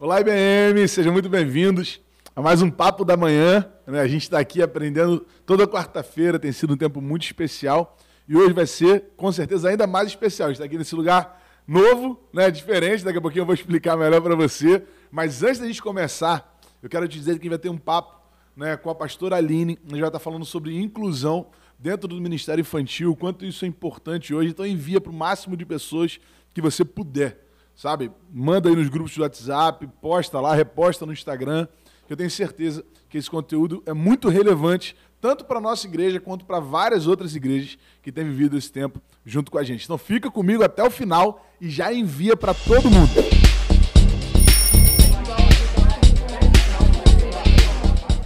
Olá, 0.00 0.20
IBM, 0.20 0.86
sejam 0.86 1.12
muito 1.12 1.28
bem-vindos 1.28 2.00
a 2.36 2.40
mais 2.40 2.62
um 2.62 2.70
Papo 2.70 3.04
da 3.04 3.16
Manhã. 3.16 3.68
Né? 3.84 3.98
A 3.98 4.06
gente 4.06 4.22
está 4.22 4.38
aqui 4.38 4.62
aprendendo 4.62 5.26
toda 5.44 5.66
quarta-feira, 5.66 6.38
tem 6.38 6.52
sido 6.52 6.74
um 6.74 6.76
tempo 6.76 7.00
muito 7.00 7.24
especial 7.24 7.96
e 8.28 8.36
hoje 8.36 8.52
vai 8.52 8.64
ser, 8.64 9.06
com 9.16 9.32
certeza, 9.32 9.68
ainda 9.68 9.88
mais 9.88 10.06
especial. 10.06 10.46
A 10.46 10.50
gente 10.50 10.58
está 10.58 10.66
aqui 10.66 10.78
nesse 10.78 10.94
lugar 10.94 11.42
novo, 11.66 12.16
né? 12.32 12.48
diferente, 12.48 13.04
daqui 13.04 13.18
a 13.18 13.20
pouquinho 13.20 13.42
eu 13.42 13.46
vou 13.46 13.56
explicar 13.56 13.96
melhor 13.96 14.22
para 14.22 14.36
você. 14.36 14.84
Mas 15.10 15.42
antes 15.42 15.58
da 15.58 15.66
gente 15.66 15.82
começar, 15.82 16.60
eu 16.80 16.88
quero 16.88 17.08
te 17.08 17.18
dizer 17.18 17.32
que 17.32 17.40
a 17.40 17.42
gente 17.42 17.50
vai 17.50 17.58
ter 17.58 17.68
um 17.68 17.76
papo 17.76 18.22
né, 18.56 18.76
com 18.76 18.90
a 18.90 18.94
pastora 18.94 19.34
Aline, 19.34 19.80
a 19.84 19.90
gente 19.90 20.00
vai 20.00 20.10
estar 20.10 20.20
falando 20.20 20.44
sobre 20.44 20.80
inclusão 20.80 21.48
dentro 21.76 22.06
do 22.06 22.20
Ministério 22.20 22.62
Infantil, 22.62 23.16
quanto 23.16 23.44
isso 23.44 23.64
é 23.64 23.68
importante 23.68 24.32
hoje. 24.32 24.50
Então 24.50 24.64
envia 24.64 25.00
para 25.00 25.10
o 25.10 25.14
máximo 25.14 25.56
de 25.56 25.66
pessoas 25.66 26.20
que 26.54 26.60
você 26.60 26.84
puder 26.84 27.47
sabe? 27.78 28.10
Manda 28.34 28.68
aí 28.68 28.74
nos 28.74 28.88
grupos 28.88 29.14
do 29.14 29.22
WhatsApp, 29.22 29.88
posta 30.02 30.40
lá, 30.40 30.52
reposta 30.52 31.06
no 31.06 31.12
Instagram. 31.12 31.68
Eu 32.10 32.16
tenho 32.16 32.28
certeza 32.28 32.84
que 33.08 33.16
esse 33.16 33.30
conteúdo 33.30 33.84
é 33.86 33.92
muito 33.92 34.28
relevante, 34.28 34.96
tanto 35.20 35.44
para 35.44 35.58
a 35.58 35.60
nossa 35.60 35.86
igreja 35.86 36.18
quanto 36.18 36.44
para 36.44 36.58
várias 36.58 37.06
outras 37.06 37.36
igrejas 37.36 37.78
que 38.02 38.10
têm 38.10 38.24
vivido 38.24 38.58
esse 38.58 38.72
tempo 38.72 39.00
junto 39.24 39.52
com 39.52 39.58
a 39.58 39.62
gente. 39.62 39.84
Então 39.84 39.96
fica 39.96 40.28
comigo 40.28 40.64
até 40.64 40.82
o 40.82 40.90
final 40.90 41.46
e 41.60 41.70
já 41.70 41.92
envia 41.92 42.36
para 42.36 42.52
todo 42.52 42.90
mundo. 42.90 43.10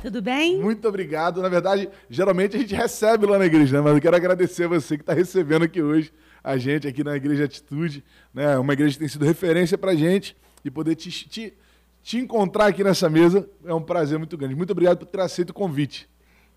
Tudo 0.00 0.22
bem? 0.22 0.58
Muito 0.60 0.88
obrigado. 0.88 1.42
Na 1.42 1.50
verdade, 1.50 1.90
geralmente 2.08 2.56
a 2.56 2.58
gente 2.58 2.74
recebe 2.74 3.26
lá 3.26 3.38
na 3.38 3.44
igreja, 3.44 3.76
né? 3.76 3.82
mas 3.82 3.94
eu 3.94 4.00
quero 4.00 4.16
agradecer 4.16 4.64
a 4.64 4.68
você 4.68 4.96
que 4.96 5.02
está 5.02 5.12
recebendo 5.12 5.64
aqui 5.64 5.82
hoje 5.82 6.10
a 6.42 6.56
gente 6.56 6.86
aqui 6.88 7.04
na 7.04 7.16
Igreja 7.16 7.44
Atitude, 7.44 8.04
né? 8.32 8.58
uma 8.58 8.72
igreja 8.72 8.94
que 8.94 9.00
tem 9.00 9.08
sido 9.08 9.24
referência 9.24 9.78
para 9.78 9.92
a 9.92 9.94
gente, 9.94 10.36
e 10.64 10.70
poder 10.70 10.94
te, 10.94 11.10
te, 11.10 11.54
te 12.02 12.18
encontrar 12.18 12.66
aqui 12.66 12.84
nessa 12.84 13.08
mesa 13.08 13.48
é 13.64 13.74
um 13.74 13.82
prazer 13.82 14.18
muito 14.18 14.36
grande. 14.36 14.54
Muito 14.54 14.70
obrigado 14.70 14.98
por 14.98 15.06
ter 15.06 15.20
aceito 15.20 15.50
o 15.50 15.54
convite. 15.54 16.08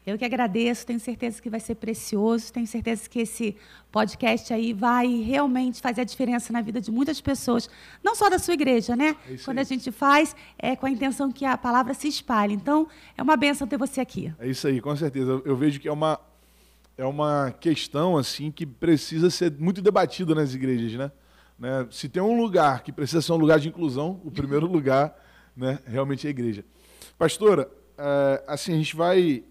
Eu 0.05 0.19
que 0.19 0.25
agradeço, 0.25 0.85
tenho 0.85 0.99
certeza 0.99 1.41
que 1.41 1.49
vai 1.49 1.59
ser 1.59 1.73
precioso, 1.75 2.53
tenho 2.53 2.67
certeza 2.67 3.09
que 3.09 3.21
esse 3.21 3.55
podcast 3.91 4.53
aí 4.53 4.71
vai 4.71 5.07
realmente 5.07 5.81
fazer 5.81 6.01
a 6.01 6.03
diferença 6.03 6.53
na 6.53 6.61
vida 6.61 6.79
de 6.79 6.91
muitas 6.91 7.19
pessoas, 7.19 7.67
não 8.03 8.13
só 8.13 8.29
da 8.29 8.37
sua 8.37 8.53
igreja, 8.53 8.95
né? 8.95 9.15
É 9.27 9.35
Quando 9.43 9.57
a 9.57 9.63
gente 9.63 9.91
faz, 9.91 10.35
é 10.59 10.75
com 10.75 10.85
a 10.85 10.91
intenção 10.91 11.31
que 11.31 11.43
a 11.43 11.57
palavra 11.57 11.95
se 11.95 12.07
espalhe. 12.07 12.53
Então, 12.53 12.87
é 13.17 13.23
uma 13.23 13.35
benção 13.35 13.67
ter 13.67 13.77
você 13.77 13.99
aqui. 13.99 14.31
É 14.37 14.47
isso 14.47 14.67
aí, 14.67 14.79
com 14.79 14.95
certeza. 14.95 15.31
Eu, 15.31 15.41
eu 15.43 15.55
vejo 15.55 15.79
que 15.79 15.87
é 15.87 15.91
uma 15.91 16.19
é 16.97 17.05
uma 17.05 17.51
questão 17.51 18.17
assim 18.17 18.51
que 18.51 18.65
precisa 18.65 19.29
ser 19.29 19.51
muito 19.59 19.81
debatida 19.81 20.33
nas 20.33 20.53
igrejas, 20.53 20.93
né? 20.93 21.11
né? 21.59 21.87
Se 21.91 22.07
tem 22.07 22.21
um 22.21 22.39
lugar 22.39 22.83
que 22.83 22.91
precisa 22.91 23.21
ser 23.21 23.31
um 23.33 23.37
lugar 23.37 23.59
de 23.59 23.67
inclusão, 23.67 24.21
o 24.23 24.31
primeiro 24.31 24.65
lugar, 24.71 25.15
né, 25.55 25.79
realmente 25.85 26.25
é 26.25 26.29
a 26.29 26.31
igreja. 26.31 26.63
Pastora, 27.17 27.69
é, 27.97 28.43
assim 28.47 28.73
a 28.73 28.77
gente 28.77 28.95
vai 28.95 29.43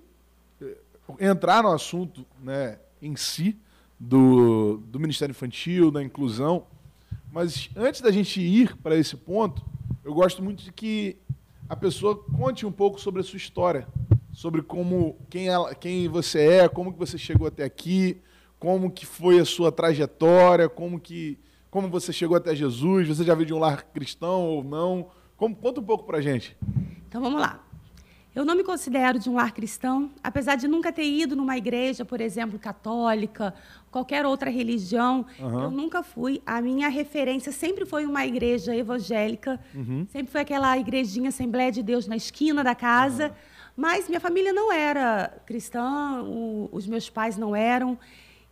é, 0.61 0.77
entrar 1.21 1.63
no 1.63 1.73
assunto, 1.73 2.27
né, 2.43 2.79
em 3.01 3.17
si 3.17 3.59
do, 3.99 4.79
do 4.87 4.99
Ministério 4.99 5.33
Infantil, 5.33 5.91
da 5.91 6.03
inclusão, 6.03 6.67
mas 7.31 7.69
antes 7.75 8.01
da 8.01 8.11
gente 8.11 8.41
ir 8.41 8.77
para 8.77 8.97
esse 8.97 9.17
ponto, 9.17 9.65
eu 10.05 10.15
gosto 10.15 10.43
muito 10.43 10.63
de 10.63 10.73
que 10.73 11.17
a 11.69 11.75
pessoa 11.75 12.17
conte 12.17 12.67
um 12.67 12.73
pouco 12.73 13.01
sobre 13.01 13.21
a 13.21 13.25
sua 13.25 13.39
história, 13.39 13.89
sobre 14.35 14.63
como 14.63 15.17
quem, 15.31 15.49
ela, 15.49 15.75
quem 15.75 16.09
você 16.09 16.41
é, 16.41 16.69
como 16.69 16.93
que 16.93 16.99
você 16.99 17.17
chegou 17.17 17.47
até 17.47 17.65
aqui, 17.65 18.21
como 18.59 18.91
que 18.91 19.07
foi 19.07 19.39
a 19.39 19.45
sua 19.45 19.71
trajetória, 19.71 20.69
como 20.69 20.99
que 21.01 21.39
como 21.71 21.89
você 21.89 22.13
chegou 22.13 22.37
até 22.37 22.55
Jesus, 22.55 23.09
você 23.09 23.25
já 23.25 23.35
veio 23.35 23.47
de 23.47 23.53
um 23.53 23.59
lar 23.59 23.83
cristão 23.93 24.43
ou 24.43 24.63
não? 24.63 25.09
Como, 25.37 25.57
conta 25.57 25.81
um 25.81 25.85
pouco 25.85 26.05
para 26.05 26.21
gente. 26.21 26.57
Então 27.09 27.21
vamos 27.21 27.41
lá. 27.41 27.65
Eu 28.33 28.45
não 28.45 28.55
me 28.55 28.63
considero 28.63 29.19
de 29.19 29.29
um 29.29 29.35
lar 29.35 29.53
cristão, 29.53 30.11
apesar 30.23 30.55
de 30.55 30.69
nunca 30.69 30.93
ter 30.93 31.05
ido 31.05 31.35
numa 31.35 31.57
igreja, 31.57 32.05
por 32.05 32.21
exemplo, 32.21 32.61
católica, 32.61 33.53
qualquer 33.91 34.25
outra 34.25 34.51
religião. 34.51 35.27
Uhum. 35.41 35.63
Eu 35.65 35.71
nunca 35.73 36.05
fui. 36.05 36.41
A 36.47 36.63
minha 36.63 36.89
referência 36.89 37.51
sempre 37.51 37.85
foi 37.85 38.07
uma 38.07 38.25
igreja 38.25 38.75
evangélica, 38.75 39.61
uhum. 39.75 40.07
sempre 40.11 40.31
foi 40.31 40.43
aquela 40.43 40.79
igrejinha 40.79 41.31
Assembleia 41.31 41.73
de 41.73 41.83
Deus 41.83 42.07
na 42.07 42.17
esquina 42.17 42.63
da 42.63 42.75
casa. 42.75 43.29
Uhum 43.29 43.54
mas 43.77 44.09
minha 44.09 44.21
família 44.21 44.53
não 44.53 44.73
era 44.73 45.43
cristã, 45.47 46.23
o, 46.23 46.69
os 46.73 46.87
meus 46.87 47.11
pais 47.11 47.37
não 47.37 47.55
eram. 47.55 47.99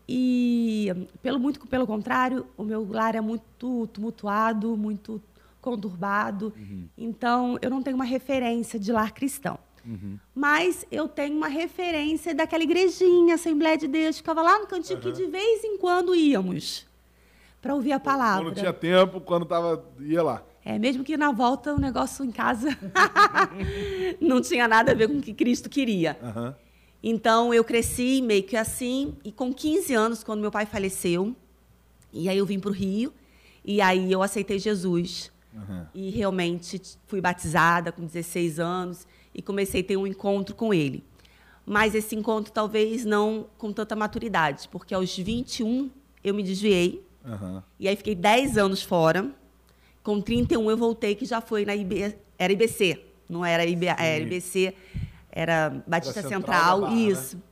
E, 0.09 0.93
pelo 1.23 1.39
muito 1.39 1.67
pelo 1.67 1.87
contrário, 1.87 2.47
o 2.57 2.65
meu 2.65 2.87
lar 2.91 3.15
é 3.15 3.21
muito 3.21 3.87
tumultuado, 3.89 4.77
muito 4.77 5.23
conturbado. 5.61 6.53
Uhum. 6.57 6.89
Então, 6.99 7.57
eu 7.63 7.71
não 7.71 7.83
tenho 7.83 7.95
uma 7.95 8.05
referência 8.05 8.79
de 8.79 8.91
lar 8.93 9.13
cristão. 9.13 9.59
Uhum. 9.87 10.19
Mas 10.35 10.85
eu 10.91 11.09
tenho 11.09 11.37
uma 11.37 11.49
referência 11.49 12.35
daquela 12.35 12.63
igrejinha, 12.63 13.37
Assembleia 13.37 13.77
de 13.77 13.89
Deus, 13.89 14.17
que 14.17 14.23
ficava 14.23 14.43
lá 14.43 14.59
no 14.59 14.67
cantinho 14.67 14.99
uhum. 14.99 15.05
que 15.05 15.13
de 15.13 15.27
vez 15.27 15.65
em 15.65 15.79
quando 15.79 16.15
íamos 16.15 16.87
para 17.61 17.75
ouvir 17.75 17.93
a 17.93 18.01
palavra. 18.01 18.45
Quando 18.45 18.57
tinha 18.57 18.73
tempo, 18.73 19.21
quando 19.21 19.45
tava, 19.45 19.85
ia 20.01 20.23
lá. 20.23 20.43
É, 20.65 20.79
mesmo 20.79 21.03
que 21.03 21.17
na 21.17 21.33
volta 21.33 21.75
o 21.75 21.79
negócio 21.79 22.25
em 22.25 22.31
casa 22.31 22.69
não 24.21 24.41
tinha 24.41 24.69
nada 24.69 24.93
a 24.93 24.95
ver 24.95 25.09
com 25.09 25.19
o 25.19 25.21
que 25.21 25.35
Cristo 25.35 25.69
queria. 25.69 26.17
Uhum. 26.23 26.55
Então 27.03 27.53
eu 27.53 27.65
cresci 27.65 28.23
meio 28.23 28.45
que 28.45 28.57
assim, 28.57 29.17
e 29.25 29.33
com 29.33 29.53
15 29.53 29.93
anos, 29.93 30.23
quando 30.23 30.41
meu 30.41 30.53
pai 30.53 30.65
faleceu, 30.65 31.35
e 32.13 32.29
aí 32.29 32.39
eu 32.39 32.47
vim 32.47 32.61
para 32.61 32.71
o 32.71 32.73
Rio, 32.73 33.13
e 33.65 33.81
aí 33.81 34.13
eu 34.13 34.23
aceitei 34.23 34.59
Jesus. 34.59 35.33
Uhum. 35.53 35.87
E 35.95 36.11
realmente 36.11 36.81
fui 37.07 37.21
batizada 37.21 37.91
com 37.91 38.05
16 38.05 38.61
anos 38.61 39.07
e 39.35 39.43
comecei 39.43 39.81
a 39.81 39.85
ter 39.85 39.97
um 39.97 40.07
encontro 40.07 40.55
com 40.55 40.73
ele. 40.73 41.05
Mas 41.67 41.95
esse 41.95 42.15
encontro 42.15 42.53
talvez 42.53 43.05
não 43.05 43.47
com 43.59 43.73
tanta 43.73 43.95
maturidade, 43.95 44.69
porque 44.69 44.95
aos 44.95 45.17
21 45.17 45.91
eu 46.23 46.35
me 46.35 46.43
desviei. 46.43 47.05
Uhum. 47.25 47.63
E 47.79 47.89
aí 47.89 47.97
fiquei 47.97 48.15
10 48.15 48.59
anos 48.59 48.83
fora. 48.83 49.31
Com 50.03 50.21
31 50.21 50.71
eu 50.71 50.77
voltei, 50.77 51.15
que 51.15 51.25
já 51.25 51.41
foi 51.41 51.65
na 51.65 51.75
IB, 51.77 52.17
era 52.39 52.53
IBC, 52.53 53.01
não 53.29 53.45
era, 53.45 53.65
IB, 53.65 53.87
era 53.87 54.19
IBC, 54.19 54.75
era 55.31 55.83
Batista 55.87 56.21
era 56.21 56.29
Central, 56.29 56.81
Barra, 56.83 56.95
né? 56.95 57.01
isso. 57.01 57.37
Né? 57.37 57.43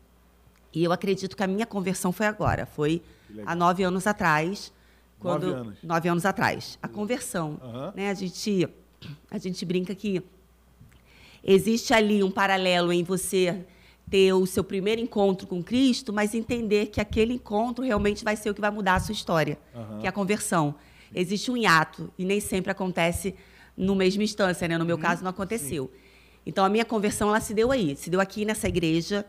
E 0.72 0.84
eu 0.84 0.92
acredito 0.92 1.36
que 1.36 1.42
a 1.42 1.46
minha 1.46 1.66
conversão 1.66 2.12
foi 2.12 2.26
agora, 2.26 2.66
foi 2.66 3.02
há 3.46 3.54
nove 3.54 3.82
anos 3.82 4.06
atrás. 4.06 4.72
Quando, 5.18 5.46
nove 5.46 5.60
anos. 5.60 5.82
Nove 5.82 6.08
anos 6.08 6.26
atrás. 6.26 6.78
A 6.82 6.88
conversão. 6.88 7.60
Uhum. 7.62 7.92
Né? 7.94 8.10
A, 8.10 8.14
gente, 8.14 8.68
a 9.30 9.38
gente 9.38 9.64
brinca 9.64 9.94
que 9.94 10.22
existe 11.44 11.92
ali 11.92 12.22
um 12.22 12.30
paralelo 12.30 12.92
em 12.92 13.02
você 13.02 13.64
ter 14.08 14.32
o 14.32 14.44
seu 14.46 14.64
primeiro 14.64 15.00
encontro 15.00 15.46
com 15.46 15.62
Cristo, 15.62 16.12
mas 16.12 16.34
entender 16.34 16.86
que 16.86 17.00
aquele 17.00 17.34
encontro 17.34 17.84
realmente 17.84 18.24
vai 18.24 18.34
ser 18.34 18.50
o 18.50 18.54
que 18.54 18.60
vai 18.60 18.70
mudar 18.70 18.96
a 18.96 19.00
sua 19.00 19.12
história, 19.12 19.58
uhum. 19.74 20.00
que 20.00 20.06
é 20.06 20.08
a 20.08 20.12
conversão 20.12 20.74
existe 21.14 21.50
um 21.50 21.56
hiato 21.56 22.12
e 22.18 22.24
nem 22.24 22.40
sempre 22.40 22.70
acontece 22.70 23.34
no 23.76 23.94
mesmo 23.94 24.22
instância, 24.22 24.68
né? 24.68 24.76
No 24.76 24.84
meu 24.84 24.96
hum, 24.96 25.00
caso 25.00 25.22
não 25.22 25.30
aconteceu. 25.30 25.90
Sim. 25.92 26.00
Então 26.46 26.64
a 26.64 26.68
minha 26.68 26.84
conversão 26.84 27.28
ela 27.28 27.40
se 27.40 27.54
deu 27.54 27.70
aí, 27.70 27.96
se 27.96 28.10
deu 28.10 28.20
aqui 28.20 28.44
nessa 28.44 28.68
igreja. 28.68 29.24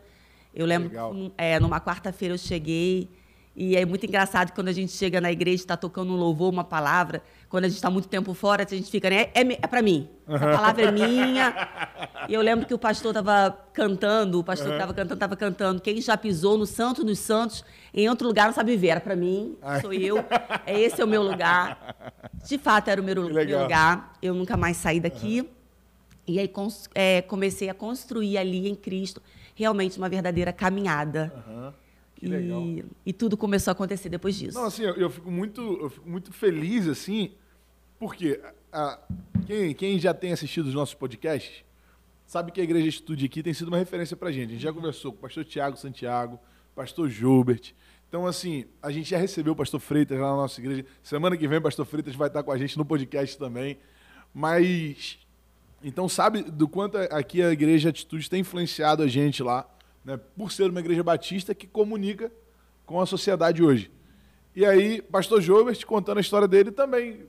Eu 0.54 0.66
lembro, 0.66 0.90
que, 0.90 1.32
é, 1.38 1.58
numa 1.58 1.80
quarta-feira 1.80 2.34
eu 2.34 2.38
cheguei 2.38 3.08
e 3.54 3.76
é 3.76 3.84
muito 3.84 4.06
engraçado 4.06 4.52
quando 4.52 4.68
a 4.68 4.72
gente 4.72 4.92
chega 4.92 5.20
na 5.20 5.30
igreja, 5.30 5.56
está 5.56 5.76
tocando 5.76 6.10
um 6.12 6.16
louvor, 6.16 6.50
uma 6.50 6.64
palavra. 6.64 7.22
Quando 7.50 7.64
a 7.64 7.68
gente 7.68 7.76
está 7.76 7.90
muito 7.90 8.08
tempo 8.08 8.32
fora, 8.32 8.64
a 8.64 8.74
gente 8.74 8.90
fica, 8.90 9.10
né? 9.10 9.28
É, 9.34 9.42
é, 9.42 9.58
é 9.60 9.66
para 9.66 9.82
mim. 9.82 10.08
Uhum. 10.26 10.36
A 10.36 10.38
palavra 10.38 10.84
é 10.84 10.90
minha. 10.90 11.68
E 12.28 12.34
eu 12.34 12.40
lembro 12.40 12.64
que 12.64 12.72
o 12.72 12.78
pastor 12.78 13.10
estava 13.10 13.50
cantando, 13.72 14.38
o 14.38 14.44
pastor 14.44 14.68
que 14.68 14.74
estava 14.74 14.94
cantando, 14.94 15.14
estava 15.14 15.36
cantando. 15.36 15.82
Quem 15.82 16.00
já 16.00 16.16
pisou 16.16 16.56
no 16.56 16.64
Santo 16.64 17.02
dos 17.02 17.18
Santos, 17.18 17.64
em 17.92 18.08
outro 18.08 18.28
lugar 18.28 18.46
não 18.46 18.54
sabe 18.54 18.70
viver. 18.70 18.90
Era 18.90 19.00
para 19.00 19.16
mim, 19.16 19.56
sou 19.80 19.92
eu. 19.92 20.18
É 20.64 20.80
esse 20.80 21.00
é 21.00 21.04
o 21.04 21.08
meu 21.08 21.20
lugar. 21.20 21.96
De 22.46 22.58
fato, 22.58 22.88
era 22.88 23.00
o 23.00 23.04
meu, 23.04 23.28
meu 23.28 23.62
lugar. 23.62 24.12
Eu 24.22 24.34
nunca 24.34 24.56
mais 24.56 24.76
saí 24.76 25.00
daqui. 25.00 25.40
Uhum. 25.40 25.48
E 26.28 26.38
aí 26.38 26.48
é, 26.94 27.22
comecei 27.22 27.68
a 27.68 27.74
construir 27.74 28.38
ali 28.38 28.68
em 28.68 28.76
Cristo 28.76 29.20
realmente 29.56 29.98
uma 29.98 30.08
verdadeira 30.08 30.52
caminhada. 30.52 31.32
Uhum 31.48 31.72
que. 31.72 31.81
E, 33.04 33.10
e 33.10 33.12
tudo 33.12 33.36
começou 33.36 33.70
a 33.70 33.72
acontecer 33.72 34.08
depois 34.08 34.36
disso. 34.36 34.56
Não, 34.56 34.66
assim, 34.66 34.82
eu, 34.82 34.94
eu, 34.94 35.10
fico, 35.10 35.30
muito, 35.30 35.60
eu 35.80 35.90
fico 35.90 36.08
muito 36.08 36.32
feliz, 36.32 36.86
assim, 36.86 37.32
porque 37.98 38.40
a, 38.72 38.98
quem, 39.46 39.74
quem 39.74 39.98
já 39.98 40.14
tem 40.14 40.32
assistido 40.32 40.66
os 40.66 40.74
nossos 40.74 40.94
podcasts 40.94 41.64
sabe 42.26 42.52
que 42.52 42.60
a 42.60 42.64
Igreja 42.64 42.88
Estude 42.88 43.26
aqui 43.26 43.42
tem 43.42 43.52
sido 43.52 43.68
uma 43.68 43.76
referência 43.78 44.16
para 44.16 44.28
a 44.28 44.32
gente. 44.32 44.50
A 44.50 44.52
gente 44.52 44.62
já 44.62 44.72
conversou 44.72 45.12
com 45.12 45.18
o 45.18 45.20
pastor 45.20 45.44
Tiago 45.44 45.76
Santiago, 45.76 46.38
pastor 46.74 47.08
Gilbert. 47.10 47.74
Então, 48.08 48.26
assim, 48.26 48.66
a 48.82 48.90
gente 48.90 49.10
já 49.10 49.18
recebeu 49.18 49.52
o 49.52 49.56
pastor 49.56 49.80
Freitas 49.80 50.18
lá 50.18 50.30
na 50.30 50.36
nossa 50.36 50.60
igreja. 50.60 50.84
Semana 51.02 51.36
que 51.36 51.48
vem 51.48 51.58
o 51.58 51.62
pastor 51.62 51.84
Freitas 51.84 52.14
vai 52.14 52.28
estar 52.28 52.42
com 52.42 52.52
a 52.52 52.58
gente 52.58 52.78
no 52.78 52.84
podcast 52.84 53.36
também. 53.36 53.78
Mas, 54.32 55.18
então, 55.82 56.08
sabe 56.08 56.42
do 56.42 56.68
quanto 56.68 56.96
aqui 56.96 57.42
a 57.42 57.50
Igreja 57.50 57.88
Atitude 57.88 58.30
tem 58.30 58.40
influenciado 58.40 59.02
a 59.02 59.08
gente 59.08 59.42
lá 59.42 59.68
né, 60.04 60.18
por 60.36 60.50
ser 60.52 60.70
uma 60.70 60.80
igreja 60.80 61.02
batista 61.02 61.54
que 61.54 61.66
comunica 61.66 62.32
com 62.84 63.00
a 63.00 63.06
sociedade 63.06 63.62
hoje. 63.62 63.90
E 64.54 64.64
aí, 64.64 65.00
pastor 65.00 65.40
Jobert, 65.40 65.84
contando 65.86 66.18
a 66.18 66.20
história 66.20 66.46
dele 66.46 66.70
também, 66.70 67.26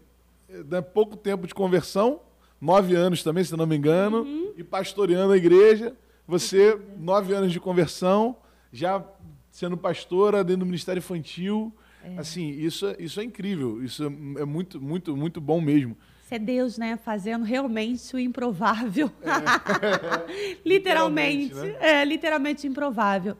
né, 0.49 0.81
pouco 0.81 1.15
tempo 1.15 1.47
de 1.47 1.53
conversão, 1.53 2.19
nove 2.59 2.95
anos 2.95 3.23
também, 3.23 3.43
se 3.43 3.55
não 3.55 3.65
me 3.65 3.75
engano, 3.75 4.23
uhum. 4.23 4.53
e 4.57 4.63
pastoreando 4.63 5.33
a 5.33 5.37
igreja. 5.37 5.95
Você, 6.27 6.79
nove 6.97 7.33
anos 7.33 7.51
de 7.51 7.59
conversão, 7.59 8.37
já 8.71 9.03
sendo 9.51 9.77
pastora 9.77 10.43
dentro 10.43 10.61
do 10.61 10.65
Ministério 10.65 10.99
Infantil. 10.99 11.73
É. 12.03 12.17
Assim, 12.17 12.49
isso, 12.49 12.87
é, 12.87 12.95
isso 12.99 13.19
é 13.19 13.23
incrível. 13.23 13.83
Isso 13.83 14.03
é, 14.03 14.07
é 14.41 14.45
muito, 14.45 14.81
muito, 14.81 15.15
muito 15.15 15.39
bom 15.39 15.61
mesmo. 15.61 15.95
Isso 16.23 16.33
é 16.33 16.39
Deus, 16.39 16.77
né? 16.77 16.97
Fazendo 16.97 17.43
realmente 17.43 18.15
o 18.15 18.19
improvável. 18.19 19.11
É. 19.21 20.59
literalmente. 20.65 21.53
literalmente 21.53 21.79
né? 21.79 22.01
É, 22.01 22.05
literalmente 22.05 22.67
improvável. 22.67 23.37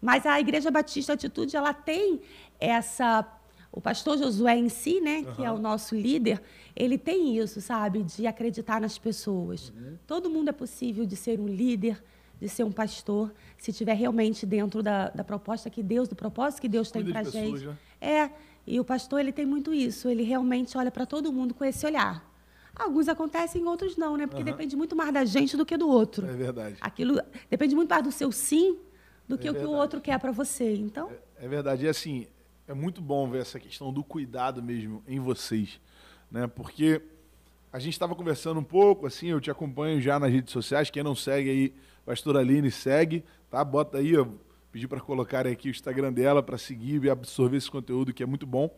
Mas 0.00 0.26
a 0.26 0.38
Igreja 0.38 0.70
Batista 0.70 1.14
Atitude, 1.14 1.56
ela 1.56 1.72
tem 1.72 2.20
essa 2.60 3.26
o 3.72 3.80
pastor 3.80 4.16
Josué 4.16 4.56
em 4.56 4.70
si, 4.70 5.02
né, 5.02 5.22
que 5.34 5.44
é 5.44 5.52
o 5.52 5.58
nosso 5.58 5.94
líder, 5.94 6.40
ele 6.74 6.96
tem 6.96 7.36
isso, 7.36 7.60
sabe, 7.60 8.02
de 8.02 8.26
acreditar 8.26 8.80
nas 8.80 8.96
pessoas. 8.96 9.68
Uhum. 9.68 9.98
Todo 10.06 10.30
mundo 10.30 10.48
é 10.48 10.52
possível 10.52 11.04
de 11.04 11.14
ser 11.14 11.38
um 11.38 11.46
líder, 11.46 12.02
de 12.40 12.48
ser 12.48 12.64
um 12.64 12.72
pastor, 12.72 13.34
se 13.58 13.74
tiver 13.74 13.92
realmente 13.92 14.46
dentro 14.46 14.82
da, 14.82 15.10
da 15.10 15.22
proposta 15.22 15.68
que 15.68 15.82
Deus, 15.82 16.08
do 16.08 16.16
propósito 16.16 16.62
que 16.62 16.68
Deus 16.68 16.90
tem 16.90 17.04
para 17.04 17.22
gente. 17.24 17.66
Né? 17.66 17.76
É, 18.00 18.30
e 18.66 18.80
o 18.80 18.84
pastor 18.84 19.20
ele 19.20 19.32
tem 19.32 19.46
muito 19.46 19.72
isso. 19.72 20.08
Ele 20.08 20.22
realmente 20.22 20.76
olha 20.76 20.90
para 20.90 21.06
todo 21.06 21.32
mundo 21.32 21.54
com 21.54 21.64
esse 21.64 21.86
olhar. 21.86 22.24
Alguns 22.74 23.08
acontecem, 23.08 23.64
outros 23.64 23.96
não, 23.96 24.16
né? 24.16 24.26
Porque 24.26 24.42
uhum. 24.42 24.50
depende 24.50 24.76
muito 24.76 24.94
mais 24.94 25.12
da 25.12 25.24
gente 25.24 25.56
do 25.56 25.64
que 25.64 25.76
do 25.76 25.88
outro. 25.88 26.26
É 26.26 26.32
verdade. 26.32 26.76
Aquilo 26.80 27.20
depende 27.48 27.74
muito 27.74 27.88
mais 27.88 28.02
do 28.02 28.12
seu 28.12 28.30
sim 28.32 28.78
do 29.26 29.38
que 29.38 29.48
é 29.48 29.50
o 29.50 29.54
que 29.54 29.64
o 29.64 29.70
outro 29.70 30.00
quer 30.00 30.18
para 30.18 30.30
você. 30.30 30.74
Então. 30.74 31.10
É, 31.38 31.46
é 31.46 31.48
verdade. 31.48 31.84
E 31.86 31.88
assim, 31.88 32.26
é 32.66 32.74
muito 32.74 33.00
bom 33.00 33.28
ver 33.28 33.42
essa 33.42 33.58
questão 33.58 33.92
do 33.92 34.02
cuidado 34.04 34.62
mesmo 34.62 35.02
em 35.06 35.20
vocês, 35.20 35.80
né? 36.30 36.46
Porque 36.46 37.00
a 37.72 37.78
gente 37.78 37.92
estava 37.92 38.14
conversando 38.14 38.60
um 38.60 38.64
pouco, 38.64 39.06
assim, 39.06 39.28
eu 39.28 39.40
te 39.40 39.50
acompanho 39.50 40.00
já 40.00 40.18
nas 40.18 40.30
redes 40.30 40.52
sociais, 40.52 40.90
quem 40.90 41.02
não 41.02 41.14
segue 41.14 41.50
aí, 41.50 41.74
Pastora 42.04 42.40
Aline, 42.40 42.70
segue, 42.70 43.24
tá? 43.50 43.64
Bota 43.64 43.98
aí, 43.98 44.12
eu 44.12 44.38
pedi 44.76 44.86
para 44.86 45.00
colocar 45.00 45.46
aqui 45.46 45.68
o 45.68 45.70
Instagram 45.70 46.12
dela 46.12 46.42
para 46.42 46.58
seguir 46.58 47.02
e 47.02 47.08
absorver 47.08 47.56
esse 47.56 47.70
conteúdo 47.70 48.12
que 48.12 48.22
é 48.22 48.26
muito 48.26 48.46
bom. 48.46 48.68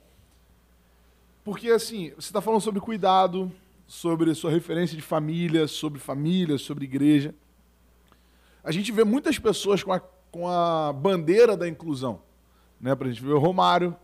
Porque, 1.43 1.71
assim, 1.71 2.11
você 2.11 2.29
está 2.29 2.41
falando 2.41 2.61
sobre 2.61 2.81
cuidado, 2.81 3.51
sobre 3.85 4.33
sua 4.33 4.53
referência 4.53 4.95
de 4.95 5.03
família, 5.03 5.67
sobre 5.67 5.99
família, 5.99 6.57
sobre 6.57 6.85
igreja. 6.85 7.35
A 8.63 8.71
gente 8.71 8.93
vê 8.93 9.03
muitas 9.03 9.41
pessoas 9.41 9.83
com 9.83 9.93
a, 9.93 9.99
com 9.99 10.47
a 10.47 10.93
bandeira 10.93 11.57
da 11.57 11.69
inclusão. 11.69 12.23
Né? 12.81 12.95
Para 12.95 13.09
a 13.09 13.11
gente 13.11 13.21
ver 13.25 13.33
o 13.33 13.41
Romário 13.41 13.97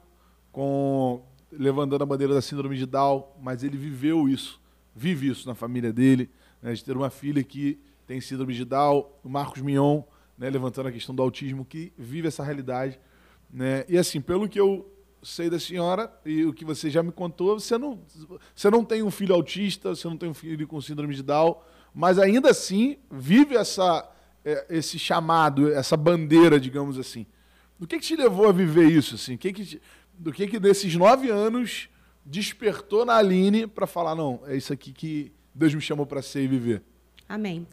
com 0.50 1.22
levantando 1.52 2.02
a 2.02 2.06
bandeira 2.06 2.34
da 2.34 2.42
síndrome 2.42 2.76
de 2.76 2.86
Down, 2.86 3.24
mas 3.40 3.62
ele 3.62 3.76
viveu 3.76 4.28
isso, 4.28 4.60
vive 4.96 5.28
isso 5.28 5.46
na 5.46 5.54
família 5.54 5.92
dele, 5.92 6.28
né? 6.60 6.72
de 6.72 6.82
ter 6.82 6.96
uma 6.96 7.08
filha 7.08 7.44
que 7.44 7.78
tem 8.04 8.20
síndrome 8.20 8.52
de 8.52 8.64
Down, 8.64 9.06
o 9.22 9.28
Marcos 9.28 9.62
Mion, 9.62 10.02
né? 10.36 10.50
levantando 10.50 10.88
a 10.88 10.92
questão 10.92 11.14
do 11.14 11.22
autismo, 11.22 11.64
que 11.64 11.92
vive 11.96 12.28
essa 12.28 12.42
realidade. 12.42 12.98
Né? 13.50 13.84
E 13.88 13.96
assim, 13.96 14.20
pelo 14.20 14.48
que 14.48 14.58
eu 14.58 14.90
sei 15.22 15.48
da 15.48 15.58
senhora 15.58 16.12
e 16.24 16.44
o 16.44 16.52
que 16.52 16.64
você 16.64 16.90
já 16.90 17.02
me 17.02 17.10
contou, 17.10 17.58
você 17.58 17.78
não, 17.78 18.00
você 18.54 18.70
não 18.70 18.84
tem 18.84 19.02
um 19.02 19.10
filho 19.10 19.34
autista, 19.34 19.94
você 19.94 20.06
não 20.06 20.16
tem 20.16 20.28
um 20.28 20.34
filho 20.34 20.66
com 20.68 20.80
síndrome 20.80 21.14
de 21.14 21.22
Down, 21.22 21.56
mas 21.94 22.18
ainda 22.18 22.50
assim 22.50 22.98
vive 23.10 23.56
essa, 23.56 24.08
é, 24.44 24.66
esse 24.68 24.98
chamado, 24.98 25.72
essa 25.72 25.96
bandeira, 25.96 26.60
digamos 26.60 26.98
assim. 26.98 27.26
Do 27.78 27.86
que, 27.86 27.98
que 27.98 28.04
te 28.04 28.16
levou 28.16 28.48
a 28.48 28.52
viver 28.52 28.88
isso? 28.90 29.14
Assim? 29.14 29.36
Que 29.36 29.52
que 29.52 29.64
te, 29.64 29.82
do 30.18 30.32
que, 30.32 30.46
que 30.46 30.58
desses 30.58 30.94
nove 30.94 31.30
anos 31.30 31.88
despertou 32.24 33.04
na 33.04 33.16
Aline 33.16 33.66
para 33.66 33.86
falar, 33.86 34.14
não, 34.14 34.40
é 34.46 34.56
isso 34.56 34.72
aqui 34.72 34.92
que 34.92 35.32
Deus 35.54 35.74
me 35.74 35.80
chamou 35.80 36.06
para 36.06 36.22
ser 36.22 36.42
e 36.42 36.48
viver? 36.48 36.82
Amém. 37.28 37.66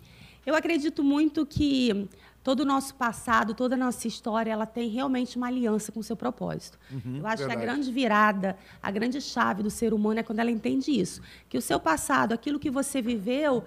Eu 0.45 0.55
acredito 0.55 1.03
muito 1.03 1.45
que 1.45 2.07
todo 2.43 2.61
o 2.61 2.65
nosso 2.65 2.95
passado, 2.95 3.53
toda 3.53 3.75
a 3.75 3.77
nossa 3.77 4.07
história, 4.07 4.51
ela 4.51 4.65
tem 4.65 4.89
realmente 4.89 5.37
uma 5.37 5.47
aliança 5.47 5.91
com 5.91 5.99
o 5.99 6.03
seu 6.03 6.15
propósito. 6.15 6.79
Uhum, 6.91 7.17
Eu 7.17 7.27
acho 7.27 7.37
verdade. 7.37 7.47
que 7.47 7.51
a 7.51 7.73
grande 7.73 7.91
virada, 7.91 8.57
a 8.81 8.91
grande 8.91 9.21
chave 9.21 9.61
do 9.61 9.69
ser 9.69 9.93
humano 9.93 10.19
é 10.19 10.23
quando 10.23 10.39
ela 10.39 10.51
entende 10.51 10.91
isso. 10.91 11.21
Que 11.47 11.57
o 11.57 11.61
seu 11.61 11.79
passado, 11.79 12.33
aquilo 12.33 12.59
que 12.59 12.69
você 12.69 13.01
viveu, 13.01 13.63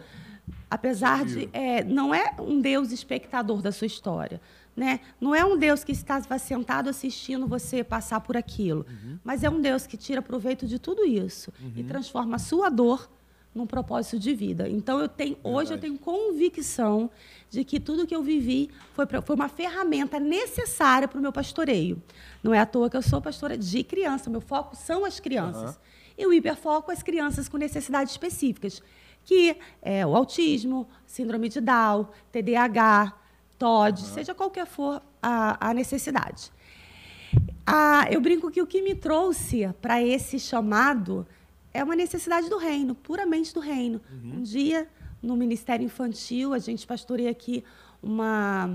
apesar 0.71 1.25
de. 1.25 1.49
É, 1.53 1.85
não 1.85 2.15
é 2.15 2.35
um 2.39 2.61
Deus 2.61 2.91
espectador 2.91 3.63
da 3.63 3.71
sua 3.71 3.87
história. 3.87 4.41
Né? 4.77 4.99
Não 5.21 5.33
é 5.33 5.45
um 5.45 5.57
Deus 5.57 5.85
que 5.85 5.93
estava 5.93 6.37
sentado 6.37 6.91
assistindo 6.91 7.47
você 7.47 7.85
passar 7.85 8.19
por 8.19 8.37
aquilo, 8.37 8.85
uhum. 8.89 9.19
mas 9.23 9.45
é 9.45 9.49
um 9.49 9.61
Deus 9.61 9.87
que 9.87 9.97
tira 9.97 10.21
proveito 10.21 10.67
de 10.67 10.81
tudo 10.81 11.05
isso 11.05 11.53
uhum. 11.63 11.75
e 11.77 11.85
transforma 11.85 12.35
a 12.35 12.39
sua 12.41 12.69
dor 12.71 13.09
num 13.55 13.67
propósito 13.67 14.19
de 14.19 14.35
vida. 14.35 14.69
Então 14.69 14.99
eu 14.99 15.09
tenho 15.09 15.35
Verdade. 15.35 15.55
hoje 15.55 15.75
eu 15.75 15.79
tenho 15.79 15.99
convicção 15.99 17.11
de 17.49 17.65
que 17.65 17.79
tudo 17.79 18.07
que 18.07 18.15
eu 18.15 18.23
vivi 18.23 18.69
foi, 18.93 19.07
pra, 19.07 19.23
foi 19.23 19.37
uma 19.37 19.49
ferramenta 19.49 20.19
necessária 20.19 21.07
para 21.07 21.19
o 21.19 21.23
meu 21.23 21.33
pastoreio. 21.33 22.03
Não 22.43 22.53
é 22.53 22.59
à 22.59 22.67
toa 22.67 22.91
que 22.91 22.97
eu 22.97 23.03
sou 23.03 23.21
pastora 23.21 23.57
de 23.57 23.85
criança, 23.85 24.29
meu 24.29 24.41
foco 24.41 24.75
são 24.75 25.05
as 25.05 25.21
crianças. 25.21 25.77
Uhum. 25.77 25.81
E 26.19 26.27
o 26.27 26.33
hiperfoco 26.33 26.91
as 26.91 27.03
crianças 27.03 27.49
com 27.49 27.57
necessidades 27.57 28.13
específicas, 28.13 28.83
que 29.25 29.57
é 29.81 30.05
o 30.05 30.17
autismo, 30.17 30.89
síndrome 31.07 31.49
de 31.49 31.61
Down, 31.61 32.09
TDAH, 32.33 33.15
TOD, 33.59 34.01
uhum. 34.01 34.09
seja 34.15 34.35
qualquer 34.35 34.67
for 34.67 35.01
a, 35.23 35.71
a 35.71 35.75
necessidade. 35.75 36.53
Ah, 37.67 38.07
eu 38.11 38.21
brinco 38.21 38.51
que 38.51 38.61
o 38.61 38.67
que 38.67 38.83
me 38.83 38.95
trouxe 38.95 39.69
para 39.81 40.03
esse 40.03 40.39
chamado 40.39 41.27
é 41.75 41.83
uma 41.83 41.97
necessidade 41.97 42.49
do 42.49 42.57
reino, 42.57 42.95
puramente 42.95 43.53
do 43.53 43.59
reino. 43.59 44.01
Uhum. 44.11 44.37
Um 44.37 44.43
dia, 44.43 44.89
no 45.21 45.37
Ministério 45.37 45.85
Infantil, 45.85 46.55
a 46.55 46.59
gente 46.61 46.87
pastoreia 46.87 47.33
aqui 47.33 47.65
uma 48.01 48.71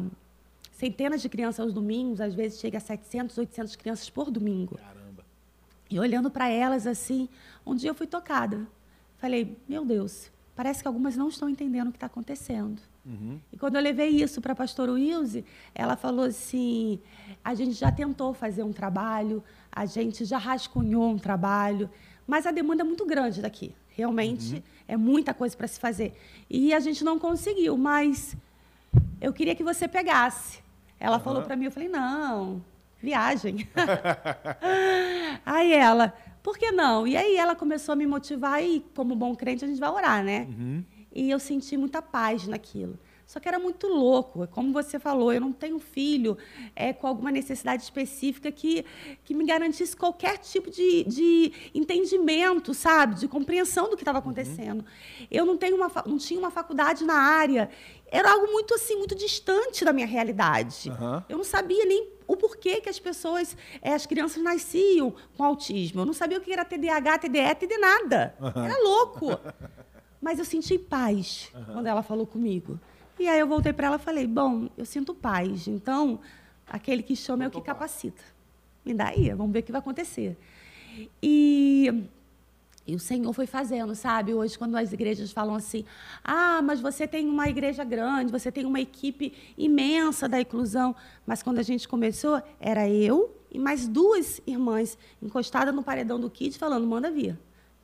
centenas 0.73 1.21
de 1.21 1.27
crianças 1.27 1.59
aos 1.59 1.73
domingos, 1.73 2.21
às 2.21 2.33
vezes 2.33 2.59
chega 2.59 2.77
a 2.77 2.81
700, 2.81 3.37
800 3.37 3.75
crianças 3.75 4.09
por 4.09 4.29
domingo. 4.29 4.77
Caramba. 4.77 5.25
E 5.89 5.99
olhando 5.99 6.29
para 6.29 6.49
elas 6.49 6.87
assim, 6.87 7.27
um 7.65 7.75
dia 7.75 7.89
eu 7.89 7.95
fui 7.95 8.07
tocada. 8.07 8.67
Falei, 9.17 9.57
meu 9.67 9.83
Deus, 9.83 10.31
parece 10.55 10.81
que 10.81 10.87
algumas 10.87 11.17
não 11.17 11.27
estão 11.27 11.49
entendendo 11.49 11.87
o 11.89 11.91
que 11.91 11.97
está 11.97 12.07
acontecendo. 12.07 12.81
Uhum. 13.05 13.39
E 13.51 13.57
quando 13.57 13.75
eu 13.75 13.81
levei 13.81 14.09
isso 14.09 14.39
para 14.39 14.53
a 14.53 14.55
pastora 14.55 14.91
Wilze, 14.93 15.43
ela 15.73 15.95
falou 15.95 16.25
assim: 16.25 16.99
a 17.43 17.53
gente 17.55 17.73
já 17.73 17.91
tentou 17.91 18.33
fazer 18.33 18.63
um 18.63 18.71
trabalho, 18.71 19.43
a 19.71 19.85
gente 19.85 20.23
já 20.25 20.37
rascunhou 20.37 21.09
um 21.09 21.17
trabalho, 21.17 21.89
mas 22.29 22.45
a 22.45 22.51
demanda 22.51 22.83
é 22.83 22.85
muito 22.85 23.07
grande 23.07 23.41
daqui. 23.41 23.73
Realmente 23.89 24.53
uhum. 24.53 24.61
é 24.87 24.95
muita 24.95 25.33
coisa 25.33 25.57
para 25.57 25.67
se 25.67 25.79
fazer. 25.79 26.13
E 26.47 26.71
a 26.75 26.79
gente 26.79 27.03
não 27.03 27.17
conseguiu, 27.17 27.75
mas 27.75 28.37
eu 29.19 29.33
queria 29.33 29.55
que 29.55 29.63
você 29.63 29.87
pegasse. 29.87 30.59
Ela 30.99 31.17
uhum. 31.17 31.23
falou 31.23 31.41
para 31.41 31.55
mim, 31.55 31.65
eu 31.65 31.71
falei: 31.71 31.89
não, 31.89 32.63
viagem. 33.01 33.67
aí 35.43 35.73
ela, 35.73 36.13
por 36.43 36.55
que 36.55 36.71
não? 36.71 37.07
E 37.07 37.17
aí 37.17 37.35
ela 37.35 37.55
começou 37.55 37.93
a 37.93 37.95
me 37.95 38.05
motivar 38.05 38.63
e, 38.63 38.85
como 38.95 39.15
bom 39.15 39.35
crente, 39.35 39.65
a 39.65 39.67
gente 39.67 39.79
vai 39.79 39.89
orar, 39.89 40.23
né? 40.23 40.47
Uhum. 40.47 40.83
E 41.11 41.31
eu 41.31 41.39
senti 41.39 41.75
muita 41.75 41.99
paz 41.99 42.45
naquilo. 42.45 42.99
Só 43.29 43.39
que 43.39 43.47
era 43.47 43.59
muito 43.59 43.85
louco. 43.85 44.47
Como 44.47 44.73
você 44.73 44.97
falou, 44.97 45.31
eu 45.31 45.39
não 45.39 45.51
tenho 45.51 45.77
filho 45.77 46.35
é, 46.75 46.91
com 46.91 47.05
alguma 47.05 47.29
necessidade 47.29 47.83
específica 47.83 48.51
que, 48.51 48.83
que 49.23 49.35
me 49.35 49.45
garantisse 49.45 49.95
qualquer 49.95 50.39
tipo 50.39 50.71
de, 50.71 51.03
de 51.03 51.53
entendimento, 51.71 52.73
sabe? 52.73 53.13
De 53.13 53.27
compreensão 53.27 53.87
do 53.87 53.95
que 53.95 54.01
estava 54.01 54.17
acontecendo. 54.17 54.79
Uhum. 54.79 55.27
Eu 55.29 55.45
não, 55.45 55.57
tenho 55.57 55.75
uma, 55.75 55.91
não 56.07 56.17
tinha 56.17 56.39
uma 56.39 56.49
faculdade 56.49 57.03
na 57.05 57.13
área. 57.13 57.69
Era 58.07 58.31
algo 58.31 58.51
muito 58.51 58.73
assim, 58.73 58.95
muito 58.95 59.13
distante 59.13 59.85
da 59.85 59.93
minha 59.93 60.07
realidade. 60.07 60.89
Uhum. 60.89 61.21
Eu 61.29 61.37
não 61.37 61.45
sabia 61.45 61.85
nem 61.85 62.09
o 62.25 62.35
porquê 62.35 62.81
que 62.81 62.89
as 62.89 62.97
pessoas, 62.97 63.55
é, 63.79 63.93
as 63.93 64.07
crianças 64.07 64.41
nasciam 64.41 65.13
com 65.37 65.43
autismo. 65.43 66.01
Eu 66.01 66.05
não 66.07 66.13
sabia 66.13 66.39
o 66.39 66.41
que 66.41 66.51
era 66.51 66.65
TDAH, 66.65 67.19
TDE, 67.19 67.55
TD 67.59 67.77
nada. 67.77 68.35
Uhum. 68.39 68.65
Era 68.65 68.83
louco. 68.83 69.39
Mas 70.19 70.39
eu 70.39 70.45
senti 70.45 70.79
paz 70.79 71.51
uhum. 71.53 71.73
quando 71.75 71.85
ela 71.85 72.01
falou 72.01 72.25
comigo. 72.25 72.79
E 73.19 73.27
aí 73.27 73.37
eu 73.37 73.47
voltei 73.47 73.73
para 73.73 73.87
ela 73.87 73.97
e 73.97 73.99
falei: 73.99 74.25
Bom, 74.25 74.69
eu 74.77 74.85
sinto 74.85 75.13
paz. 75.13 75.67
Então, 75.67 76.19
aquele 76.65 77.03
que 77.03 77.15
chama 77.15 77.43
é 77.43 77.47
o 77.47 77.51
que 77.51 77.61
capacita. 77.61 78.23
Me 78.85 78.93
dá 78.93 79.09
aí, 79.09 79.29
vamos 79.31 79.51
ver 79.51 79.59
o 79.59 79.63
que 79.63 79.71
vai 79.73 79.79
acontecer. 79.79 80.37
E, 81.21 82.05
e 82.87 82.95
o 82.95 82.99
Senhor 82.99 83.31
foi 83.33 83.45
fazendo, 83.45 83.93
sabe? 83.93 84.33
Hoje, 84.33 84.57
quando 84.57 84.77
as 84.77 84.93
igrejas 84.93 85.33
falam 85.33 85.53
assim: 85.53 85.83
Ah, 86.23 86.61
mas 86.63 86.79
você 86.79 87.05
tem 87.05 87.27
uma 87.27 87.49
igreja 87.49 87.83
grande, 87.83 88.31
você 88.31 88.49
tem 88.49 88.65
uma 88.65 88.79
equipe 88.79 89.33
imensa 89.57 90.29
da 90.29 90.39
inclusão. 90.39 90.95
Mas 91.27 91.43
quando 91.43 91.59
a 91.59 91.63
gente 91.63 91.89
começou, 91.89 92.41
era 92.57 92.87
eu 92.87 93.35
e 93.51 93.59
mais 93.59 93.85
duas 93.85 94.39
irmãs 94.47 94.97
encostadas 95.21 95.75
no 95.75 95.83
paredão 95.83 96.17
do 96.17 96.29
Kid 96.29 96.57
falando: 96.57 96.87
Manda 96.87 97.11
vir 97.11 97.37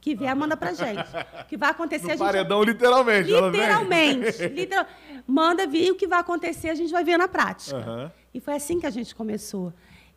que 0.05 0.13
vier, 0.13 0.35
manda 0.35 0.55
pra 0.55 0.71
gente. 0.71 1.01
O 1.41 1.45
que 1.45 1.57
vai 1.57 1.71
acontecer, 1.71 2.05
no 2.05 2.11
a 2.11 2.15
gente. 2.15 2.25
Paredão, 2.25 2.61
literalmente. 2.61 3.31
Literalmente. 3.31 4.47
literal... 4.49 4.85
Manda 5.27 5.65
vir 5.65 5.91
o 5.91 5.95
que 5.95 6.07
vai 6.07 6.19
acontecer, 6.19 6.69
a 6.69 6.75
gente 6.75 6.91
vai 6.91 7.03
ver 7.03 7.17
na 7.17 7.27
prática. 7.27 7.77
Uhum. 7.77 8.11
E 8.33 8.39
foi 8.39 8.53
assim 8.53 8.79
que 8.79 8.85
a 8.85 8.89
gente 8.89 9.15
começou. 9.15 9.73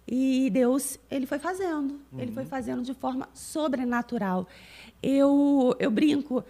E 0.06 0.48
Deus, 0.50 0.98
ele 1.10 1.26
foi 1.26 1.38
fazendo. 1.38 2.00
Uhum. 2.12 2.20
Ele 2.20 2.32
foi 2.32 2.44
fazendo 2.44 2.82
de 2.82 2.94
forma 2.94 3.28
sobrenatural. 3.34 4.46
Eu, 5.02 5.76
eu 5.78 5.90
brinco. 5.90 6.44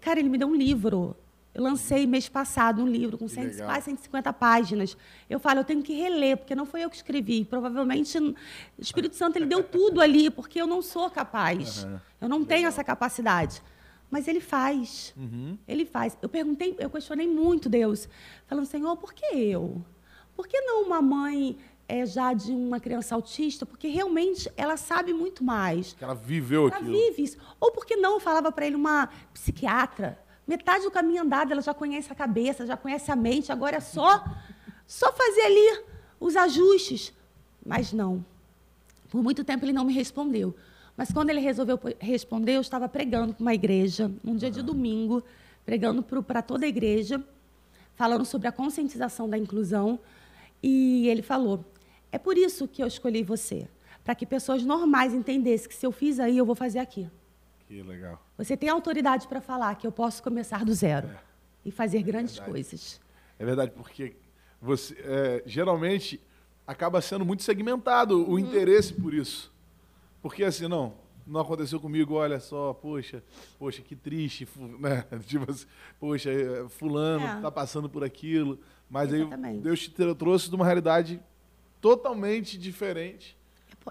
Cara, 0.00 0.20
ele 0.20 0.28
me 0.28 0.38
deu 0.38 0.48
um 0.48 0.54
livro. 0.54 1.16
Eu 1.54 1.62
lancei 1.62 2.06
mês 2.06 2.28
passado 2.28 2.82
um 2.82 2.86
livro 2.86 3.18
com 3.18 3.26
100, 3.26 3.56
quase 3.56 3.86
150 3.86 4.32
páginas. 4.34 4.96
Eu 5.28 5.40
falo, 5.40 5.60
eu 5.60 5.64
tenho 5.64 5.82
que 5.82 5.92
reler, 5.92 6.36
porque 6.36 6.54
não 6.54 6.66
foi 6.66 6.84
eu 6.84 6.90
que 6.90 6.96
escrevi. 6.96 7.44
Provavelmente 7.44 8.16
o 8.18 8.34
Espírito 8.78 9.16
Santo 9.16 9.36
ele 9.36 9.46
deu 9.46 9.64
tudo 9.64 10.00
ali, 10.00 10.30
porque 10.30 10.60
eu 10.60 10.66
não 10.66 10.82
sou 10.82 11.10
capaz. 11.10 11.84
Uhum. 11.84 11.98
Eu 12.20 12.28
não 12.28 12.44
tenho 12.44 12.68
essa 12.68 12.84
capacidade. 12.84 13.62
Mas 14.10 14.26
ele 14.26 14.40
faz. 14.40 15.12
Uhum. 15.16 15.58
Ele 15.66 15.84
faz. 15.84 16.16
Eu 16.22 16.28
perguntei, 16.28 16.74
eu 16.78 16.88
questionei 16.88 17.28
muito 17.28 17.68
Deus, 17.68 18.08
falando, 18.46 18.66
Senhor, 18.66 18.96
por 18.96 19.12
que 19.12 19.26
eu? 19.26 19.84
Por 20.34 20.46
que 20.46 20.60
não 20.60 20.84
uma 20.84 21.02
mãe 21.02 21.58
é, 21.86 22.06
já 22.06 22.32
de 22.32 22.52
uma 22.52 22.80
criança 22.80 23.14
autista? 23.14 23.66
Porque 23.66 23.88
realmente 23.88 24.50
ela 24.56 24.76
sabe 24.76 25.12
muito 25.12 25.44
mais. 25.44 25.92
Que 25.94 26.04
ela 26.04 26.14
viveu 26.14 26.68
ela 26.68 26.76
aquilo. 26.76 26.94
Ela 26.94 27.06
vive 27.08 27.22
isso. 27.22 27.38
Ou 27.60 27.72
por 27.72 27.84
que 27.84 27.96
não 27.96 28.14
eu 28.14 28.20
falava 28.20 28.50
para 28.52 28.66
ele 28.66 28.76
uma 28.76 29.08
psiquiatra? 29.34 30.18
Metade 30.46 30.84
do 30.84 30.90
caminho 30.90 31.22
andado, 31.22 31.52
ela 31.52 31.60
já 31.60 31.74
conhece 31.74 32.10
a 32.10 32.14
cabeça, 32.14 32.64
já 32.64 32.76
conhece 32.76 33.10
a 33.10 33.16
mente, 33.16 33.52
agora 33.52 33.76
é 33.76 33.80
só, 33.80 34.24
só 34.86 35.12
fazer 35.12 35.42
ali 35.42 35.84
os 36.18 36.36
ajustes. 36.36 37.12
Mas 37.64 37.92
não. 37.92 38.24
Por 39.10 39.22
muito 39.22 39.44
tempo 39.44 39.64
ele 39.64 39.72
não 39.72 39.84
me 39.84 39.92
respondeu. 39.92 40.54
Mas 40.98 41.12
quando 41.12 41.30
ele 41.30 41.38
resolveu 41.38 41.78
responder, 42.00 42.56
eu 42.56 42.60
estava 42.60 42.88
pregando 42.88 43.32
para 43.32 43.40
uma 43.40 43.54
igreja, 43.54 44.10
num 44.24 44.34
dia 44.34 44.50
de 44.50 44.60
domingo, 44.60 45.22
pregando 45.64 46.02
para 46.02 46.42
toda 46.42 46.66
a 46.66 46.68
igreja, 46.68 47.24
falando 47.94 48.24
sobre 48.24 48.48
a 48.48 48.52
conscientização 48.52 49.30
da 49.30 49.38
inclusão. 49.38 50.00
E 50.60 51.08
ele 51.08 51.22
falou: 51.22 51.64
É 52.10 52.18
por 52.18 52.36
isso 52.36 52.66
que 52.66 52.82
eu 52.82 52.86
escolhi 52.88 53.22
você, 53.22 53.68
para 54.02 54.12
que 54.12 54.26
pessoas 54.26 54.64
normais 54.64 55.14
entendessem 55.14 55.68
que 55.68 55.74
se 55.76 55.86
eu 55.86 55.92
fiz 55.92 56.18
aí, 56.18 56.36
eu 56.36 56.44
vou 56.44 56.56
fazer 56.56 56.80
aqui. 56.80 57.08
Que 57.68 57.80
legal. 57.80 58.20
Você 58.36 58.56
tem 58.56 58.68
autoridade 58.68 59.28
para 59.28 59.40
falar 59.40 59.76
que 59.76 59.86
eu 59.86 59.92
posso 59.92 60.20
começar 60.20 60.64
do 60.64 60.74
zero 60.74 61.06
é. 61.06 61.18
e 61.64 61.70
fazer 61.70 61.98
é 61.98 62.02
grandes 62.02 62.34
verdade. 62.34 62.50
coisas. 62.50 63.00
É 63.38 63.44
verdade, 63.44 63.70
porque 63.70 64.16
você 64.60 64.96
é, 64.98 65.44
geralmente 65.46 66.20
acaba 66.66 67.00
sendo 67.00 67.24
muito 67.24 67.44
segmentado 67.44 68.18
o 68.20 68.30
uhum. 68.30 68.38
interesse 68.40 68.92
por 68.92 69.14
isso. 69.14 69.56
Porque 70.28 70.44
assim, 70.44 70.68
não, 70.68 70.94
não 71.26 71.40
aconteceu 71.40 71.80
comigo, 71.80 72.14
olha 72.14 72.38
só, 72.38 72.74
poxa, 72.74 73.22
poxa, 73.58 73.80
que 73.82 73.96
triste, 73.96 74.46
né? 74.78 75.04
Tipo 75.26 75.50
assim, 75.50 75.66
poxa, 75.98 76.30
é, 76.30 76.68
fulano 76.68 77.24
está 77.36 77.48
é. 77.48 77.50
passando 77.50 77.88
por 77.88 78.04
aquilo. 78.04 78.58
Mas 78.90 79.12
Exatamente. 79.12 79.56
aí 79.56 79.60
Deus 79.62 79.80
te 79.80 80.14
trouxe 80.14 80.48
de 80.48 80.54
uma 80.54 80.64
realidade 80.64 81.20
totalmente 81.80 82.58
diferente 82.58 83.38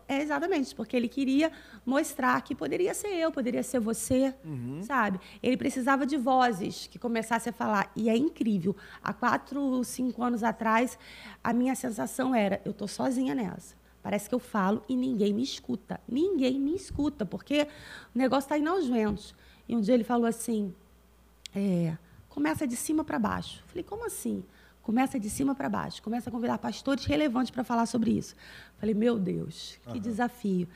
é 0.07 0.21
exatamente, 0.21 0.75
porque 0.75 0.95
ele 0.95 1.07
queria 1.07 1.51
mostrar 1.85 2.39
que 2.41 2.53
poderia 2.53 2.93
ser 2.93 3.09
eu, 3.09 3.31
poderia 3.31 3.63
ser 3.63 3.79
você, 3.79 4.33
uhum. 4.43 4.81
sabe? 4.83 5.19
Ele 5.41 5.55
precisava 5.55 6.05
de 6.05 6.17
vozes 6.17 6.87
que 6.87 6.99
começassem 6.99 7.51
a 7.51 7.53
falar. 7.53 7.91
E 7.95 8.09
é 8.09 8.17
incrível. 8.17 8.75
Há 9.01 9.13
quatro, 9.13 9.83
cinco 9.83 10.23
anos 10.23 10.43
atrás, 10.43 10.99
a 11.43 11.53
minha 11.53 11.75
sensação 11.75 12.35
era: 12.35 12.61
eu 12.65 12.71
estou 12.71 12.87
sozinha 12.87 13.33
nessa. 13.33 13.76
Parece 14.07 14.29
que 14.29 14.33
eu 14.33 14.39
falo 14.39 14.81
e 14.87 14.95
ninguém 14.95 15.33
me 15.33 15.43
escuta. 15.43 15.99
Ninguém 16.07 16.57
me 16.57 16.73
escuta, 16.73 17.25
porque 17.25 17.67
o 18.15 18.17
negócio 18.17 18.45
está 18.45 18.57
indo 18.57 18.69
aos 18.69 18.87
ventos. 18.87 19.35
E 19.67 19.75
um 19.75 19.81
dia 19.81 19.93
ele 19.93 20.05
falou 20.05 20.25
assim: 20.25 20.73
é, 21.53 21.97
começa 22.29 22.65
de 22.65 22.77
cima 22.77 23.03
para 23.03 23.19
baixo. 23.19 23.61
Falei, 23.67 23.83
como 23.83 24.05
assim? 24.05 24.45
Começa 24.81 25.19
de 25.19 25.29
cima 25.29 25.53
para 25.53 25.67
baixo. 25.67 26.01
Começa 26.01 26.29
a 26.29 26.31
convidar 26.31 26.57
pastores 26.57 27.03
relevantes 27.03 27.51
para 27.51 27.65
falar 27.65 27.85
sobre 27.85 28.11
isso. 28.11 28.33
Falei, 28.77 28.95
meu 28.95 29.19
Deus, 29.19 29.77
que 29.83 29.97
uhum. 29.97 29.99
desafio. 29.99 30.69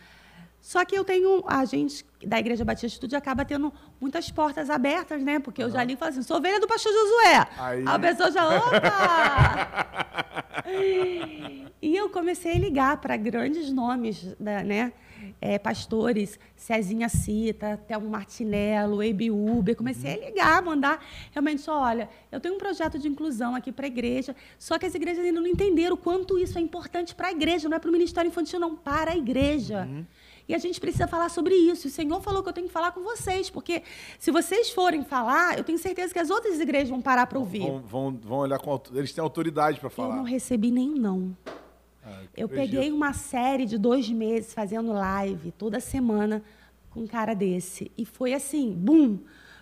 Só 0.61 0.85
que 0.85 0.95
eu 0.95 1.03
tenho, 1.03 1.43
a 1.47 1.65
gente 1.65 2.05
da 2.23 2.39
Igreja 2.39 2.63
Batista 2.63 2.87
Estúdio 2.87 3.17
acaba 3.17 3.43
tendo 3.43 3.73
muitas 3.99 4.29
portas 4.29 4.69
abertas, 4.69 5.21
né? 5.23 5.39
Porque 5.39 5.63
eu 5.63 5.71
já 5.71 5.83
li 5.83 5.93
e 5.93 5.97
falo 5.97 6.11
assim, 6.11 6.21
sou 6.21 6.37
ovelha 6.37 6.59
do 6.59 6.67
pastor 6.67 6.93
Josué. 6.93 7.47
Aí... 7.57 7.83
A 7.87 7.97
pessoa 7.97 8.31
já, 8.31 8.47
opa! 8.47 9.87
e 11.81 11.97
eu 11.97 12.09
comecei 12.09 12.53
a 12.53 12.59
ligar 12.59 12.97
para 12.97 13.17
grandes 13.17 13.71
nomes, 13.71 14.35
da, 14.39 14.63
né? 14.63 14.93
é, 15.39 15.57
pastores, 15.59 16.39
Cezinha 16.55 17.09
Cita, 17.09 17.77
Thelmo 17.87 18.09
Martinello, 18.09 19.03
Ebi 19.03 19.29
Uber. 19.31 19.75
Comecei 19.75 20.13
a 20.13 20.25
ligar, 20.25 20.61
mandar 20.61 21.03
realmente, 21.31 21.69
olha, 21.69 22.09
eu 22.31 22.39
tenho 22.39 22.55
um 22.55 22.57
projeto 22.57 22.97
de 22.97 23.07
inclusão 23.07 23.55
aqui 23.55 23.71
para 23.71 23.85
a 23.85 23.87
igreja, 23.87 24.35
só 24.57 24.77
que 24.77 24.85
as 24.85 24.93
igrejas 24.93 25.25
ainda 25.25 25.39
não 25.39 25.47
entenderam 25.47 25.95
o 25.95 25.97
quanto 25.97 26.37
isso 26.37 26.57
é 26.57 26.61
importante 26.61 27.15
para 27.15 27.29
a 27.29 27.31
igreja, 27.31 27.67
não 27.67 27.77
é 27.77 27.79
para 27.79 27.89
o 27.89 27.91
ministério 27.91 28.29
infantil, 28.29 28.59
não, 28.59 28.75
para 28.75 29.11
a 29.11 29.17
igreja. 29.17 29.87
Uhum. 29.89 30.05
E 30.51 30.53
a 30.53 30.57
gente 30.57 30.81
precisa 30.81 31.07
falar 31.07 31.29
sobre 31.29 31.55
isso. 31.55 31.87
O 31.87 31.89
Senhor 31.89 32.21
falou 32.21 32.43
que 32.43 32.49
eu 32.49 32.53
tenho 32.53 32.67
que 32.67 32.73
falar 32.73 32.91
com 32.91 33.01
vocês, 33.01 33.49
porque 33.49 33.83
se 34.19 34.31
vocês 34.31 34.69
forem 34.69 35.01
falar, 35.01 35.57
eu 35.57 35.63
tenho 35.63 35.77
certeza 35.77 36.11
que 36.11 36.19
as 36.19 36.29
outras 36.29 36.59
igrejas 36.59 36.89
vão 36.89 37.01
parar 37.01 37.25
para 37.25 37.39
ouvir. 37.39 37.61
Vão, 37.61 37.79
vão, 37.79 38.19
vão, 38.21 38.37
olhar 38.39 38.59
com. 38.59 38.81
Eles 38.93 39.13
têm 39.13 39.21
autoridade 39.21 39.79
para 39.79 39.89
falar. 39.89 40.09
Eu 40.09 40.17
não 40.17 40.23
recebi 40.23 40.69
nenhum 40.69 40.97
não. 40.97 41.37
Ah, 42.03 42.23
eu 42.35 42.49
peguei 42.49 42.91
uma 42.91 43.13
série 43.13 43.65
de 43.65 43.77
dois 43.77 44.09
meses 44.09 44.53
fazendo 44.53 44.91
live 44.91 45.51
toda 45.51 45.79
semana 45.79 46.43
com 46.89 46.99
um 46.99 47.07
cara 47.07 47.33
desse. 47.33 47.89
E 47.97 48.03
foi 48.05 48.33
assim, 48.33 48.73
bum! 48.73 49.19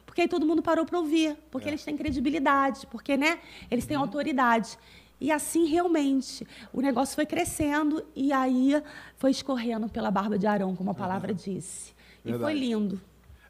Porque 0.07 0.21
aí 0.21 0.27
todo 0.27 0.43
mundo 0.43 0.63
parou 0.63 0.87
para 0.87 0.97
ouvir, 0.97 1.37
porque 1.51 1.67
é. 1.67 1.71
eles 1.71 1.85
têm 1.85 1.95
credibilidade, 1.95 2.87
porque 2.87 3.15
né, 3.15 3.37
eles 3.69 3.85
têm 3.85 3.95
uhum. 3.95 4.01
autoridade. 4.01 4.75
E 5.19 5.31
assim, 5.31 5.65
realmente, 5.65 6.47
o 6.71 6.81
negócio 6.81 7.15
foi 7.15 7.25
crescendo 7.25 8.05
e 8.15 8.31
aí 8.31 8.81
foi 9.17 9.31
escorrendo 9.31 9.89
pela 9.89 10.09
barba 10.09 10.39
de 10.39 10.47
Arão, 10.47 10.75
como 10.75 10.91
a 10.91 10.93
palavra 10.93 11.33
disse. 11.33 11.93
Verdade. 12.23 12.41
E 12.41 12.45
foi 12.45 12.53
lindo. 12.59 13.01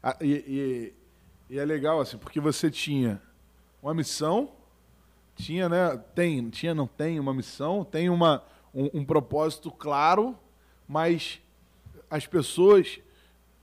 Ah, 0.02 0.16
e, 0.20 0.94
e, 1.48 1.54
e, 1.54 1.58
é 1.58 1.64
legal, 1.64 2.00
assim, 2.00 2.18
porque 2.18 2.40
você 2.40 2.70
tinha 2.70 3.22
uma 3.80 3.94
missão, 3.94 4.50
tinha, 5.36 5.68
né? 5.68 5.96
Tem, 6.14 6.50
tinha, 6.50 6.74
não 6.74 6.86
tem 6.86 7.20
uma 7.20 7.32
missão, 7.32 7.84
tem 7.84 8.10
uma, 8.10 8.42
um, 8.74 9.00
um 9.00 9.04
propósito 9.04 9.70
claro, 9.70 10.36
mas 10.88 11.40
as 12.10 12.26
pessoas, 12.26 12.98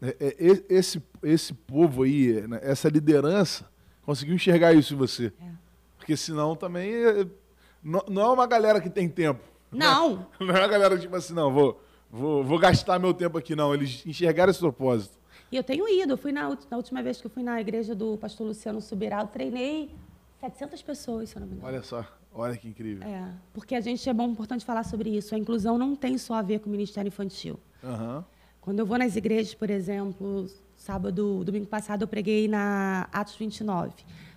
é, 0.01 0.15
é, 0.19 0.63
esse, 0.69 1.03
esse 1.23 1.53
povo 1.53 2.03
aí, 2.03 2.47
né, 2.47 2.59
essa 2.61 2.87
liderança, 2.87 3.69
conseguiu 4.03 4.35
enxergar 4.35 4.73
isso 4.73 4.93
em 4.93 4.97
você. 4.97 5.33
É. 5.41 5.51
Porque 5.97 6.15
senão 6.15 6.55
também 6.55 6.93
é, 6.93 7.27
não, 7.83 8.03
não, 8.07 8.21
é 8.21 8.29
uma 8.31 8.47
galera 8.47 8.81
que 8.81 8.89
tem 8.89 9.07
tempo. 9.07 9.41
Não. 9.71 10.17
Né? 10.17 10.25
Não 10.39 10.55
é 10.55 10.59
uma 10.59 10.67
galera 10.67 10.97
tipo 10.97 11.15
assim, 11.15 11.33
não, 11.33 11.51
vou, 11.51 11.81
vou, 12.09 12.43
vou 12.43 12.57
gastar 12.57 12.99
meu 12.99 13.13
tempo 13.13 13.37
aqui, 13.37 13.55
não. 13.55 13.73
Eles 13.73 14.05
enxergaram 14.05 14.49
esse 14.49 14.59
propósito. 14.59 15.17
E 15.51 15.57
eu 15.57 15.63
tenho 15.63 15.87
ido. 15.87 16.13
Eu 16.13 16.17
fui 16.17 16.31
na, 16.31 16.49
na 16.69 16.77
última 16.77 17.03
vez 17.03 17.19
que 17.19 17.27
eu 17.27 17.31
fui 17.31 17.43
na 17.43 17.59
igreja 17.59 17.93
do 17.93 18.17
pastor 18.17 18.47
Luciano 18.47 18.81
Subirá, 18.81 19.21
eu 19.21 19.27
treinei 19.27 19.93
700 20.39 20.81
pessoas, 20.81 21.29
se 21.29 21.35
eu 21.35 21.41
não 21.41 21.47
me 21.47 21.55
engano. 21.55 21.67
Olha 21.67 21.83
só. 21.83 22.05
Olha 22.33 22.55
que 22.55 22.67
incrível. 22.67 23.07
É, 23.07 23.31
porque 23.51 23.73
a 23.73 23.81
gente 23.81 24.07
é 24.07 24.13
bom, 24.13 24.29
importante 24.29 24.63
falar 24.63 24.83
sobre 24.83 25.09
isso. 25.09 25.33
A 25.33 25.37
inclusão 25.37 25.77
não 25.77 25.95
tem 25.95 26.17
só 26.17 26.35
a 26.35 26.41
ver 26.41 26.59
com 26.59 26.69
o 26.69 26.71
Ministério 26.71 27.07
Infantil. 27.07 27.59
Uhum. 27.83 28.23
Quando 28.61 28.79
eu 28.79 28.85
vou 28.85 28.97
nas 28.97 29.15
igrejas, 29.15 29.55
por 29.55 29.69
exemplo, 29.69 30.45
sábado, 30.75 31.43
domingo 31.43 31.65
passado, 31.65 32.03
eu 32.03 32.07
preguei 32.07 32.47
na 32.47 33.07
Atos 33.11 33.35
29. 33.35 33.91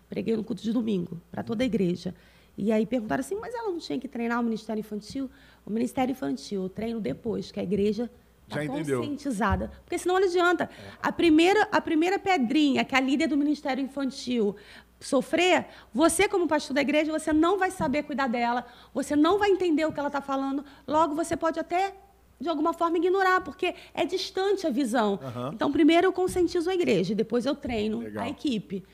Preguei 0.09 0.37
no 0.37 0.42
culto 0.42 0.62
de 0.62 0.73
domingo, 0.73 1.20
para 1.30 1.42
toda 1.42 1.62
a 1.62 1.66
igreja. 1.66 2.14
E 2.60 2.70
aí 2.70 2.84
perguntaram 2.84 3.20
assim, 3.20 3.36
mas 3.36 3.54
ela 3.54 3.70
não 3.70 3.78
tinha 3.78 3.98
que 3.98 4.06
treinar 4.06 4.38
o 4.38 4.42
Ministério 4.42 4.80
Infantil? 4.80 5.30
O 5.64 5.70
Ministério 5.70 6.12
Infantil 6.12 6.64
eu 6.64 6.68
treino 6.68 7.00
depois, 7.00 7.50
que 7.50 7.58
a 7.58 7.62
igreja 7.62 8.10
está 8.46 8.66
conscientizada. 8.66 9.70
Porque 9.82 9.96
senão 9.96 10.20
não 10.20 10.26
adianta. 10.26 10.64
É. 10.64 10.68
A 11.02 11.10
primeira, 11.10 11.66
a 11.72 11.80
primeira 11.80 12.18
pedrinha 12.18 12.84
que 12.84 12.94
a 12.94 13.00
líder 13.00 13.28
do 13.28 13.36
Ministério 13.36 13.82
Infantil 13.82 14.54
sofrer, 15.00 15.68
você, 15.94 16.28
como 16.28 16.46
pastor 16.46 16.74
da 16.74 16.82
igreja, 16.82 17.10
você 17.10 17.32
não 17.32 17.58
vai 17.58 17.70
saber 17.70 18.02
cuidar 18.02 18.26
dela, 18.26 18.66
você 18.92 19.16
não 19.16 19.38
vai 19.38 19.50
entender 19.50 19.86
o 19.86 19.92
que 19.92 19.98
ela 19.98 20.08
está 20.08 20.20
falando, 20.20 20.62
logo 20.86 21.14
você 21.14 21.38
pode 21.38 21.58
até, 21.58 21.94
de 22.38 22.50
alguma 22.50 22.74
forma, 22.74 22.98
ignorar, 22.98 23.40
porque 23.40 23.74
é 23.94 24.04
distante 24.04 24.66
a 24.66 24.70
visão. 24.70 25.18
Uhum. 25.22 25.52
Então, 25.54 25.72
primeiro 25.72 26.08
eu 26.08 26.12
conscientizo 26.12 26.68
a 26.68 26.74
igreja, 26.74 27.14
depois 27.14 27.46
eu 27.46 27.54
treino 27.54 28.00
Legal. 28.00 28.24
a 28.24 28.28
equipe. 28.28 28.84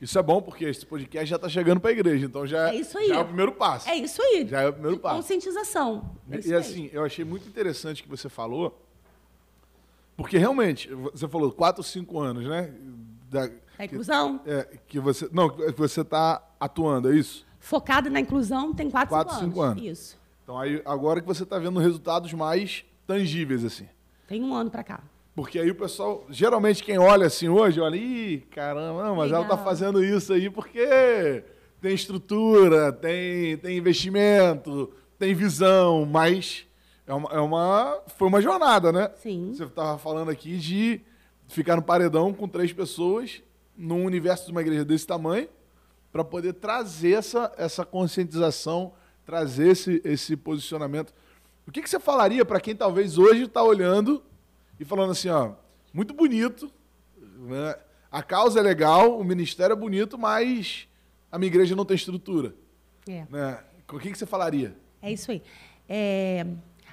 Isso 0.00 0.18
é 0.18 0.22
bom 0.22 0.42
porque 0.42 0.64
esse 0.66 0.84
podcast 0.84 1.26
já 1.26 1.36
está 1.36 1.48
chegando 1.48 1.80
para 1.80 1.90
a 1.90 1.92
igreja, 1.92 2.26
então 2.26 2.46
já 2.46 2.70
é, 2.70 2.76
isso 2.76 2.98
aí. 2.98 3.08
já 3.08 3.16
é 3.16 3.18
o 3.20 3.24
primeiro 3.24 3.52
passo. 3.52 3.88
É 3.88 3.96
isso 3.96 4.20
aí. 4.20 4.46
Já 4.46 4.60
é 4.60 4.68
o 4.68 4.72
primeiro 4.72 4.98
passo. 4.98 5.16
Conscientização. 5.16 6.16
É 6.30 6.38
e, 6.38 6.48
e 6.48 6.54
assim, 6.54 6.90
eu 6.92 7.02
achei 7.02 7.24
muito 7.24 7.48
interessante 7.48 8.02
o 8.02 8.04
que 8.04 8.10
você 8.10 8.28
falou, 8.28 8.78
porque 10.16 10.36
realmente, 10.36 10.88
você 11.12 11.26
falou 11.28 11.50
4, 11.50 11.82
5 11.82 12.18
anos, 12.18 12.46
né? 12.46 12.74
Da, 13.30 13.50
a 13.78 13.84
inclusão? 13.84 14.38
Que, 14.38 14.50
é, 14.50 14.68
que 14.86 15.00
você. 15.00 15.28
Não, 15.32 15.50
que 15.50 15.72
você 15.72 16.02
está 16.02 16.42
atuando, 16.60 17.12
é 17.12 17.16
isso? 17.16 17.46
Focado 17.58 18.10
na 18.10 18.20
inclusão 18.20 18.74
tem 18.74 18.90
4, 18.90 19.14
5 19.14 19.30
anos. 19.30 19.44
5 19.44 19.60
anos. 19.60 19.82
Isso. 19.82 20.18
Então 20.42 20.58
aí, 20.58 20.80
agora 20.84 21.20
que 21.20 21.26
você 21.26 21.42
está 21.42 21.58
vendo 21.58 21.80
resultados 21.80 22.32
mais 22.32 22.84
tangíveis, 23.06 23.64
assim. 23.64 23.88
Tem 24.28 24.42
um 24.42 24.54
ano 24.54 24.70
para 24.70 24.84
cá. 24.84 25.00
Porque 25.36 25.58
aí 25.58 25.70
o 25.70 25.74
pessoal, 25.74 26.24
geralmente 26.30 26.82
quem 26.82 26.96
olha 26.96 27.26
assim 27.26 27.46
hoje, 27.46 27.78
olha, 27.78 27.94
ih, 27.94 28.38
caramba, 28.50 29.04
não, 29.04 29.16
mas 29.16 29.26
Legal. 29.26 29.44
ela 29.44 29.52
está 29.52 29.62
fazendo 29.62 30.02
isso 30.02 30.32
aí 30.32 30.48
porque 30.48 31.44
tem 31.78 31.94
estrutura, 31.94 32.90
tem, 32.90 33.58
tem 33.58 33.76
investimento, 33.76 34.90
tem 35.18 35.34
visão, 35.34 36.06
mas 36.06 36.66
é 37.06 37.12
uma, 37.12 37.28
é 37.30 37.38
uma, 37.38 38.02
foi 38.16 38.28
uma 38.28 38.40
jornada, 38.40 38.90
né? 38.90 39.10
Sim. 39.16 39.52
Você 39.52 39.64
estava 39.64 39.98
falando 39.98 40.30
aqui 40.30 40.56
de 40.56 41.02
ficar 41.48 41.76
no 41.76 41.82
paredão 41.82 42.32
com 42.32 42.48
três 42.48 42.72
pessoas 42.72 43.42
num 43.76 44.06
universo 44.06 44.46
de 44.46 44.52
uma 44.52 44.62
igreja 44.62 44.86
desse 44.86 45.06
tamanho 45.06 45.50
para 46.10 46.24
poder 46.24 46.54
trazer 46.54 47.12
essa, 47.12 47.52
essa 47.58 47.84
conscientização, 47.84 48.94
trazer 49.26 49.68
esse, 49.68 50.00
esse 50.02 50.34
posicionamento. 50.34 51.12
O 51.68 51.70
que, 51.70 51.82
que 51.82 51.90
você 51.90 52.00
falaria 52.00 52.42
para 52.42 52.58
quem 52.58 52.74
talvez 52.74 53.18
hoje 53.18 53.42
está 53.42 53.62
olhando 53.62 54.22
e 54.78 54.84
falando 54.84 55.12
assim, 55.12 55.28
ó, 55.28 55.52
muito 55.92 56.12
bonito, 56.14 56.70
né? 57.16 57.74
a 58.10 58.22
causa 58.22 58.60
é 58.60 58.62
legal, 58.62 59.18
o 59.18 59.24
ministério 59.24 59.72
é 59.72 59.76
bonito, 59.76 60.18
mas 60.18 60.88
a 61.30 61.38
minha 61.38 61.48
igreja 61.48 61.74
não 61.74 61.84
tem 61.84 61.94
estrutura. 61.94 62.54
É. 63.08 63.26
Né? 63.30 63.64
O 63.92 63.98
que, 63.98 64.10
que 64.10 64.18
você 64.18 64.26
falaria? 64.26 64.76
É 65.00 65.12
isso 65.12 65.30
aí. 65.30 65.42
É, 65.88 66.46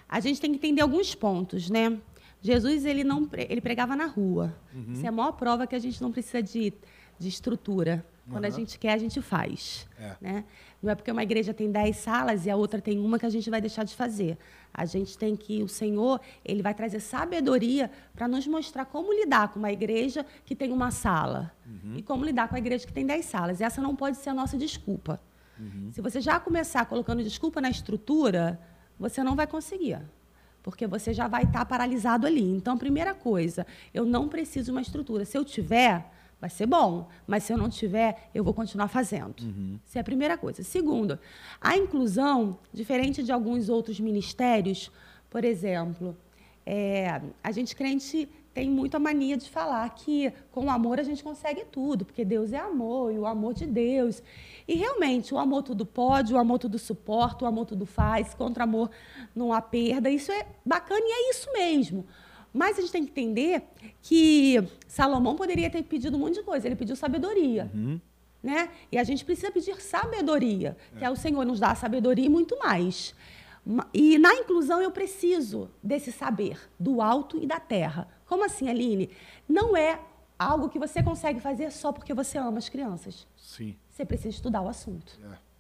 a 0.08 0.20
gente 0.20 0.40
tem 0.40 0.52
que 0.52 0.58
entender 0.58 0.82
alguns 0.82 1.16
pontos, 1.16 1.70
né? 1.70 1.98
Jesus 2.42 2.86
ele 2.86 3.04
não 3.04 3.28
ele 3.34 3.62
pregava 3.62 3.96
na 3.96 4.06
rua. 4.06 4.54
Uhum. 4.74 4.94
Isso 4.94 5.06
é 5.06 5.10
a 5.10 5.12
maior 5.12 5.32
prova 5.32 5.66
que 5.66 5.76
a 5.76 5.80
gente 5.80 6.02
não 6.02 6.12
precisa 6.12 6.44
de, 6.44 6.74
de 7.18 7.28
estrutura. 7.28 8.06
Quando 8.30 8.46
uhum. 8.46 8.50
a 8.52 8.54
gente 8.54 8.80
quer, 8.80 8.94
a 8.94 8.98
gente 8.98 9.22
faz. 9.22 9.88
É. 10.00 10.16
Né? 10.22 10.46
Não 10.82 10.92
é 10.92 10.96
porque 10.96 11.12
uma 11.12 11.24
igreja 11.24 11.54
tem 11.54 11.72
dez 11.72 11.98
salas 11.98 12.46
e 12.46 12.50
a 12.50 12.56
outra 12.56 12.82
tem 12.82 13.00
uma 13.00 13.20
que 13.20 13.26
a 13.26 13.30
gente 13.30 13.50
vai 13.50 13.60
deixar 13.60 13.84
de 13.84 13.94
fazer. 13.96 14.38
A 14.74 14.86
gente 14.86 15.18
tem 15.18 15.36
que, 15.36 15.62
o 15.62 15.68
Senhor, 15.68 16.20
ele 16.44 16.62
vai 16.62 16.74
trazer 16.74 17.00
sabedoria 17.00 17.92
para 18.14 18.28
nos 18.28 18.48
mostrar 18.48 18.86
como 18.86 19.14
lidar 19.14 19.50
com 19.50 19.60
uma 19.60 19.72
igreja 19.72 20.26
que 20.46 20.56
tem 20.56 20.72
uma 20.72 20.90
sala 20.90 21.52
uhum. 21.66 21.96
e 21.98 22.02
como 22.02 22.24
lidar 22.24 22.48
com 22.48 22.56
a 22.56 22.60
igreja 22.60 22.88
que 22.88 22.94
tem 22.94 23.06
dez 23.06 23.26
salas. 23.26 23.60
Essa 23.60 23.82
não 23.82 23.96
pode 23.96 24.18
ser 24.18 24.30
a 24.30 24.34
nossa 24.34 24.58
desculpa. 24.58 25.22
Uhum. 25.60 25.90
Se 25.92 26.02
você 26.02 26.22
já 26.22 26.40
começar 26.40 26.86
colocando 26.86 27.22
desculpa 27.24 27.60
na 27.60 27.70
estrutura, 27.70 28.60
você 28.98 29.24
não 29.24 29.36
vai 29.36 29.48
conseguir 29.48 30.00
porque 30.64 30.88
você 30.88 31.14
já 31.14 31.28
vai 31.28 31.44
estar 31.44 31.60
tá 31.60 31.66
paralisado 31.66 32.26
ali. 32.26 32.50
Então, 32.50 32.78
primeira 32.78 33.14
coisa, 33.14 33.68
eu 33.94 34.06
não 34.06 34.30
preciso 34.30 34.68
de 34.68 34.72
uma 34.72 34.82
estrutura. 34.82 35.26
Se 35.26 35.38
eu 35.38 35.44
tiver, 35.44 36.10
vai 36.44 36.50
ser 36.50 36.66
bom, 36.66 37.08
mas 37.26 37.46
se 37.46 37.54
eu 37.54 37.58
não 37.58 37.70
tiver, 37.70 38.30
eu 38.36 38.44
vou 38.44 38.54
continuar 38.54 38.90
fazendo. 38.90 39.40
Uhum. 39.42 39.80
Essa 39.88 40.00
é 40.00 40.02
a 40.02 40.04
primeira 40.04 40.38
coisa. 40.38 40.62
Segundo, 40.62 41.18
a 41.62 41.78
inclusão, 41.78 42.60
diferente 42.74 43.24
de 43.24 43.32
alguns 43.32 43.70
outros 43.70 43.98
ministérios, 43.98 44.92
por 45.30 45.46
exemplo, 45.46 46.18
é, 46.66 47.22
a 47.42 47.52
gente 47.54 47.74
crente 47.74 48.28
tem 48.54 48.70
muita 48.70 49.00
mania 49.00 49.38
de 49.38 49.50
falar 49.50 49.90
que 49.96 50.34
com 50.52 50.66
o 50.66 50.70
amor 50.70 51.00
a 51.00 51.04
gente 51.04 51.24
consegue 51.24 51.64
tudo, 51.64 52.04
porque 52.04 52.26
Deus 52.26 52.52
é 52.52 52.60
amor 52.60 53.14
e 53.14 53.18
o 53.18 53.26
amor 53.26 53.54
de 53.54 53.66
Deus. 53.66 54.22
E 54.68 54.76
realmente, 54.76 55.34
o 55.34 55.38
amor 55.40 55.64
tudo 55.64 55.86
pode, 55.86 56.34
o 56.34 56.38
amor 56.38 56.60
tudo 56.60 56.78
suporta, 56.78 57.46
o 57.46 57.48
amor 57.48 57.66
tudo 57.66 57.86
faz, 57.86 58.34
contra 58.34 58.66
amor 58.66 58.92
não 59.34 59.54
há 59.54 59.62
perda. 59.62 60.10
Isso 60.10 60.30
é 60.30 60.46
bacana 60.66 61.02
e 61.02 61.12
é 61.12 61.30
isso 61.32 61.52
mesmo. 61.54 62.06
Mas 62.54 62.78
a 62.78 62.82
gente 62.82 62.92
tem 62.92 63.04
que 63.04 63.12
entender 63.12 63.64
que 64.02 64.64
Salomão 64.88 65.36
poderia 65.36 65.70
ter 65.70 65.82
pedido 65.84 66.16
um 66.16 66.20
monte 66.20 66.36
de 66.36 66.44
coisa. 66.44 66.68
Ele 66.68 66.76
pediu 66.76 66.96
sabedoria. 66.96 67.72
Uhum. 67.74 68.00
Né? 68.42 68.70
E 68.92 68.98
a 68.98 69.04
gente 69.04 69.26
precisa 69.26 69.52
pedir 69.52 69.82
sabedoria, 69.82 70.78
é. 70.96 71.00
que 71.00 71.06
é 71.06 71.10
o 71.10 71.16
Senhor 71.16 71.46
nos 71.46 71.60
dá 71.60 71.72
a 71.72 71.76
sabedoria 71.76 72.26
e 72.26 72.30
muito 72.30 72.60
mais. 72.60 73.16
E 73.94 74.18
na 74.18 74.34
inclusão 74.36 74.82
eu 74.82 74.92
preciso 74.92 75.72
desse 75.82 76.12
saber, 76.12 76.60
do 76.78 77.02
alto 77.02 77.42
e 77.42 77.48
da 77.48 77.60
terra. 77.60 78.08
Como 78.26 78.44
assim, 78.44 78.70
Aline? 78.70 79.10
Não 79.48 79.76
é 79.76 80.00
algo 80.38 80.70
que 80.70 80.78
você 80.78 81.02
consegue 81.02 81.40
fazer 81.40 81.72
só 81.72 81.92
porque 81.92 82.14
você 82.14 82.38
ama 82.38 82.58
as 82.58 82.68
crianças. 82.68 83.26
Sim. 83.38 83.76
Você 83.90 84.06
precisa 84.06 84.30
estudar 84.30 84.62
o 84.62 84.68
assunto. 84.68 85.18
É. 85.24 85.53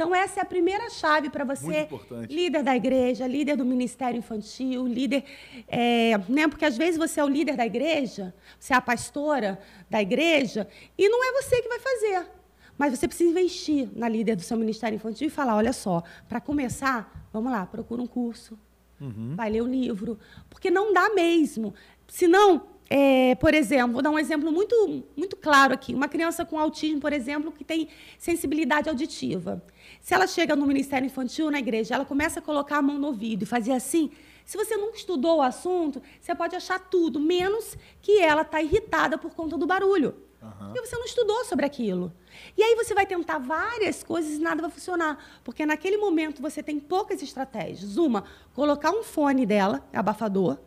Então, 0.00 0.14
essa 0.14 0.40
é 0.40 0.42
a 0.42 0.46
primeira 0.46 0.88
chave 0.88 1.28
para 1.28 1.44
você, 1.44 1.86
líder 2.26 2.62
da 2.62 2.74
igreja, 2.74 3.26
líder 3.26 3.54
do 3.54 3.66
ministério 3.66 4.16
infantil, 4.16 4.86
líder. 4.86 5.24
É, 5.68 6.16
né, 6.26 6.48
porque 6.48 6.64
às 6.64 6.74
vezes 6.74 6.96
você 6.96 7.20
é 7.20 7.24
o 7.24 7.28
líder 7.28 7.54
da 7.54 7.66
igreja, 7.66 8.34
você 8.58 8.72
é 8.72 8.76
a 8.76 8.80
pastora 8.80 9.60
da 9.90 10.00
igreja, 10.00 10.66
e 10.96 11.06
não 11.06 11.22
é 11.22 11.42
você 11.42 11.60
que 11.60 11.68
vai 11.68 11.78
fazer. 11.78 12.30
Mas 12.78 12.98
você 12.98 13.06
precisa 13.06 13.28
investir 13.28 13.90
na 13.94 14.08
líder 14.08 14.36
do 14.36 14.42
seu 14.42 14.56
ministério 14.56 14.96
infantil 14.96 15.26
e 15.26 15.30
falar: 15.30 15.54
olha 15.54 15.74
só, 15.74 16.02
para 16.26 16.40
começar, 16.40 17.28
vamos 17.30 17.52
lá, 17.52 17.66
procura 17.66 18.00
um 18.00 18.06
curso, 18.06 18.58
uhum. 18.98 19.34
vai 19.36 19.50
ler 19.50 19.62
um 19.62 19.68
livro. 19.68 20.18
Porque 20.48 20.70
não 20.70 20.94
dá 20.94 21.10
mesmo. 21.10 21.74
Senão, 22.08 22.68
é, 22.92 23.36
por 23.36 23.54
exemplo, 23.54 23.92
vou 23.92 24.02
dar 24.02 24.10
um 24.10 24.18
exemplo 24.18 24.50
muito, 24.50 25.04
muito 25.16 25.36
claro 25.36 25.72
aqui. 25.72 25.94
Uma 25.94 26.08
criança 26.08 26.44
com 26.44 26.58
autismo, 26.58 27.00
por 27.00 27.12
exemplo, 27.12 27.52
que 27.52 27.62
tem 27.62 27.88
sensibilidade 28.18 28.88
auditiva. 28.88 29.62
Se 30.00 30.12
ela 30.12 30.26
chega 30.26 30.56
no 30.56 30.66
Ministério 30.66 31.06
Infantil, 31.06 31.52
na 31.52 31.60
igreja, 31.60 31.94
ela 31.94 32.04
começa 32.04 32.40
a 32.40 32.42
colocar 32.42 32.78
a 32.78 32.82
mão 32.82 32.98
no 32.98 33.06
ouvido 33.06 33.44
e 33.44 33.46
fazer 33.46 33.70
assim. 33.70 34.10
Se 34.44 34.56
você 34.56 34.76
nunca 34.76 34.96
estudou 34.96 35.38
o 35.38 35.42
assunto, 35.42 36.02
você 36.20 36.34
pode 36.34 36.56
achar 36.56 36.80
tudo, 36.80 37.20
menos 37.20 37.78
que 38.02 38.18
ela 38.18 38.42
está 38.42 38.60
irritada 38.60 39.16
por 39.16 39.32
conta 39.36 39.56
do 39.56 39.68
barulho. 39.68 40.16
Uhum. 40.42 40.72
Porque 40.72 40.84
você 40.84 40.96
não 40.96 41.04
estudou 41.04 41.44
sobre 41.44 41.64
aquilo. 41.64 42.12
E 42.56 42.62
aí 42.62 42.74
você 42.74 42.92
vai 42.92 43.06
tentar 43.06 43.38
várias 43.38 44.02
coisas 44.02 44.32
e 44.32 44.38
nada 44.40 44.62
vai 44.62 44.70
funcionar. 44.70 45.16
Porque 45.44 45.64
naquele 45.64 45.96
momento 45.96 46.42
você 46.42 46.60
tem 46.60 46.80
poucas 46.80 47.22
estratégias. 47.22 47.96
Uma, 47.96 48.24
colocar 48.52 48.90
um 48.90 49.04
fone 49.04 49.46
dela, 49.46 49.86
abafador, 49.92 50.58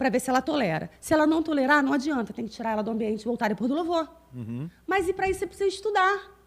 para 0.00 0.08
ver 0.08 0.18
se 0.18 0.30
ela 0.30 0.40
tolera. 0.40 0.90
Se 0.98 1.12
ela 1.12 1.26
não 1.26 1.42
tolerar, 1.42 1.82
não 1.82 1.92
adianta, 1.92 2.32
tem 2.32 2.46
que 2.46 2.50
tirar 2.50 2.70
ela 2.70 2.82
do 2.82 2.90
ambiente 2.90 3.20
e 3.20 3.24
voltar 3.26 3.48
depois 3.48 3.68
do 3.68 3.74
louvor. 3.74 4.10
Uhum. 4.34 4.70
Mas 4.86 5.06
e 5.06 5.12
para 5.12 5.28
isso 5.28 5.40
você 5.40 5.46
precisa 5.46 5.68
estudar. 5.68 6.40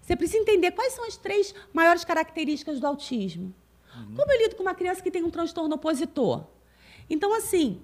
Você 0.00 0.14
precisa 0.14 0.38
entender 0.40 0.70
quais 0.70 0.92
são 0.92 1.04
as 1.04 1.16
três 1.16 1.52
maiores 1.72 2.04
características 2.04 2.78
do 2.78 2.86
autismo. 2.86 3.52
Uhum. 3.96 4.14
Como 4.14 4.32
eu 4.32 4.42
lido 4.42 4.54
com 4.54 4.62
uma 4.62 4.76
criança 4.76 5.02
que 5.02 5.10
tem 5.10 5.24
um 5.24 5.30
transtorno 5.30 5.74
opositor? 5.74 6.44
Então, 7.10 7.34
assim, 7.34 7.82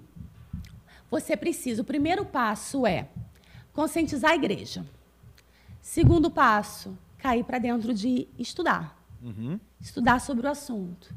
você 1.10 1.36
precisa. 1.36 1.82
O 1.82 1.84
primeiro 1.84 2.24
passo 2.24 2.86
é 2.86 3.08
conscientizar 3.72 4.30
a 4.30 4.36
igreja. 4.36 4.86
Segundo 5.82 6.30
passo, 6.30 6.96
cair 7.18 7.42
para 7.42 7.58
dentro 7.58 7.92
de 7.92 8.28
estudar. 8.38 8.96
Uhum. 9.20 9.58
Estudar 9.80 10.20
sobre 10.20 10.46
o 10.46 10.50
assunto. 10.50 11.12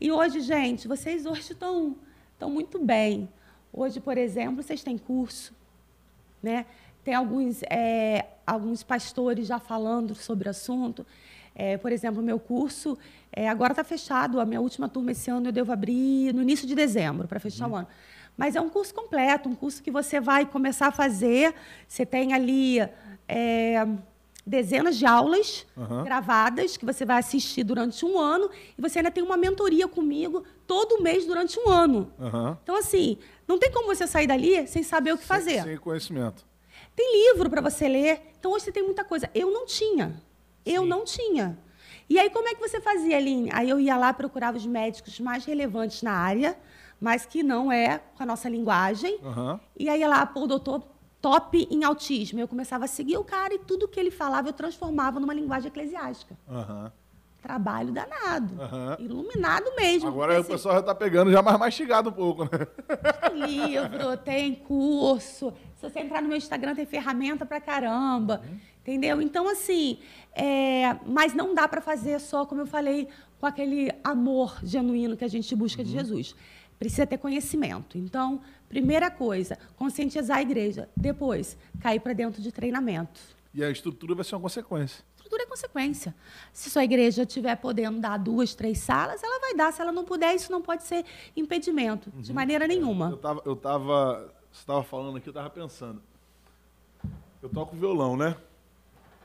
E 0.00 0.10
hoje, 0.10 0.40
gente, 0.40 0.88
vocês 0.88 1.26
hoje 1.26 1.52
estão, 1.52 1.96
estão 2.36 2.50
muito 2.50 2.78
bem. 2.78 3.28
Hoje, 3.72 3.98
por 3.98 4.16
exemplo, 4.16 4.62
vocês 4.62 4.82
têm 4.82 4.96
curso, 4.96 5.54
né? 6.42 6.66
Tem 7.02 7.14
alguns, 7.14 7.62
é, 7.64 8.26
alguns 8.46 8.82
pastores 8.82 9.46
já 9.46 9.58
falando 9.58 10.14
sobre 10.14 10.48
o 10.48 10.50
assunto. 10.50 11.06
É, 11.54 11.78
por 11.78 11.90
exemplo, 11.90 12.22
meu 12.22 12.38
curso 12.38 12.98
é, 13.32 13.48
agora 13.48 13.72
está 13.72 13.82
fechado. 13.82 14.38
A 14.38 14.44
minha 14.44 14.60
última 14.60 14.88
turma 14.88 15.12
esse 15.12 15.30
ano 15.30 15.48
eu 15.48 15.52
devo 15.52 15.72
abrir 15.72 16.34
no 16.34 16.42
início 16.42 16.66
de 16.66 16.74
dezembro, 16.74 17.26
para 17.26 17.40
fechar 17.40 17.66
uhum. 17.66 17.72
o 17.72 17.76
ano. 17.76 17.88
Mas 18.36 18.54
é 18.54 18.60
um 18.60 18.68
curso 18.68 18.94
completo, 18.94 19.48
um 19.48 19.54
curso 19.54 19.82
que 19.82 19.90
você 19.90 20.20
vai 20.20 20.44
começar 20.44 20.88
a 20.88 20.92
fazer. 20.92 21.54
Você 21.88 22.04
tem 22.04 22.34
ali 22.34 22.80
é, 23.26 23.86
dezenas 24.46 24.96
de 24.96 25.04
aulas 25.04 25.66
uhum. 25.76 26.04
gravadas 26.04 26.76
que 26.76 26.86
você 26.86 27.04
vai 27.04 27.18
assistir 27.18 27.64
durante 27.64 28.04
um 28.04 28.16
ano 28.18 28.48
e 28.78 28.80
você 28.80 29.00
ainda 29.00 29.10
tem 29.10 29.24
uma 29.24 29.36
mentoria 29.36 29.88
comigo 29.88 30.44
todo 30.66 31.02
mês 31.02 31.26
durante 31.26 31.58
um 31.58 31.68
ano. 31.68 32.12
Uhum. 32.16 32.56
Então, 32.62 32.76
assim, 32.76 33.18
não 33.48 33.58
tem 33.58 33.72
como 33.72 33.86
você 33.86 34.06
sair 34.06 34.28
dali 34.28 34.66
sem 34.68 34.84
saber 34.84 35.12
o 35.12 35.18
que 35.18 35.24
sem, 35.24 35.36
fazer. 35.36 35.62
Sem 35.64 35.76
conhecimento. 35.76 36.46
Tem 36.94 37.32
livro 37.34 37.50
para 37.50 37.60
você 37.60 37.88
ler. 37.88 38.22
Então 38.38 38.52
hoje 38.52 38.66
você 38.66 38.72
tem 38.72 38.82
muita 38.82 39.04
coisa. 39.04 39.28
Eu 39.34 39.52
não 39.52 39.66
tinha. 39.66 40.22
Eu 40.64 40.82
Sim. 40.82 40.88
não 40.88 41.04
tinha. 41.04 41.58
E 42.08 42.18
aí 42.18 42.30
como 42.30 42.48
é 42.48 42.54
que 42.54 42.60
você 42.60 42.80
fazia, 42.80 43.16
Aline? 43.16 43.50
Aí 43.52 43.68
eu 43.68 43.80
ia 43.80 43.96
lá 43.96 44.12
procurava 44.12 44.56
os 44.56 44.64
médicos 44.66 45.18
mais 45.18 45.44
relevantes 45.44 46.02
na 46.02 46.12
área, 46.12 46.56
mas 47.00 47.26
que 47.26 47.42
não 47.42 47.70
é 47.70 47.98
com 47.98 48.22
a 48.22 48.26
nossa 48.26 48.48
linguagem. 48.48 49.18
Uhum. 49.22 49.58
E 49.76 49.88
aí 49.88 50.06
lá, 50.06 50.24
pô, 50.24 50.46
doutor 50.46 50.82
top 51.20 51.66
em 51.70 51.84
autismo. 51.84 52.40
Eu 52.40 52.48
começava 52.48 52.84
a 52.84 52.88
seguir 52.88 53.16
o 53.16 53.24
cara 53.24 53.54
e 53.54 53.58
tudo 53.58 53.88
que 53.88 53.98
ele 53.98 54.10
falava 54.10 54.48
eu 54.48 54.52
transformava 54.52 55.18
numa 55.20 55.34
linguagem 55.34 55.68
eclesiástica. 55.68 56.36
Uhum 56.48 56.90
trabalho 57.46 57.92
danado. 57.92 58.54
Uhum. 58.54 59.04
Iluminado 59.04 59.70
mesmo. 59.76 60.08
Agora 60.08 60.40
o 60.40 60.44
pessoal 60.44 60.74
já 60.74 60.80
está 60.80 60.94
pegando 60.94 61.30
já 61.30 61.40
mais 61.40 61.56
mastigado 61.56 62.10
um 62.10 62.12
pouco, 62.12 62.42
né? 62.42 62.66
Tem 63.30 63.46
livro, 63.46 64.16
tem 64.16 64.54
curso. 64.56 65.52
Se 65.76 65.88
você 65.88 66.00
entrar 66.00 66.20
no 66.20 66.28
meu 66.28 66.36
Instagram, 66.36 66.74
tem 66.74 66.84
ferramenta 66.84 67.46
pra 67.46 67.60
caramba. 67.60 68.42
Uhum. 68.44 68.58
Entendeu? 68.80 69.22
Então, 69.22 69.48
assim, 69.48 69.98
é... 70.34 70.96
mas 71.06 71.34
não 71.34 71.54
dá 71.54 71.68
para 71.68 71.80
fazer 71.80 72.18
só, 72.20 72.44
como 72.44 72.62
eu 72.62 72.66
falei, 72.66 73.08
com 73.38 73.46
aquele 73.46 73.92
amor 74.02 74.58
genuíno 74.64 75.16
que 75.16 75.24
a 75.24 75.28
gente 75.28 75.54
busca 75.54 75.82
uhum. 75.82 75.86
de 75.86 75.92
Jesus. 75.92 76.34
Precisa 76.78 77.06
ter 77.06 77.18
conhecimento. 77.18 77.96
Então, 77.96 78.40
primeira 78.68 79.10
coisa, 79.10 79.58
conscientizar 79.76 80.38
a 80.38 80.42
igreja. 80.42 80.88
Depois, 80.96 81.56
cair 81.80 82.00
para 82.00 82.12
dentro 82.12 82.42
de 82.42 82.50
treinamento. 82.52 83.20
E 83.54 83.64
a 83.64 83.70
estrutura 83.70 84.14
vai 84.14 84.24
ser 84.24 84.34
uma 84.34 84.42
consequência 84.42 85.04
estrutura 85.26 85.42
é 85.42 85.46
consequência. 85.46 86.14
Se 86.52 86.70
sua 86.70 86.84
igreja 86.84 87.22
estiver 87.22 87.56
podendo 87.56 88.00
dar 88.00 88.16
duas, 88.16 88.54
três 88.54 88.78
salas, 88.78 89.22
ela 89.22 89.40
vai 89.40 89.54
dar. 89.54 89.72
Se 89.72 89.82
ela 89.82 89.92
não 89.92 90.04
puder, 90.04 90.34
isso 90.34 90.50
não 90.50 90.62
pode 90.62 90.84
ser 90.84 91.04
impedimento, 91.36 92.10
uhum. 92.14 92.22
de 92.22 92.32
maneira 92.32 92.66
nenhuma. 92.66 93.10
Eu 93.10 93.16
estava, 93.16 93.42
eu 93.44 93.56
tava, 93.56 94.34
você 94.50 94.60
estava 94.60 94.82
falando 94.82 95.16
aqui, 95.16 95.28
eu 95.28 95.32
estava 95.32 95.50
pensando. 95.50 96.00
Eu 97.42 97.48
toco 97.48 97.76
violão, 97.76 98.16
né? 98.16 98.36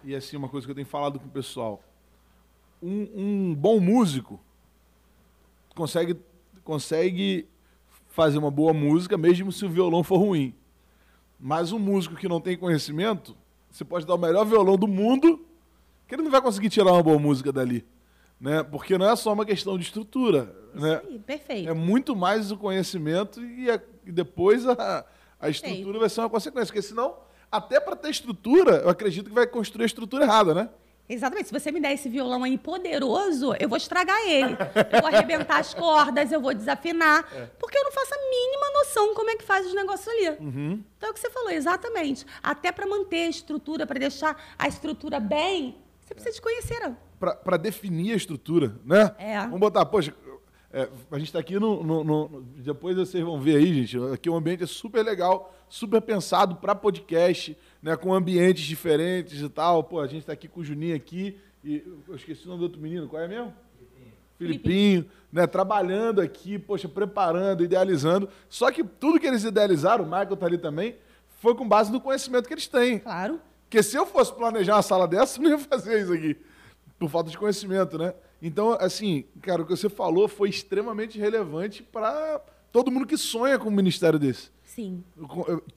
E 0.04 0.16
assim, 0.16 0.36
uma 0.36 0.50
coisa 0.50 0.66
que 0.66 0.72
eu 0.72 0.76
tenho 0.76 0.88
falado 0.88 1.20
com 1.20 1.28
o 1.28 1.32
pessoal. 1.32 1.82
Um, 2.82 3.08
um 3.16 3.56
bom 3.56 3.80
músico 3.80 4.40
consegue, 5.76 6.20
consegue 6.64 7.48
fazer 8.12 8.38
uma 8.38 8.52
boa 8.52 8.74
música, 8.74 9.18
mesmo 9.18 9.52
se 9.52 9.66
o 9.66 9.70
violão 9.70 10.04
for 10.04 10.18
ruim. 10.18 10.54
Mas 11.40 11.72
um 11.72 11.80
músico 11.80 12.16
que 12.16 12.28
não 12.28 12.40
tem 12.40 12.56
conhecimento, 12.58 13.36
você 13.70 13.84
pode 13.84 14.06
dar 14.06 14.14
o 14.16 14.18
melhor 14.18 14.46
violão 14.46 14.78
do 14.78 14.88
mundo, 14.88 15.44
que 16.08 16.14
ele 16.14 16.22
não 16.22 16.30
vai 16.30 16.42
conseguir 16.42 16.70
tirar 16.70 16.92
uma 16.92 17.02
boa 17.02 17.18
música 17.18 17.52
dali. 17.52 17.84
Né? 18.40 18.64
Porque 18.64 18.98
não 18.98 19.10
é 19.10 19.16
só 19.16 19.34
uma 19.34 19.46
questão 19.46 19.78
de 19.78 19.86
estrutura. 19.86 20.54
Isso 20.76 20.84
né? 20.86 21.02
aí, 21.08 21.20
perfeito. 21.20 21.70
É 21.70 21.74
muito 21.74 22.16
mais 22.16 22.52
o 22.52 22.58
conhecimento 22.58 23.42
e, 23.44 23.70
a- 23.72 23.82
e 24.06 24.12
depois 24.12 24.68
a, 24.68 25.06
a 25.40 25.50
estrutura 25.50 26.00
vai 26.00 26.10
ser 26.10 26.22
uma 26.22 26.30
consequência. 26.30 26.68
Porque 26.68 26.82
senão, 26.82 27.16
até 27.52 27.80
para 27.80 27.96
ter 27.96 28.10
estrutura, 28.10 28.78
eu 28.78 28.90
acredito 28.90 29.30
que 29.30 29.36
vai 29.36 29.48
construir 29.48 29.84
a 29.84 29.86
estrutura 29.86 30.24
errada, 30.26 30.54
né? 30.54 30.70
Exatamente. 31.10 31.48
Se 31.48 31.54
você 31.54 31.72
me 31.72 31.82
der 31.82 31.92
esse 31.94 32.08
violão 32.08 32.44
aí 32.44 32.58
poderoso, 32.58 33.54
eu 33.60 33.68
vou 33.68 33.78
estragar 33.78 34.18
ele. 34.28 34.54
Eu 34.94 35.02
vou 35.02 35.08
arrebentar 35.10 35.58
as 35.60 35.74
cordas, 35.74 36.32
eu 36.32 36.40
vou 36.40 36.54
desafinar. 36.54 37.24
Porque 37.60 37.78
eu 37.78 37.84
não 37.84 37.92
faço 37.92 38.14
a 38.14 38.18
mínima 38.18 38.80
noção 38.80 39.14
como 39.14 39.30
é 39.30 39.36
que 39.36 39.44
faz 39.44 39.66
os 39.68 39.74
negócios 39.74 40.08
ali. 40.08 40.28
Então 40.98 41.10
é 41.10 41.12
o 41.12 41.14
que 41.14 41.20
você 41.20 41.30
falou, 41.30 41.50
exatamente. 41.50 42.26
Até 42.42 42.72
para 42.72 42.88
manter 42.88 43.26
a 43.26 43.30
estrutura, 43.30 43.86
para 43.86 44.00
deixar 44.00 44.42
a 44.58 44.68
estrutura 44.68 45.20
bem, 45.20 45.76
você 46.00 46.14
precisa 46.14 46.34
de 46.36 46.42
conhecer. 46.42 46.94
Para 47.20 47.58
definir 47.58 48.14
a 48.14 48.16
estrutura, 48.16 48.76
né? 48.86 49.14
É. 49.20 49.40
Vamos 49.42 49.60
botar, 49.60 49.86
poxa, 49.86 50.14
é, 50.74 50.88
a 51.12 51.18
gente 51.20 51.28
está 51.28 51.40
aqui 51.40 51.60
no, 51.60 51.84
no- 51.84 52.04
no- 52.04 52.30
no- 52.30 52.42
Depois 52.42 52.96
vocês 52.96 53.22
vão 53.24 53.40
ver 53.40 53.58
aí, 53.58 53.86
gente. 53.86 54.14
Aqui 54.14 54.30
o 54.30 54.36
ambiente 54.36 54.64
é 54.64 54.68
super 54.68 55.04
legal, 55.04 55.54
super 55.68 56.02
pensado 56.02 56.56
para 56.56 56.74
podcast, 56.74 57.56
né? 57.82 57.96
Com 57.96 58.14
ambientes 58.14 58.64
diferentes 58.64 59.42
e 59.42 59.50
tal. 59.50 59.84
Pô, 59.84 60.00
a 60.00 60.08
gente 60.08 60.22
está 60.22 60.34
aqui 60.34 60.48
com 60.48 60.62
o 60.62 60.64
Juninho 60.64 60.96
aqui. 60.96 61.38
E 61.64 61.84
eu 62.08 62.16
esqueci 62.16 62.46
o 62.46 62.48
nome 62.48 62.60
do 62.60 62.64
outro 62.64 62.82
menino, 62.82 63.08
qual 63.08 63.22
é 63.22 63.28
mesmo? 63.28 63.54
Filipinho, 64.42 65.06
né, 65.32 65.46
trabalhando 65.46 66.20
aqui, 66.20 66.58
poxa, 66.58 66.90
preparando, 66.90 67.64
idealizando. 67.64 68.28
Só 68.50 68.72
que 68.72 68.84
tudo 68.84 69.20
que 69.20 69.28
eles 69.28 69.44
idealizaram, 69.44 70.04
o 70.04 70.08
Michael 70.08 70.36
tá 70.36 70.48
ali 70.48 70.58
também, 70.58 70.96
foi 71.40 71.54
com 71.54 71.68
base 71.68 71.92
no 71.92 72.02
conhecimento 72.02 72.48
que 72.48 72.54
eles 72.54 72.68
têm. 72.68 73.00
Claro. 73.00 73.40
Porque 73.64 73.84
se 73.84 73.96
eu 73.96 74.06
fosse 74.06 74.34
planejar 74.34 74.76
uma 74.76 74.82
sala 74.82 75.08
dessa, 75.08 75.38
eu 75.40 75.44
não 75.44 75.52
ia 75.52 75.60
fazer 75.60 76.02
isso 76.02 76.14
aqui. 76.14 76.36
Por 76.98 77.10
falta 77.10 77.30
de 77.30 77.38
conhecimento, 77.38 77.98
né? 77.98 78.14
Então, 78.42 78.76
assim, 78.80 79.26
cara, 79.42 79.62
o 79.62 79.66
que 79.66 79.76
você 79.76 79.90
falou 79.90 80.28
foi 80.28 80.50
extremamente 80.50 81.20
relevante 81.20 81.84
para 81.84 82.42
todo 82.72 82.92
mundo 82.92 83.06
que 83.06 83.18
sonha 83.18 83.60
com 83.60 83.70
um 83.70 83.72
ministério 83.72 84.18
desse. 84.18 84.50
Sim. 84.74 85.04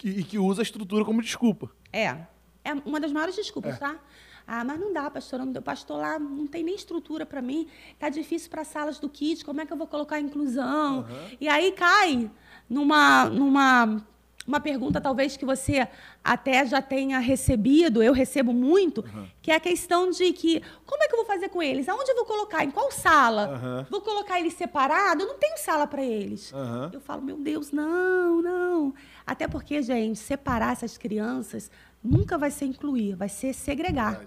E 0.04 0.22
que 0.22 0.38
usa 0.38 0.62
a 0.62 0.64
estrutura 0.64 1.04
como 1.04 1.20
desculpa. 1.20 1.68
É. 1.92 2.16
É 2.64 2.72
uma 2.87 3.00
das 3.00 3.11
maiores 3.11 3.35
desculpas, 3.35 3.76
tá? 3.76 3.98
Ah, 4.46 4.62
mas 4.62 4.78
não 4.78 4.92
dá, 4.92 5.11
pastora. 5.11 5.44
Não 5.44 5.52
deu. 5.52 5.61
Pastor 5.61 5.98
lá 5.98 6.16
não 6.16 6.46
tem 6.46 6.62
nem 6.62 6.76
estrutura 6.76 7.26
para 7.26 7.42
mim. 7.42 7.66
Tá 7.98 8.09
difícil 8.09 8.48
para 8.48 8.62
salas 8.62 9.00
do 9.00 9.09
Kids. 9.09 9.42
Como 9.42 9.61
é 9.61 9.66
que 9.66 9.72
eu 9.72 9.76
vou 9.76 9.88
colocar 9.88 10.16
a 10.16 10.20
inclusão? 10.20 11.07
E 11.40 11.48
aí 11.48 11.72
cai 11.72 12.30
numa, 12.70 13.24
numa 13.24 14.07
uma 14.46 14.61
pergunta, 14.61 15.00
talvez, 15.00 15.37
que 15.37 15.44
você 15.44 15.88
até 16.22 16.66
já 16.66 16.83
tenha 16.83 17.18
recebido, 17.18 18.02
eu 18.02 18.12
recebo 18.12 18.52
muito, 18.52 19.02
que 19.40 19.50
é 19.50 19.54
a 19.57 19.61
questão 19.61 20.11
de 20.11 20.33
que 20.33 20.62
como 20.85 21.02
é 21.02 21.09
que 21.09 21.14
eu 21.14 21.18
vou 21.18 21.26
fazer 21.26 21.48
com 21.48 21.62
eles? 21.62 21.88
Aonde 21.88 22.11
eu 22.11 22.16
vou 22.16 22.26
colocar? 22.26 22.64
Em 22.64 22.70
qual 22.70 22.90
sala? 22.90 23.46
Aham. 23.48 23.87
Vou 23.90 24.00
colocar 24.02 24.38
eles 24.38 24.54
separados? 24.54 25.22
Eu 25.24 25.28
não 25.33 25.38
tenho 25.38 25.57
sala 25.59 25.87
para 25.87 26.04
eles. 26.04 26.52
Aham. 26.52 26.90
Eu 26.92 27.00
falo, 27.00 27.22
meu 27.22 27.37
Deus, 27.38 27.72
não, 27.72 28.42
não. 28.42 28.94
Até 29.26 29.48
porque, 29.48 29.83
gente, 29.83 30.18
separar 30.18 30.72
essas 30.72 30.98
crianças 30.98 31.70
nunca 32.02 32.37
vai 32.37 32.50
ser 32.50 32.66
incluir, 32.66 33.14
vai 33.14 33.28
ser 33.30 33.54
segregar. 33.54 34.20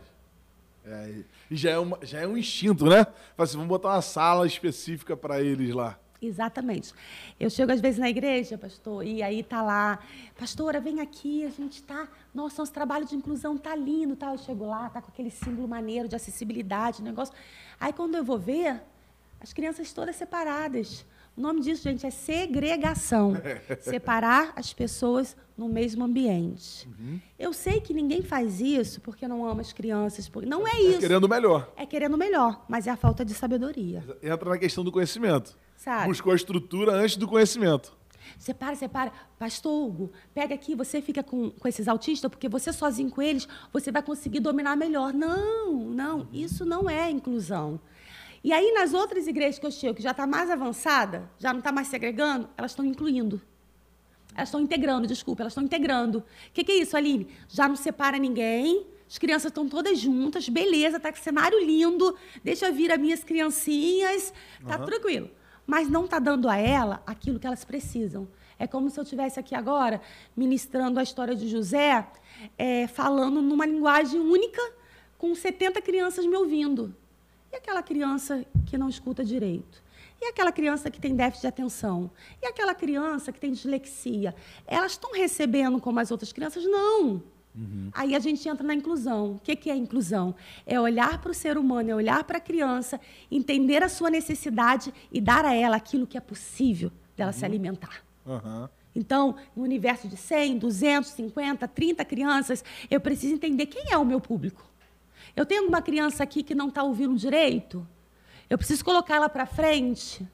É, 0.86 1.12
e 1.52 1.56
já 1.56 1.72
é, 1.72 1.78
uma- 1.78 2.00
já 2.02 2.22
é 2.22 2.28
um 2.28 2.38
instinto, 2.38 2.86
né? 2.86 3.06
Assim, 3.38 3.54
vamos 3.58 3.68
botar 3.68 3.90
uma 3.90 4.02
sala 4.02 4.48
específica 4.48 5.18
para 5.18 5.42
eles 5.42 5.76
lá. 5.76 6.00
Exatamente. 6.22 6.94
Eu 7.40 7.50
chego 7.50 7.72
às 7.72 7.80
vezes 7.80 8.00
na 8.00 8.10
igreja, 8.10 8.58
pastor, 8.58 9.06
e 9.06 9.22
aí 9.22 9.44
tá 9.44 9.62
lá, 9.62 10.00
pastora, 10.38 10.80
vem 10.80 11.00
aqui, 11.00 11.46
a 11.46 11.50
gente 11.50 11.84
tá, 11.84 12.08
nossa, 12.34 12.62
nosso 12.62 12.72
trabalho 12.74 13.06
de 13.06 13.16
inclusão 13.16 13.58
tá 13.58 13.76
lindo, 13.76 14.16
tá? 14.16 14.32
Eu 14.34 14.38
chego 14.38 14.66
lá, 14.66 14.90
tá 14.90 15.02
com 15.02 15.10
aquele 15.12 15.30
símbolo 15.30 15.68
maneiro 15.68 16.08
de 16.08 16.16
acessibilidade, 16.16 17.02
negócio. 17.04 17.34
Aí 17.80 17.94
quando 17.94 18.16
eu 18.16 18.24
vou 18.24 18.40
ver, 18.40 18.82
as 19.40 19.54
crianças 19.54 19.94
todas 19.94 20.16
separadas. 20.16 21.06
O 21.36 21.42
nome 21.42 21.62
disso, 21.62 21.84
gente, 21.84 22.04
é 22.04 22.10
segregação. 22.10 23.34
Separar 23.82 24.54
as 24.56 24.74
pessoas 24.74 25.38
no 25.56 25.70
mesmo 25.70 26.04
ambiente. 26.04 26.88
Eu 27.38 27.54
sei 27.54 27.80
que 27.80 27.94
ninguém 27.94 28.24
faz 28.24 28.60
isso 28.60 29.00
porque 29.02 29.28
não 29.28 29.46
ama 29.48 29.62
as 29.62 29.72
crianças, 29.72 30.28
porque 30.28 30.50
não 30.50 30.68
é 30.68 30.72
Tá 30.72 30.80
isso. 30.80 31.00
querendo 31.00 31.26
o 31.26 31.30
melhor. 31.30 31.72
É 31.78 31.86
querendo 31.86 32.18
melhor, 32.18 32.66
mas 32.68 32.88
é 32.88 32.90
a 32.90 32.96
falta 32.96 33.24
de 33.24 33.36
sabedoria. 33.36 34.04
Entra 34.24 34.50
na 34.50 34.58
questão 34.58 34.84
do 34.84 34.92
conhecimento. 34.92 35.56
Sabe? 35.78 36.08
Buscou 36.08 36.34
a 36.34 36.36
estrutura 36.36 36.92
antes 36.92 37.16
do 37.16 37.28
conhecimento. 37.28 37.96
Separa, 38.38 38.76
separa. 38.76 39.12
Pastor 39.40 39.72
Hugo, 39.72 40.12
pega 40.34 40.54
aqui, 40.54 40.76
você 40.76 41.02
fica 41.02 41.24
com, 41.24 41.52
com 41.52 41.68
esses 41.68 41.88
autistas, 41.88 42.30
porque 42.30 42.50
você 42.50 42.74
sozinho 42.74 43.10
com 43.10 43.22
eles, 43.22 43.48
você 43.72 43.92
vai 43.92 44.02
conseguir 44.02 44.40
dominar 44.40 44.76
melhor. 44.76 45.14
Não, 45.14 45.74
não, 45.74 46.28
isso 46.34 46.66
não 46.66 46.90
é 46.90 47.10
inclusão. 47.10 47.80
E 48.44 48.52
aí, 48.52 48.74
nas 48.74 48.94
outras 48.94 49.28
igrejas 49.28 49.60
que 49.60 49.66
eu 49.66 49.72
chego, 49.72 49.96
que 49.96 50.02
já 50.02 50.12
está 50.12 50.28
mais 50.28 50.50
avançada, 50.50 51.30
já 51.38 51.54
não 51.54 51.60
está 51.60 51.72
mais 51.72 51.88
segregando, 51.88 52.50
elas 52.58 52.72
estão 52.72 52.84
incluindo. 52.84 53.42
Elas 54.36 54.50
estão 54.50 54.62
integrando, 54.62 55.08
desculpa, 55.08 55.44
elas 55.44 55.54
estão 55.54 55.64
integrando. 55.64 56.20
O 56.20 56.24
que, 56.54 56.64
que 56.64 56.72
é 56.72 56.76
isso, 56.76 56.98
Aline? 56.98 57.28
Já 57.48 57.68
não 57.68 57.76
separa 57.76 58.18
ninguém, 58.18 58.86
as 59.10 59.18
crianças 59.18 59.50
estão 59.50 59.68
todas 59.70 59.98
juntas, 60.00 60.50
beleza, 60.50 61.00
tá 61.00 61.12
com 61.12 61.18
cenário 61.18 61.64
lindo, 61.64 62.16
deixa 62.44 62.72
vir 62.72 62.92
as 62.92 63.00
minhas 63.00 63.24
criancinhas, 63.24 64.34
tá 64.66 64.78
tranquilo. 64.78 65.30
Mas 65.68 65.90
não 65.90 66.08
tá 66.08 66.18
dando 66.18 66.48
a 66.48 66.56
ela 66.56 67.04
aquilo 67.06 67.38
que 67.38 67.46
elas 67.46 67.66
precisam. 67.66 68.28
É 68.58 68.66
como 68.66 68.90
se 68.90 69.00
eu 69.00 69.04
estivesse 69.04 69.40
aqui 69.40 69.54
agora 69.54 70.02
ministrando 70.36 71.00
a 71.00 71.04
história 71.04 71.36
de 71.36 71.48
José, 71.48 72.08
é, 72.58 72.88
falando 72.88 73.42
numa 73.42 73.66
linguagem 73.66 74.20
única, 74.20 74.62
com 75.18 75.36
70 75.36 75.82
crianças 75.82 76.26
me 76.26 76.36
ouvindo. 76.36 76.96
E 77.52 77.58
aquela 77.58 77.84
criança 77.84 78.46
que 78.66 78.78
não 78.78 78.88
escuta 78.88 79.24
direito? 79.24 79.84
E 80.20 80.26
aquela 80.26 80.52
criança 80.52 80.90
que 80.90 81.00
tem 81.00 81.16
déficit 81.16 81.42
de 81.42 81.48
atenção? 81.48 82.10
E 82.42 82.48
aquela 82.48 82.74
criança 82.74 83.32
que 83.32 83.40
tem 83.40 83.52
dislexia? 83.52 84.34
Elas 84.66 84.94
estão 84.94 85.12
recebendo 85.14 85.80
como 85.80 86.00
as 86.00 86.10
outras 86.10 86.34
crianças? 86.34 86.64
Não. 86.66 87.22
Aí 87.94 88.16
a 88.16 88.20
gente 88.20 88.48
entra 88.48 88.66
na 88.66 88.74
inclusão. 88.74 89.34
O 89.34 89.40
que, 89.40 89.56
que 89.56 89.70
é 89.70 89.76
inclusão? 89.76 90.36
É 90.66 90.80
olhar 90.80 91.20
para 91.20 91.32
o 91.32 91.34
ser 91.34 91.58
humano, 91.58 91.90
é 91.90 91.96
olhar 91.96 92.24
para 92.24 92.38
a 92.38 92.42
criança, 92.42 93.00
entender 93.32 93.82
a 93.84 93.90
sua 93.90 94.10
necessidade 94.10 94.94
e 95.12 95.20
dar 95.20 95.46
a 95.46 95.54
ela 95.54 95.76
aquilo 95.76 96.06
que 96.06 96.18
é 96.18 96.22
possível 96.22 96.92
dela 97.16 97.32
se 97.32 97.44
alimentar. 97.44 98.04
Aham. 98.26 98.70
Então, 98.96 99.36
no 99.56 99.64
universo 99.64 100.08
de 100.08 100.18
100, 100.18 100.58
250, 100.58 101.68
30 101.68 102.04
crianças, 102.04 102.64
eu 102.90 103.00
preciso 103.00 103.36
entender 103.36 103.68
quem 103.68 103.92
é 103.92 103.98
o 103.98 104.06
meu 104.06 104.20
público. 104.20 104.66
Eu 105.36 105.46
tenho 105.46 105.62
alguma 105.62 105.82
criança 105.84 106.24
aqui 106.24 106.42
que 106.42 106.56
não 106.56 106.70
está 106.70 106.82
ouvindo 106.82 107.16
direito? 107.16 107.88
Eu 108.50 108.58
preciso 108.58 108.84
colocar 108.84 109.16
ela 109.16 109.30
para 109.30 109.46
frente? 109.46 110.28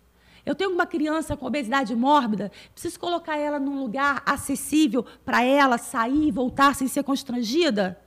Eu 0.46 0.54
tenho 0.56 0.70
alguma 0.72 0.86
criança 0.86 1.38
com 1.38 1.46
obesidade 1.46 1.96
mórbida? 1.96 2.52
Preciso 2.74 3.00
colocar 3.00 3.38
ela 3.38 3.60
num 3.60 3.80
lugar 3.80 4.22
acessível 4.26 5.06
para 5.24 5.44
ela 5.44 5.78
sair 5.78 6.28
e 6.28 6.32
voltar 6.32 6.76
sem 6.76 6.88
ser 6.88 7.04
constrangida? 7.04 7.98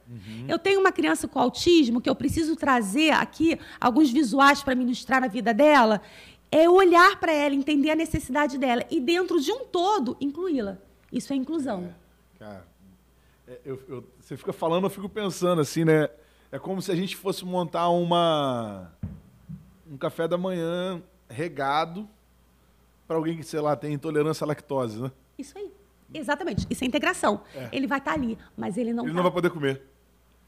Eu 0.47 0.59
tenho 0.59 0.79
uma 0.81 0.93
criança 0.93 1.27
com 1.27 1.39
autismo 1.39 2.01
que 2.01 2.09
eu 2.11 2.15
preciso 2.15 2.55
trazer 2.55 3.11
aqui 3.11 3.59
alguns 3.81 4.11
visuais 4.11 4.63
para 4.63 4.75
ministrar 4.75 5.21
na 5.21 5.29
vida 5.29 5.55
dela. 5.55 6.01
É 6.53 6.69
olhar 6.69 7.19
para 7.19 7.33
ela, 7.33 7.55
entender 7.55 7.91
a 7.91 7.97
necessidade 7.97 8.57
dela 8.59 8.85
e, 8.91 9.01
dentro 9.01 9.41
de 9.41 9.51
um 9.51 9.65
todo, 9.65 10.17
incluí-la. 10.21 10.79
Isso 11.13 11.33
é 11.33 11.37
inclusão. 11.37 11.93
Cara, 12.39 12.67
é, 13.49 13.61
eu- 13.65 13.83
eu- 13.89 14.05
você 14.21 14.37
fica 14.37 14.53
falando, 14.53 14.85
eu 14.85 14.91
fico 14.91 15.09
pensando 15.09 15.61
assim, 15.61 15.85
né? 15.85 16.09
É 16.53 16.59
como 16.59 16.81
se 16.83 16.93
a 16.93 16.95
gente 16.95 17.17
fosse 17.17 17.45
montar 17.45 17.89
uma 17.89 18.93
um 19.91 19.97
café 19.97 20.29
da 20.29 20.37
manhã 20.39 21.03
regado 21.29 22.09
para 23.07 23.17
alguém 23.17 23.37
que, 23.37 23.43
sei 23.45 23.61
lá, 23.61 23.77
tem 23.77 23.93
intolerância 23.93 24.45
à 24.45 24.49
lactose, 24.49 25.01
né? 25.01 25.11
Isso 25.39 25.57
aí. 25.57 25.71
Exatamente. 26.13 26.67
Isso 26.71 26.85
é 26.85 26.87
integração. 26.87 27.43
Ele 27.73 27.87
vai 27.87 27.99
estar 27.99 28.13
ali, 28.13 28.39
mas 28.57 28.77
ele 28.77 28.93
não 28.93 29.05
Ele 29.05 29.11
tá. 29.13 29.17
não 29.17 29.23
vai 29.23 29.33
poder 29.33 29.51
comer, 29.51 29.83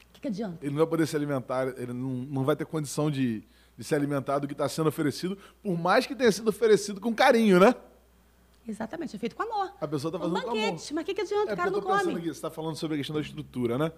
O 0.09 0.13
que, 0.13 0.21
que 0.21 0.27
adianta? 0.27 0.57
ele 0.61 0.71
não 0.71 0.77
vai 0.79 0.87
poder 0.87 1.05
se 1.07 1.15
alimentar, 1.15 1.67
ele 1.77 1.93
não, 1.93 2.09
não 2.09 2.43
vai 2.43 2.55
ter 2.55 2.65
condição 2.65 3.11
de, 3.11 3.43
de 3.77 3.83
se 3.83 3.93
alimentar 3.93 4.39
do 4.39 4.47
que 4.47 4.53
está 4.53 4.67
sendo 4.69 4.87
oferecido, 4.87 5.37
por 5.61 5.77
mais 5.77 6.05
que 6.05 6.15
tenha 6.15 6.31
sido 6.31 6.47
oferecido 6.49 6.99
com 7.01 7.13
carinho, 7.13 7.59
né? 7.59 7.75
Exatamente. 8.67 9.15
É 9.15 9.19
feito 9.19 9.35
com 9.35 9.43
amor. 9.43 9.71
A 9.81 9.87
pessoa 9.87 10.09
está 10.13 10.17
Um 10.25 10.29
fazendo 10.29 10.43
com 10.45 10.51
amor. 10.51 10.61
banquete. 10.71 10.93
Mas 10.93 11.01
o 11.01 11.05
que, 11.05 11.13
que 11.13 11.21
adianta? 11.21 11.51
É 11.51 11.53
o 11.53 11.57
cara 11.57 11.71
não 11.71 11.81
come. 11.81 12.13
aqui, 12.13 12.21
você 12.25 12.29
está 12.29 12.49
falando 12.49 12.75
sobre 12.75 12.95
a 12.95 12.97
questão 12.97 13.15
da 13.15 13.21
estrutura, 13.21 13.77
né? 13.77 13.91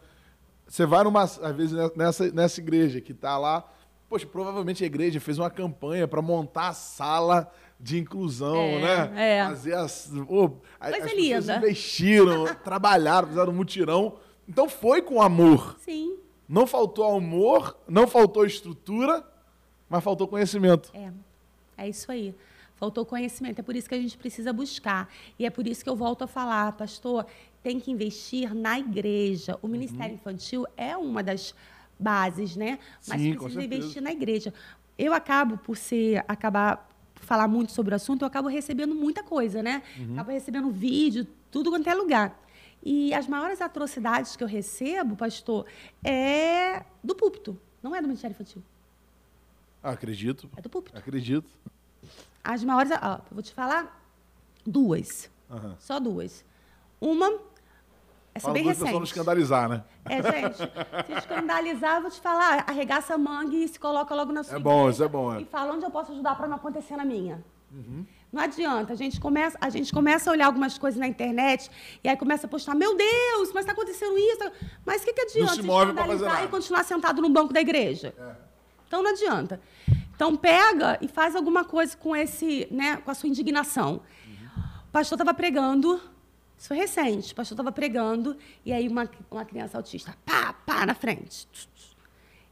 Você 0.67 0.85
vai 0.85 1.03
numa, 1.03 1.23
às 1.23 1.55
vezes 1.55 1.77
nessa, 1.95 2.31
nessa 2.31 2.59
igreja 2.61 3.01
que 3.01 3.11
está 3.11 3.37
lá, 3.37 3.69
poxa, 4.09 4.25
provavelmente 4.25 4.83
a 4.83 4.87
igreja 4.87 5.19
fez 5.19 5.37
uma 5.37 5.49
campanha 5.49 6.07
para 6.07 6.21
montar 6.21 6.69
a 6.69 6.73
sala 6.73 7.51
de 7.81 7.97
inclusão, 7.97 8.55
É, 8.55 8.81
né? 9.07 9.37
é. 9.39 9.45
Fazer 9.45 9.73
as, 9.73 10.11
Coisa 10.27 10.55
as 10.79 10.91
pessoas 10.91 11.13
linda. 11.13 11.57
investiram, 11.57 12.55
trabalharam, 12.63 13.27
fizeram 13.27 13.51
um 13.51 13.55
mutirão. 13.55 14.17
Então 14.47 14.69
foi 14.69 15.01
com 15.01 15.21
amor. 15.21 15.77
Sim. 15.79 16.17
Não 16.47 16.67
faltou 16.67 17.15
amor, 17.15 17.77
não 17.87 18.07
faltou 18.07 18.45
estrutura, 18.45 19.25
mas 19.89 20.03
faltou 20.03 20.27
conhecimento. 20.27 20.91
É. 20.93 21.11
É 21.77 21.89
isso 21.89 22.11
aí. 22.11 22.35
Faltou 22.75 23.05
conhecimento. 23.05 23.59
É 23.59 23.63
por 23.63 23.75
isso 23.75 23.87
que 23.89 23.95
a 23.95 23.99
gente 23.99 24.17
precisa 24.17 24.53
buscar. 24.53 25.09
E 25.39 25.45
é 25.45 25.49
por 25.49 25.67
isso 25.67 25.83
que 25.83 25.89
eu 25.89 25.95
volto 25.95 26.23
a 26.23 26.27
falar, 26.27 26.71
pastor, 26.73 27.25
tem 27.63 27.79
que 27.79 27.91
investir 27.91 28.53
na 28.53 28.79
igreja. 28.79 29.57
O 29.61 29.67
Ministério 29.67 30.09
uhum. 30.09 30.15
Infantil 30.15 30.67
é 30.75 30.95
uma 30.95 31.23
das 31.23 31.55
bases, 31.99 32.55
né? 32.55 32.79
Mas 33.07 33.21
Sim, 33.21 33.35
precisa 33.35 33.63
investir 33.63 34.01
na 34.01 34.11
igreja. 34.11 34.53
Eu 34.97 35.13
acabo 35.13 35.57
por 35.57 35.77
ser 35.77 36.23
acabar 36.27 36.90
falar 37.25 37.47
muito 37.47 37.71
sobre 37.71 37.93
o 37.93 37.95
assunto, 37.95 38.23
eu 38.23 38.27
acabo 38.27 38.47
recebendo 38.47 38.93
muita 38.95 39.23
coisa, 39.23 39.61
né? 39.61 39.83
Uhum. 39.97 40.13
Acabo 40.13 40.31
recebendo 40.31 40.69
vídeo, 40.69 41.27
tudo 41.49 41.69
quanto 41.69 41.89
é 41.89 41.93
lugar. 41.93 42.39
E 42.83 43.13
as 43.13 43.27
maiores 43.27 43.61
atrocidades 43.61 44.35
que 44.35 44.43
eu 44.43 44.47
recebo, 44.47 45.15
pastor, 45.15 45.65
é 46.03 46.83
do 47.03 47.15
púlpito, 47.15 47.59
não 47.81 47.95
é 47.95 48.01
do 48.01 48.07
Ministério 48.07 48.33
Infantil. 48.33 48.63
Acredito. 49.83 50.49
É 50.55 50.61
do 50.61 50.69
púlpito. 50.69 50.97
Acredito. 50.97 51.49
As 52.43 52.63
maiores, 52.63 52.91
ó, 53.01 53.21
vou 53.31 53.41
te 53.43 53.53
falar 53.53 54.03
duas. 54.65 55.29
Uhum. 55.49 55.75
Só 55.79 55.99
duas. 55.99 56.43
Uma, 56.99 57.39
essa 58.33 58.45
Fala 58.47 58.53
bem 58.53 58.63
recente. 58.63 58.93
não 58.93 59.03
escandalizar, 59.03 59.67
né? 59.67 59.83
É, 60.05 60.21
gente, 60.21 60.57
se 60.57 61.13
escandalizar, 61.17 61.97
eu 61.97 62.01
vou 62.03 62.11
te 62.11 62.21
falar, 62.21 62.63
arregaça 62.67 63.13
a 63.13 63.17
manga 63.17 63.55
e 63.55 63.67
se 63.67 63.79
coloca 63.79 64.15
logo 64.15 64.31
na 64.31 64.43
sua 64.43 64.55
É 64.55 64.59
bom, 64.59 64.89
isso 64.89 65.03
é 65.03 65.07
bom. 65.07 65.35
É. 65.35 65.41
E 65.41 65.45
fala 65.45 65.73
onde 65.73 65.83
eu 65.83 65.91
posso 65.91 66.13
ajudar 66.13 66.35
para 66.35 66.47
não 66.47 66.55
acontecer 66.55 66.95
na 66.95 67.03
minha. 67.03 67.43
Uhum. 67.71 68.05
Não 68.31 68.41
adianta, 68.41 68.93
a 68.93 68.95
gente, 68.95 69.19
começa, 69.19 69.57
a 69.59 69.69
gente 69.69 69.91
começa 69.91 70.29
a 70.29 70.33
olhar 70.33 70.45
algumas 70.45 70.77
coisas 70.77 70.97
na 70.97 71.07
internet 71.07 71.69
e 72.01 72.07
aí 72.07 72.15
começa 72.15 72.47
a 72.47 72.49
postar, 72.49 72.73
meu 72.73 72.95
Deus, 72.95 73.51
mas 73.53 73.65
está 73.65 73.73
acontecendo 73.73 74.17
isso. 74.17 74.51
Mas 74.85 75.01
o 75.01 75.05
que, 75.05 75.13
que 75.13 75.21
adianta 75.21 75.55
se 75.55 75.59
escandalizar 75.59 76.43
e 76.45 76.47
continuar 76.47 76.83
sentado 76.85 77.21
no 77.21 77.29
banco 77.29 77.51
da 77.51 77.59
igreja? 77.59 78.13
É. 78.17 78.35
Então 78.87 79.03
não 79.03 79.11
adianta. 79.11 79.59
Então 80.15 80.37
pega 80.37 80.97
e 81.01 81.07
faz 81.09 81.35
alguma 81.35 81.65
coisa 81.65 81.97
com 81.97 82.15
esse, 82.15 82.67
né, 82.71 82.97
com 82.97 83.11
a 83.11 83.13
sua 83.13 83.27
indignação. 83.27 84.01
Uhum. 84.25 84.63
O 84.87 84.91
pastor 84.91 85.17
estava 85.17 85.33
pregando, 85.33 85.99
isso 86.61 86.67
foi 86.67 86.77
recente, 86.77 87.33
o 87.33 87.35
pastor 87.35 87.55
estava 87.55 87.71
pregando 87.71 88.37
e 88.63 88.71
aí 88.71 88.87
uma, 88.87 89.09
uma 89.31 89.43
criança 89.43 89.79
autista, 89.79 90.15
pá, 90.23 90.53
pá, 90.53 90.85
na 90.85 90.93
frente. 90.93 91.47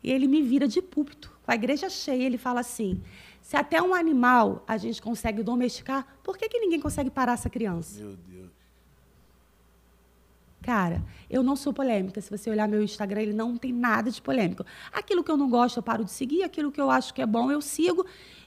E 0.04 0.12
ele 0.12 0.28
me 0.28 0.42
vira 0.42 0.68
de 0.68 0.82
púlpito, 0.82 1.32
com 1.44 1.52
a 1.52 1.54
igreja 1.54 1.92
cheia, 1.92 2.24
ele 2.24 2.40
fala 2.40 2.62
assim: 2.62 3.04
se 3.40 3.56
até 3.56 3.80
um 3.80 3.94
animal 3.94 4.64
a 4.68 4.78
gente 4.78 5.00
consegue 5.00 5.44
domesticar, 5.44 6.08
por 6.24 6.40
que, 6.40 6.50
que 6.50 6.58
ninguém 6.58 6.80
consegue 6.80 7.12
parar 7.12 7.34
essa 7.34 7.52
criança? 7.52 8.02
Meu 8.02 8.16
Deus. 8.16 8.50
Cara, 10.64 11.04
eu 11.30 11.44
não 11.44 11.56
sou 11.56 11.72
polêmica. 11.72 12.20
Se 12.20 12.32
você 12.32 12.50
olhar 12.50 12.68
meu 12.68 12.82
Instagram, 12.82 13.22
ele 13.22 13.34
não 13.34 13.58
tem 13.58 13.72
nada 13.72 14.10
de 14.10 14.20
polêmico. 14.20 14.66
Aquilo 14.92 15.24
que 15.24 15.30
eu 15.30 15.38
não 15.38 15.52
gosto, 15.52 15.78
eu 15.78 15.84
paro 15.84 16.04
de 16.04 16.12
seguir. 16.12 16.42
Aquilo 16.42 16.72
que 16.72 16.82
eu 16.82 16.90
acho 16.90 17.14
que 17.14 17.22
é 17.22 17.28
bom, 17.28 17.52
eu 17.52 17.62
sigo 17.62 18.04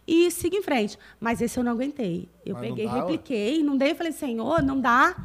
e 0.09 0.29
sigo 0.33 0.57
em 0.57 0.62
frente. 0.62 0.98
Mas 1.20 1.40
esse 1.40 1.57
eu 1.57 1.62
não 1.62 1.70
aguentei. 1.70 2.29
Eu 2.44 2.55
Mas 2.55 2.66
peguei, 2.66 2.85
não 2.85 2.92
dá, 2.92 3.01
repliquei, 3.01 3.59
ué? 3.59 3.62
não 3.62 3.77
dei. 3.77 3.92
Eu 3.92 3.96
falei, 3.96 4.12
Senhor, 4.12 4.61
não 4.61 4.81
dá. 4.81 5.16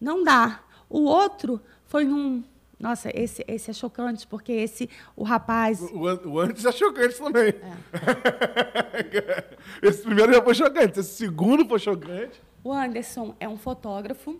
Não 0.00 0.22
dá. 0.22 0.60
O 0.88 1.02
outro 1.02 1.60
foi 1.86 2.04
num 2.04 2.42
nossa, 2.78 3.10
esse, 3.12 3.44
esse 3.48 3.70
é 3.72 3.74
chocante, 3.74 4.24
porque 4.24 4.52
esse, 4.52 4.88
o 5.16 5.24
rapaz. 5.24 5.80
O, 5.80 6.28
o 6.28 6.38
antes 6.38 6.64
é 6.64 6.70
chocante 6.70 7.18
também. 7.18 7.48
É. 7.48 9.44
esse 9.82 10.02
primeiro 10.02 10.32
já 10.32 10.40
foi 10.40 10.54
chocante, 10.54 11.00
esse 11.00 11.16
segundo 11.16 11.66
foi 11.66 11.80
chocante. 11.80 12.40
O 12.62 12.72
Anderson 12.72 13.34
é 13.40 13.48
um 13.48 13.56
fotógrafo 13.56 14.38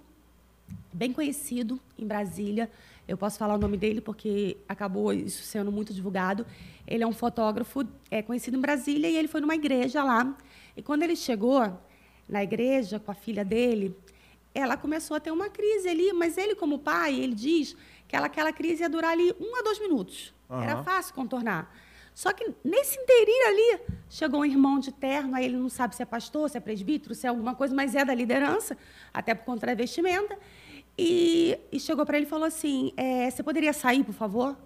bem 0.92 1.12
conhecido 1.12 1.80
em 1.98 2.06
Brasília. 2.06 2.70
Eu 3.08 3.16
posso 3.16 3.38
falar 3.38 3.54
o 3.54 3.58
nome 3.58 3.76
dele 3.76 4.00
porque 4.00 4.56
acabou 4.68 5.12
isso 5.12 5.42
sendo 5.42 5.72
muito 5.72 5.92
divulgado. 5.92 6.46
Ele 6.86 7.02
é 7.02 7.06
um 7.06 7.12
fotógrafo 7.12 7.84
é, 8.10 8.22
conhecido 8.22 8.56
em 8.56 8.60
Brasília 8.60 9.08
e 9.08 9.16
ele 9.16 9.26
foi 9.26 9.40
numa 9.40 9.54
igreja 9.54 10.04
lá. 10.04 10.36
E 10.76 10.82
quando 10.82 11.02
ele 11.02 11.16
chegou 11.16 11.76
na 12.28 12.42
igreja 12.44 13.00
com 13.00 13.10
a 13.10 13.14
filha 13.14 13.44
dele, 13.44 13.96
ela 14.58 14.76
começou 14.76 15.16
a 15.16 15.20
ter 15.20 15.30
uma 15.30 15.48
crise 15.48 15.88
ali, 15.88 16.12
mas 16.12 16.36
ele, 16.36 16.54
como 16.54 16.78
pai, 16.78 17.14
ele 17.14 17.34
diz 17.34 17.76
que 18.06 18.16
ela, 18.16 18.26
aquela 18.26 18.52
crise 18.52 18.82
ia 18.82 18.88
durar 18.88 19.12
ali 19.12 19.32
um 19.38 19.56
a 19.56 19.62
dois 19.62 19.78
minutos. 19.78 20.34
Uhum. 20.48 20.62
Era 20.62 20.82
fácil 20.82 21.14
contornar. 21.14 21.72
Só 22.14 22.32
que 22.32 22.52
nesse 22.64 22.98
inteirinho 22.98 23.46
ali, 23.46 23.80
chegou 24.10 24.40
um 24.40 24.44
irmão 24.44 24.80
de 24.80 24.90
terno, 24.90 25.36
aí 25.36 25.44
ele 25.44 25.56
não 25.56 25.68
sabe 25.68 25.94
se 25.94 26.02
é 26.02 26.06
pastor, 26.06 26.50
se 26.50 26.56
é 26.56 26.60
presbítero, 26.60 27.14
se 27.14 27.26
é 27.26 27.30
alguma 27.30 27.54
coisa, 27.54 27.72
mas 27.72 27.94
é 27.94 28.04
da 28.04 28.12
liderança, 28.12 28.76
até 29.14 29.34
por 29.34 29.44
conta 29.44 29.66
da 29.66 29.74
vestimenta. 29.74 30.36
E, 30.98 31.56
e 31.70 31.78
chegou 31.78 32.04
para 32.04 32.16
ele 32.16 32.26
e 32.26 32.28
falou 32.28 32.46
assim: 32.46 32.92
é, 32.96 33.30
Você 33.30 33.40
poderia 33.44 33.72
sair, 33.72 34.02
por 34.02 34.14
favor? 34.14 34.56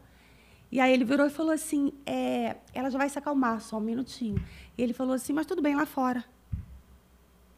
E 0.70 0.80
aí 0.80 0.90
ele 0.90 1.04
virou 1.04 1.26
e 1.26 1.30
falou 1.30 1.52
assim: 1.52 1.92
é, 2.06 2.56
Ela 2.72 2.88
já 2.88 2.96
vai 2.96 3.10
se 3.10 3.18
acalmar, 3.18 3.60
só 3.60 3.76
um 3.76 3.80
minutinho. 3.80 4.42
E 4.78 4.82
ele 4.82 4.94
falou 4.94 5.12
assim: 5.12 5.34
Mas 5.34 5.44
tudo 5.44 5.60
bem 5.60 5.76
lá 5.76 5.84
fora. 5.84 6.24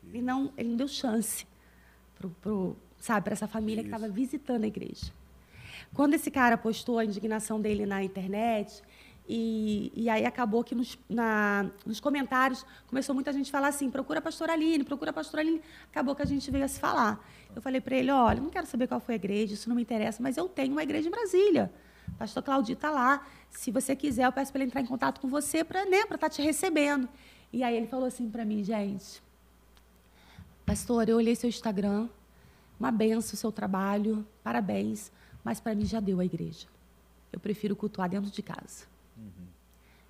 Ele 0.09 0.23
não, 0.23 0.53
ele 0.57 0.71
não 0.71 0.77
deu 0.77 0.89
chance 0.89 1.47
para 3.23 3.33
essa 3.33 3.47
família 3.47 3.81
Isso. 3.81 3.91
que 3.91 3.95
estava 3.95 4.13
visitando 4.13 4.65
a 4.65 4.67
igreja. 4.67 5.13
Quando 5.93 6.15
esse 6.15 6.31
cara 6.31 6.57
postou 6.57 6.99
a 6.99 7.05
indignação 7.05 7.61
dele 7.61 7.87
na 7.87 8.03
internet, 8.03 8.83
e, 9.27 9.91
e 9.95 10.11
aí 10.11 10.27
acabou 10.27 10.63
que 10.63 10.75
nos, 10.75 10.99
na, 11.09 11.71
nos 11.87 11.99
comentários 11.99 12.65
começou 12.87 13.15
muita 13.15 13.33
gente 13.33 13.49
a 13.49 13.53
falar 13.53 13.69
assim: 13.69 13.91
procura 13.91 14.19
a 14.19 14.23
pastora 14.23 14.53
Aline, 14.53 14.85
procura 14.85 15.11
a 15.11 15.15
pastora 15.15 15.43
Aline. 15.43 15.63
Acabou 15.91 16.15
que 16.15 16.23
a 16.23 16.27
gente 16.27 16.51
veio 16.51 16.65
a 16.65 16.69
se 16.69 16.79
falar. 16.79 17.27
Eu 17.55 17.63
falei 17.63 17.81
para 17.81 17.97
ele: 17.97 18.11
olha, 18.11 18.41
não 18.41 18.51
quero 18.51 18.67
saber 18.67 18.87
qual 18.87 19.01
foi 19.01 19.15
a 19.15 19.17
igreja, 19.17 19.55
isso 19.55 19.69
não 19.69 19.77
me 19.77 19.83
interessa, 19.83 20.23
mas 20.23 20.37
eu 20.37 20.47
tenho 20.47 20.73
uma 20.73 20.83
igreja 20.83 21.09
em 21.09 21.11
Brasília. 21.11 21.73
pastor 22.19 22.43
Claudio 22.43 22.75
está 22.75 22.91
lá. 22.91 23.27
Se 23.49 23.71
você 23.71 23.97
quiser, 23.97 24.27
eu 24.27 24.33
peço 24.33 24.53
para 24.53 24.61
ele 24.61 24.69
entrar 24.69 24.83
em 24.83 24.87
contato 24.87 25.21
com 25.21 25.29
você 25.29 25.65
para 25.65 25.87
né, 25.87 26.01
estar 26.01 26.19
tá 26.19 26.29
te 26.29 26.43
recebendo. 26.43 27.09
E 27.51 27.63
aí 27.63 27.77
ele 27.77 27.87
falou 27.87 28.07
assim 28.07 28.29
para 28.29 28.45
mim: 28.45 28.63
gente, 28.63 29.23
pastor, 30.65 31.09
eu 31.09 31.17
olhei 31.17 31.35
seu 31.35 31.49
Instagram, 31.49 32.09
uma 32.79 32.91
benção 32.91 33.35
o 33.35 33.37
seu 33.37 33.53
trabalho, 33.53 34.27
parabéns, 34.43 35.11
mas 35.43 35.61
para 35.61 35.75
mim 35.75 35.85
já 35.85 36.01
deu 36.01 36.21
a 36.21 36.25
igreja. 36.25 36.67
Eu 37.33 37.41
prefiro 37.41 37.75
cultuar 37.75 38.09
dentro 38.09 38.31
de 38.31 38.43
casa. 38.43 38.85
Uhum. 39.17 39.47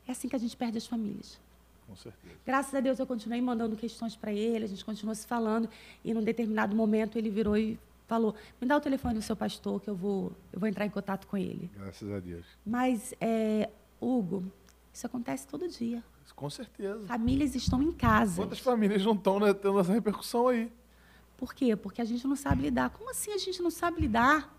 É 0.07 0.13
assim 0.13 0.29
que 0.29 0.37
a 0.37 0.39
gente 0.39 0.57
perde 0.57 0.79
as 0.79 0.87
famílias. 0.87 1.39
Com 1.87 1.97
certeza. 1.97 2.35
Graças 2.47 2.75
a 2.75 2.81
Deus 2.81 2.99
eu 2.99 3.07
continuei 3.07 3.41
mandando 3.41 3.77
questões 3.77 4.17
para 4.17 4.33
ele, 4.33 4.65
a 4.65 4.69
gente 4.69 4.85
continuou 4.85 5.15
se 5.15 5.27
falando, 5.27 5.69
e 6.05 6.15
num 6.15 6.23
determinado 6.23 6.75
momento 6.75 7.19
ele 7.19 7.31
virou 7.31 7.57
e 7.57 7.79
falou: 8.07 8.35
me 8.61 8.67
dá 8.67 8.77
o 8.77 8.81
telefone 8.81 9.15
do 9.15 9.23
seu 9.23 9.37
pastor 9.37 9.81
que 9.81 9.89
eu 9.89 9.95
vou, 9.95 10.33
eu 10.53 10.61
vou 10.61 10.69
entrar 10.69 10.87
em 10.87 10.91
contato 10.91 11.27
com 11.27 11.37
ele. 11.37 11.71
Graças 11.75 12.11
a 12.11 12.21
Deus. 12.21 12.45
Mas, 12.65 13.15
é, 13.21 13.69
Hugo, 14.01 14.45
isso 14.93 15.07
acontece 15.07 15.47
todo 15.47 15.69
dia. 15.69 16.03
Com 16.33 16.51
certeza. 16.51 17.07
Famílias 17.07 17.55
estão 17.55 17.83
em 17.83 17.93
casa. 17.93 18.43
Quantas 18.43 18.59
famílias 18.59 19.05
não 19.05 19.15
estão 19.15 19.39
né, 19.39 19.53
tendo 19.53 19.79
essa 19.79 19.93
repercussão 19.93 20.49
aí? 20.49 20.71
Por 21.37 21.55
quê? 21.55 21.77
Porque 21.77 22.01
a 22.01 22.05
gente 22.05 22.27
não 22.27 22.37
sabe 22.37 22.63
lidar. 22.63 22.91
Como 22.91 23.11
assim 23.11 23.33
a 23.33 23.39
gente 23.39 23.63
não 23.63 23.71
sabe 23.71 24.01
lidar? 24.01 24.53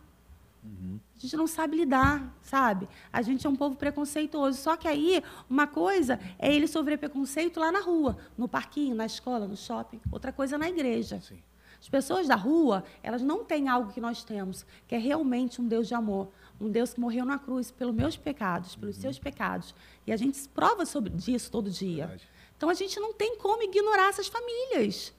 Uhum. 0.63 0.99
A 1.15 1.19
gente 1.19 1.37
não 1.37 1.47
sabe 1.47 1.77
lidar, 1.77 2.35
sabe? 2.41 2.89
A 3.13 3.21
gente 3.21 3.45
é 3.45 3.49
um 3.49 3.55
povo 3.55 3.75
preconceituoso. 3.75 4.59
Só 4.59 4.75
que 4.75 4.87
aí, 4.87 5.23
uma 5.49 5.67
coisa 5.67 6.19
é 6.39 6.53
ele 6.53 6.67
sofrer 6.67 6.97
preconceito 6.97 7.59
lá 7.59 7.71
na 7.71 7.79
rua, 7.79 8.17
no 8.37 8.47
parquinho, 8.47 8.95
na 8.95 9.05
escola, 9.05 9.47
no 9.47 9.55
shopping. 9.55 10.01
Outra 10.11 10.33
coisa 10.33 10.55
é 10.55 10.57
na 10.57 10.69
igreja. 10.69 11.21
Sim. 11.21 11.39
As 11.79 11.89
pessoas 11.89 12.27
da 12.27 12.35
rua, 12.35 12.83
elas 13.03 13.21
não 13.21 13.45
têm 13.45 13.69
algo 13.69 13.93
que 13.93 14.01
nós 14.01 14.23
temos, 14.23 14.65
que 14.87 14.95
é 14.95 14.97
realmente 14.97 15.61
um 15.61 15.67
Deus 15.67 15.87
de 15.87 15.93
amor. 15.93 16.31
Um 16.59 16.69
Deus 16.69 16.93
que 16.93 16.99
morreu 16.99 17.25
na 17.25 17.37
cruz 17.37 17.71
pelos 17.71 17.93
meus 17.93 18.15
pecados, 18.15 18.75
pelos 18.75 18.95
uhum. 18.95 19.01
seus 19.01 19.19
pecados. 19.19 19.75
E 20.07 20.11
a 20.11 20.17
gente 20.17 20.47
prova 20.49 20.85
sobre 20.85 21.11
disso 21.11 21.51
todo 21.51 21.69
dia. 21.69 22.07
Verdade. 22.07 22.29
Então, 22.57 22.69
a 22.69 22.73
gente 22.73 22.99
não 22.99 23.13
tem 23.13 23.37
como 23.37 23.61
ignorar 23.63 24.09
essas 24.09 24.27
famílias. 24.27 25.13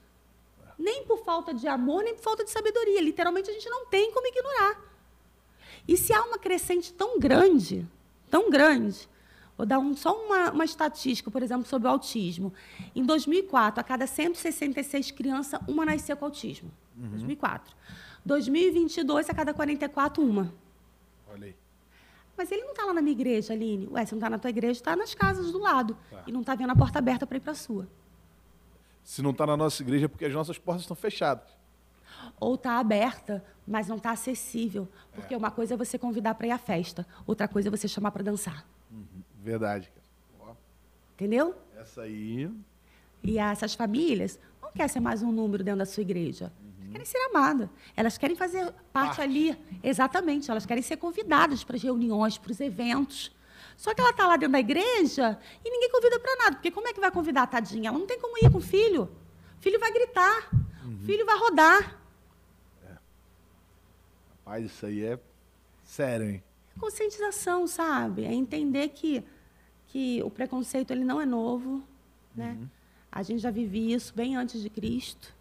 Nem 0.77 1.03
por 1.03 1.23
falta 1.23 1.53
de 1.53 1.67
amor, 1.67 2.03
nem 2.03 2.15
por 2.15 2.23
falta 2.23 2.43
de 2.43 2.49
sabedoria. 2.49 3.01
Literalmente, 3.01 3.49
a 3.49 3.53
gente 3.53 3.69
não 3.69 3.85
tem 3.85 4.11
como 4.11 4.27
ignorar. 4.27 4.81
E 5.87 5.95
se 5.95 6.13
há 6.13 6.23
uma 6.23 6.37
crescente 6.37 6.91
tão 6.93 7.19
grande, 7.19 7.87
tão 8.29 8.49
grande, 8.49 9.07
vou 9.57 9.65
dar 9.65 9.79
um, 9.79 9.95
só 9.95 10.13
uma, 10.13 10.51
uma 10.51 10.65
estatística, 10.65 11.31
por 11.31 11.41
exemplo, 11.41 11.65
sobre 11.65 11.87
o 11.87 11.91
autismo. 11.91 12.53
Em 12.95 13.03
2004, 13.03 13.79
a 13.79 13.83
cada 13.83 14.05
166 14.05 15.11
crianças, 15.11 15.59
uma 15.67 15.85
nasceu 15.85 16.17
com 16.17 16.25
autismo. 16.25 16.71
Uhum. 16.97 17.09
2004. 17.09 17.75
2022, 18.25 19.29
a 19.29 19.33
cada 19.33 19.53
44, 19.53 20.21
uma. 20.23 20.53
Mas 22.37 22.51
ele 22.51 22.61
não 22.61 22.71
está 22.71 22.85
lá 22.85 22.93
na 22.93 23.01
minha 23.01 23.13
igreja, 23.13 23.53
Aline. 23.53 23.87
Ué, 23.87 24.05
se 24.05 24.13
não 24.13 24.19
está 24.19 24.29
na 24.29 24.37
tua 24.37 24.49
igreja, 24.49 24.73
está 24.73 24.95
nas 24.95 25.15
casas 25.15 25.51
do 25.51 25.57
lado. 25.57 25.97
Tá. 26.09 26.23
E 26.27 26.31
não 26.31 26.41
está 26.41 26.53
vendo 26.55 26.71
a 26.71 26.75
porta 26.75 26.99
aberta 26.99 27.25
para 27.25 27.37
ir 27.37 27.41
para 27.41 27.53
a 27.53 27.55
sua. 27.55 27.87
Se 29.03 29.21
não 29.21 29.31
está 29.31 29.47
na 29.47 29.57
nossa 29.57 29.81
igreja, 29.81 30.05
é 30.05 30.07
porque 30.07 30.25
as 30.25 30.33
nossas 30.33 30.57
portas 30.57 30.83
estão 30.83 30.95
fechadas 30.95 31.57
ou 32.39 32.55
está 32.55 32.79
aberta, 32.79 33.43
mas 33.65 33.87
não 33.87 33.97
está 33.97 34.11
acessível. 34.11 34.87
Porque 35.13 35.33
é. 35.33 35.37
uma 35.37 35.51
coisa 35.51 35.73
é 35.73 35.77
você 35.77 35.97
convidar 35.97 36.35
para 36.35 36.47
ir 36.47 36.51
à 36.51 36.57
festa, 36.57 37.05
outra 37.25 37.47
coisa 37.47 37.69
é 37.69 37.71
você 37.71 37.87
chamar 37.87 38.11
para 38.11 38.23
dançar. 38.23 38.65
Uhum. 38.91 39.05
Verdade. 39.41 39.91
Entendeu? 41.13 41.55
Essa 41.75 42.01
aí. 42.03 42.49
E 43.23 43.39
essas 43.39 43.73
famílias 43.73 44.39
não 44.61 44.71
querem 44.71 44.87
ser 44.87 44.99
mais 44.99 45.23
um 45.23 45.31
número 45.31 45.63
dentro 45.63 45.79
da 45.79 45.85
sua 45.85 46.01
igreja. 46.01 46.51
Uhum. 46.61 46.66
Querem 46.91 47.05
ser 47.05 47.17
amadas. 47.29 47.69
Elas 47.95 48.17
querem 48.17 48.35
fazer 48.35 48.65
parte, 48.65 48.81
parte 48.91 49.21
ali. 49.21 49.57
Exatamente. 49.83 50.49
Elas 50.49 50.65
querem 50.65 50.83
ser 50.83 50.97
convidadas 50.97 51.63
para 51.63 51.75
as 51.75 51.83
reuniões, 51.83 52.37
para 52.37 52.51
os 52.51 52.59
eventos. 52.59 53.35
Só 53.77 53.93
que 53.93 54.01
ela 54.01 54.09
está 54.09 54.25
lá 54.25 54.37
dentro 54.37 54.53
da 54.53 54.59
igreja 54.59 55.39
e 55.63 55.69
ninguém 55.69 55.91
convida 55.91 56.19
para 56.19 56.35
nada. 56.37 56.55
Porque 56.55 56.71
como 56.71 56.87
é 56.87 56.93
que 56.93 56.99
vai 56.99 57.11
convidar 57.11 57.43
a 57.43 57.47
tadinha? 57.47 57.89
Ela 57.89 57.99
não 57.99 58.07
tem 58.07 58.19
como 58.19 58.37
ir 58.39 58.51
com 58.51 58.57
o 58.57 58.61
filho. 58.61 59.03
O 59.57 59.61
filho 59.61 59.79
vai 59.79 59.91
gritar, 59.91 60.49
uhum. 60.83 60.95
o 60.95 61.05
filho 61.05 61.25
vai 61.25 61.37
rodar. 61.37 61.99
É. 62.85 62.97
Rapaz, 64.39 64.65
isso 64.65 64.85
aí 64.85 65.03
é 65.03 65.19
sério, 65.83 66.29
hein? 66.29 66.43
Conscientização, 66.79 67.67
sabe? 67.67 68.23
É 68.23 68.33
entender 68.33 68.89
que, 68.89 69.23
que 69.87 70.21
o 70.23 70.29
preconceito 70.29 70.91
ele 70.91 71.03
não 71.03 71.19
é 71.19 71.25
novo, 71.25 71.83
né? 72.35 72.55
Uhum. 72.59 72.67
A 73.11 73.23
gente 73.23 73.39
já 73.39 73.49
vivia 73.49 73.95
isso 73.95 74.13
bem 74.15 74.35
antes 74.35 74.61
de 74.61 74.69
Cristo. 74.69 75.35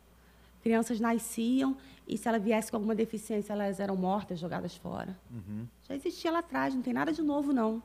Crianças 0.66 0.98
nasciam 0.98 1.76
e 2.08 2.18
se 2.18 2.26
ela 2.26 2.40
viesse 2.40 2.72
com 2.72 2.76
alguma 2.76 2.92
deficiência, 2.92 3.52
elas 3.52 3.78
eram 3.78 3.94
mortas, 3.94 4.36
jogadas 4.36 4.74
fora. 4.74 5.16
Uhum. 5.30 5.64
Já 5.88 5.94
existia 5.94 6.32
lá 6.32 6.40
atrás, 6.40 6.74
não 6.74 6.82
tem 6.82 6.92
nada 6.92 7.12
de 7.12 7.22
novo, 7.22 7.52
não. 7.52 7.74
Não 7.74 7.82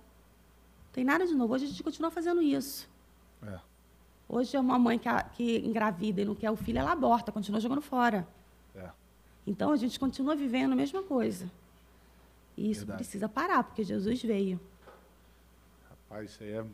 tem 0.91 1.03
nada 1.03 1.27
de 1.27 1.35
novo. 1.35 1.53
Hoje 1.53 1.65
a 1.65 1.67
gente 1.67 1.83
continua 1.83 2.09
fazendo 2.09 2.41
isso. 2.41 2.89
É. 3.43 3.59
Hoje 4.27 4.57
é 4.57 4.59
uma 4.59 4.79
mãe 4.79 4.97
que, 4.97 5.07
que 5.35 5.59
engravida 5.59 6.23
e 6.23 6.25
não 6.25 6.33
quer 6.33 6.49
o 6.49 6.55
filho, 6.55 6.79
ela 6.79 6.91
aborta, 6.91 7.31
continua 7.31 7.59
jogando 7.59 7.83
fora. 7.83 8.27
É. 8.75 8.89
Então 9.45 9.71
a 9.71 9.77
gente 9.77 9.99
continua 9.99 10.35
vivendo 10.35 10.71
a 10.71 10.75
mesma 10.75 11.03
coisa. 11.03 11.51
E 12.57 12.71
isso 12.71 12.79
Verdade. 12.79 13.03
precisa 13.03 13.29
parar, 13.29 13.63
porque 13.63 13.83
Jesus 13.83 14.23
veio. 14.23 14.59
Rapaz, 15.87 16.31
isso 16.31 16.43
aí 16.43 16.49
é. 16.53 16.65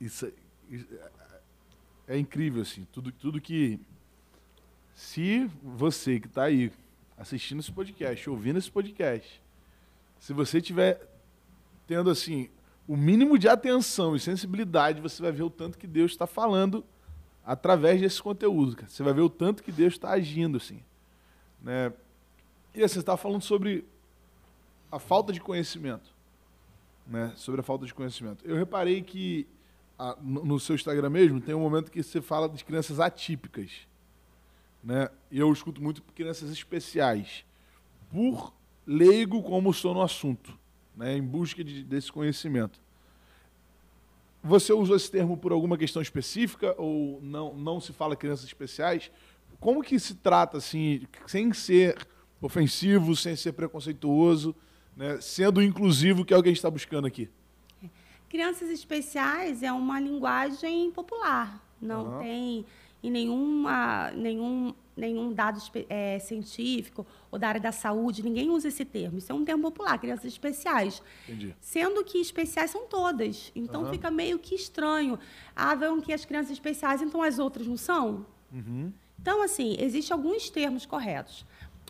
Isso, 0.00 0.32
isso 0.70 0.86
é, 2.08 2.16
é 2.16 2.18
incrível, 2.18 2.62
assim. 2.62 2.86
Tudo, 2.90 3.12
tudo 3.12 3.38
que 3.42 3.78
se 4.94 5.50
você 5.60 6.20
que 6.20 6.28
está 6.28 6.44
aí 6.44 6.72
assistindo 7.18 7.60
esse 7.60 7.72
podcast, 7.72 8.30
ouvindo 8.30 8.58
esse 8.58 8.70
podcast, 8.70 9.42
se 10.18 10.32
você 10.32 10.60
tiver 10.60 11.00
tendo 11.86 12.08
assim 12.08 12.48
o 12.86 12.96
mínimo 12.96 13.36
de 13.36 13.48
atenção 13.48 14.14
e 14.14 14.20
sensibilidade, 14.20 15.00
você 15.00 15.20
vai 15.20 15.32
ver 15.32 15.42
o 15.42 15.50
tanto 15.50 15.78
que 15.78 15.86
Deus 15.86 16.12
está 16.12 16.26
falando 16.26 16.84
através 17.44 18.00
desse 18.00 18.22
conteúdo. 18.22 18.76
Cara. 18.76 18.88
Você 18.88 19.02
vai 19.02 19.12
ver 19.12 19.22
o 19.22 19.28
tanto 19.28 19.62
que 19.62 19.72
Deus 19.72 19.94
está 19.94 20.10
agindo 20.10 20.58
assim, 20.58 20.80
né? 21.60 21.92
E 22.72 22.80
você 22.80 23.00
está 23.00 23.16
falando 23.16 23.42
sobre 23.42 23.84
a 24.90 24.98
falta 24.98 25.32
de 25.32 25.40
conhecimento, 25.40 26.14
né? 27.06 27.32
Sobre 27.36 27.60
a 27.60 27.64
falta 27.64 27.84
de 27.84 27.94
conhecimento. 27.94 28.44
Eu 28.46 28.56
reparei 28.56 29.02
que 29.02 29.46
a, 29.98 30.16
no 30.20 30.60
seu 30.60 30.74
Instagram 30.74 31.10
mesmo 31.10 31.40
tem 31.40 31.54
um 31.54 31.60
momento 31.60 31.90
que 31.90 32.02
você 32.02 32.20
fala 32.20 32.48
de 32.48 32.64
crianças 32.64 33.00
atípicas 33.00 33.88
né? 34.84 35.08
Eu 35.32 35.52
escuto 35.52 35.82
muito 35.82 36.02
crianças 36.02 36.50
especiais, 36.50 37.44
por 38.10 38.52
leigo 38.86 39.42
como 39.42 39.72
sou 39.72 39.94
no 39.94 40.02
assunto, 40.02 40.56
né? 40.94 41.16
Em 41.16 41.22
busca 41.22 41.64
de, 41.64 41.82
desse 41.82 42.12
conhecimento. 42.12 42.78
Você 44.42 44.74
usou 44.74 44.94
esse 44.94 45.10
termo 45.10 45.38
por 45.38 45.52
alguma 45.52 45.78
questão 45.78 46.02
específica 46.02 46.74
ou 46.76 47.18
não, 47.22 47.54
não 47.54 47.80
se 47.80 47.94
fala 47.94 48.14
crianças 48.14 48.44
especiais? 48.44 49.10
Como 49.58 49.82
que 49.82 49.98
se 49.98 50.16
trata 50.16 50.58
assim, 50.58 51.06
sem 51.26 51.50
ser 51.54 52.06
ofensivo, 52.42 53.16
sem 53.16 53.34
ser 53.34 53.52
preconceituoso, 53.52 54.54
né? 54.94 55.18
sendo 55.22 55.62
inclusivo, 55.62 56.26
que 56.26 56.34
é 56.34 56.36
o 56.36 56.42
que 56.42 56.48
a 56.48 56.50
gente 56.50 56.58
está 56.58 56.70
buscando 56.70 57.06
aqui? 57.06 57.30
Crianças 58.28 58.68
especiais 58.68 59.62
é 59.62 59.72
uma 59.72 59.98
linguagem 59.98 60.90
popular, 60.90 61.64
não 61.80 62.16
uhum. 62.16 62.18
tem 62.18 62.66
e 63.04 63.10
nenhuma, 63.10 64.10
nenhum, 64.12 64.74
nenhum 64.96 65.30
dado 65.30 65.60
é, 65.90 66.18
científico 66.18 67.06
ou 67.30 67.38
da 67.38 67.48
área 67.48 67.60
da 67.60 67.70
saúde, 67.70 68.22
ninguém 68.22 68.48
usa 68.48 68.68
esse 68.68 68.82
termo. 68.82 69.18
Isso 69.18 69.30
é 69.30 69.34
um 69.34 69.44
termo 69.44 69.62
popular, 69.62 69.98
crianças 69.98 70.24
especiais. 70.24 71.02
Entendi. 71.28 71.54
Sendo 71.60 72.02
que 72.02 72.16
especiais 72.16 72.70
são 72.70 72.86
todas. 72.86 73.52
Então 73.54 73.82
uhum. 73.82 73.90
fica 73.90 74.10
meio 74.10 74.38
que 74.38 74.54
estranho. 74.54 75.18
Ah, 75.54 75.74
vão 75.74 76.00
que 76.00 76.14
as 76.14 76.24
crianças 76.24 76.52
especiais, 76.52 77.02
então 77.02 77.22
as 77.22 77.38
outras 77.38 77.66
não 77.66 77.76
são? 77.76 78.24
Uhum. 78.50 78.90
Então, 79.20 79.42
assim, 79.42 79.76
existem 79.78 80.14
alguns 80.14 80.48
termos 80.48 80.86
corretos. 80.86 81.44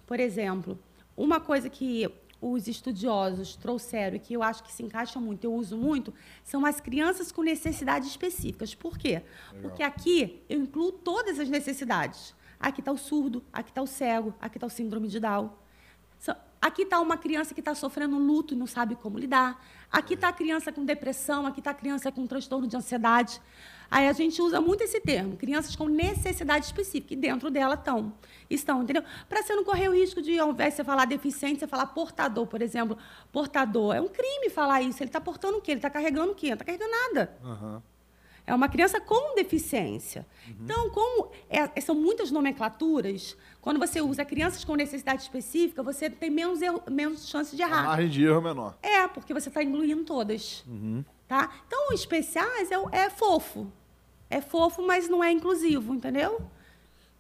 Por 0.05 0.19
exemplo, 0.19 0.77
uma 1.17 1.39
coisa 1.39 1.71
que 1.71 2.11
os 2.53 2.69
estudiosos 2.69 3.57
trouxeram 3.57 4.17
e 4.17 4.19
que 4.19 4.35
eu 4.35 4.43
acho 4.43 4.63
que 4.63 4.73
se 4.73 4.83
encaixa 4.83 5.19
muito, 5.19 5.45
eu 5.45 5.55
uso 5.55 5.77
muito, 5.77 6.13
são 6.43 6.67
as 6.67 6.81
crianças 6.81 7.33
com 7.33 7.43
necessidades 7.43 8.09
específicas. 8.09 8.75
Por 8.75 8.99
quê? 8.99 9.23
Legal. 9.53 9.63
Porque 9.63 9.83
aqui 9.83 10.43
eu 10.49 10.61
incluo 10.61 10.93
todas 10.93 11.39
as 11.41 11.49
necessidades. 11.49 12.35
Aqui 12.61 12.81
está 12.81 12.93
o 12.93 12.99
surdo, 12.99 13.43
aqui 13.53 13.71
está 13.71 13.83
o 13.83 13.87
cego, 13.87 14.35
aqui 14.41 14.57
está 14.57 14.67
o 14.67 14.71
síndrome 14.71 15.09
de 15.09 15.21
Down. 15.21 15.51
Aqui 16.61 16.81
está 16.81 16.99
uma 16.99 17.19
criança 17.19 17.53
que 17.53 17.61
está 17.61 17.75
sofrendo 17.75 18.17
luto 18.17 18.55
e 18.55 18.57
não 18.57 18.67
sabe 18.67 18.97
como 18.97 19.19
lidar. 19.19 19.63
Aqui 19.93 20.15
está 20.15 20.29
a 20.29 20.33
criança 20.33 20.73
com 20.73 20.83
depressão, 20.83 21.47
aqui 21.47 21.61
está 21.61 21.73
a 21.73 21.75
criança 21.75 22.11
com 22.11 22.27
transtorno 22.27 22.67
de 22.67 22.75
ansiedade. 22.75 23.39
Aí 23.95 24.09
a 24.09 24.13
gente 24.13 24.43
usa 24.43 24.61
muito 24.61 24.83
esse 24.83 25.01
termo, 25.01 25.37
crianças 25.37 25.77
com 25.77 25.87
necessidade 25.87 26.67
específica, 26.67 27.15
e 27.15 27.17
dentro 27.17 27.49
dela 27.49 27.75
estão, 27.75 28.13
estão, 28.51 28.83
entendeu? 28.83 29.05
Para 29.29 29.41
você 29.41 29.55
não 29.55 29.63
correr 29.63 29.89
o 29.89 29.95
risco 29.95 30.21
de, 30.21 30.37
ao 30.37 30.51
invés 30.51 30.71
de 30.71 30.79
você 30.79 30.85
falar 30.85 31.05
deficiente, 31.05 31.61
você 31.61 31.69
falar 31.69 31.87
portador, 31.87 32.45
por 32.45 32.61
exemplo. 32.61 32.99
Portador. 33.31 33.95
É 33.95 34.01
um 34.01 34.09
crime 34.09 34.51
falar 34.51 34.83
isso. 34.83 35.01
Ele 35.01 35.11
está 35.11 35.21
portando 35.21 35.59
o 35.59 35.61
quê? 35.61 35.71
Ele 35.71 35.79
está 35.79 35.89
carregando 35.89 36.33
o 36.33 36.35
quê? 36.35 36.49
Não 36.49 36.55
está 36.55 36.65
carregando 36.65 36.91
nada. 36.91 37.39
Uhum. 37.45 37.83
É 38.45 38.53
uma 38.53 38.69
criança 38.69 39.01
com 39.01 39.37
deficiência. 39.37 40.27
Uhum. 40.49 40.57
Então, 40.65 40.91
como 40.91 41.31
é, 41.49 41.81
são 41.81 41.95
muitas 41.95 42.33
nomenclaturas, 42.33 43.37
quando 43.61 43.79
você 43.79 44.01
usa 44.01 44.25
crianças 44.25 44.65
com 44.65 44.75
necessidade 44.75 45.23
específica, 45.23 45.85
você 45.85 46.11
tem 46.11 46.31
menos, 46.31 46.61
erro, 46.61 46.83
menos 46.91 47.29
chance 47.29 47.55
de 47.55 47.63
errar. 47.63 47.85
A 47.85 47.89
margem 47.91 48.11
de 48.11 48.25
erro 48.25 48.39
é 48.39 48.43
menor. 48.43 48.77
É, 48.83 49.07
porque 49.07 49.33
você 49.33 49.51
está 49.51 49.63
incluindo 49.63 50.03
todas. 50.03 50.65
Uhum. 50.67 51.05
Tá? 51.29 51.49
Então, 51.69 51.93
especiais 51.93 52.73
é, 52.73 52.77
é 52.91 53.09
fofo 53.09 53.71
é 54.35 54.41
fofo, 54.41 54.85
mas 54.85 55.09
não 55.09 55.23
é 55.23 55.31
inclusivo, 55.31 55.95
entendeu? 55.95 56.43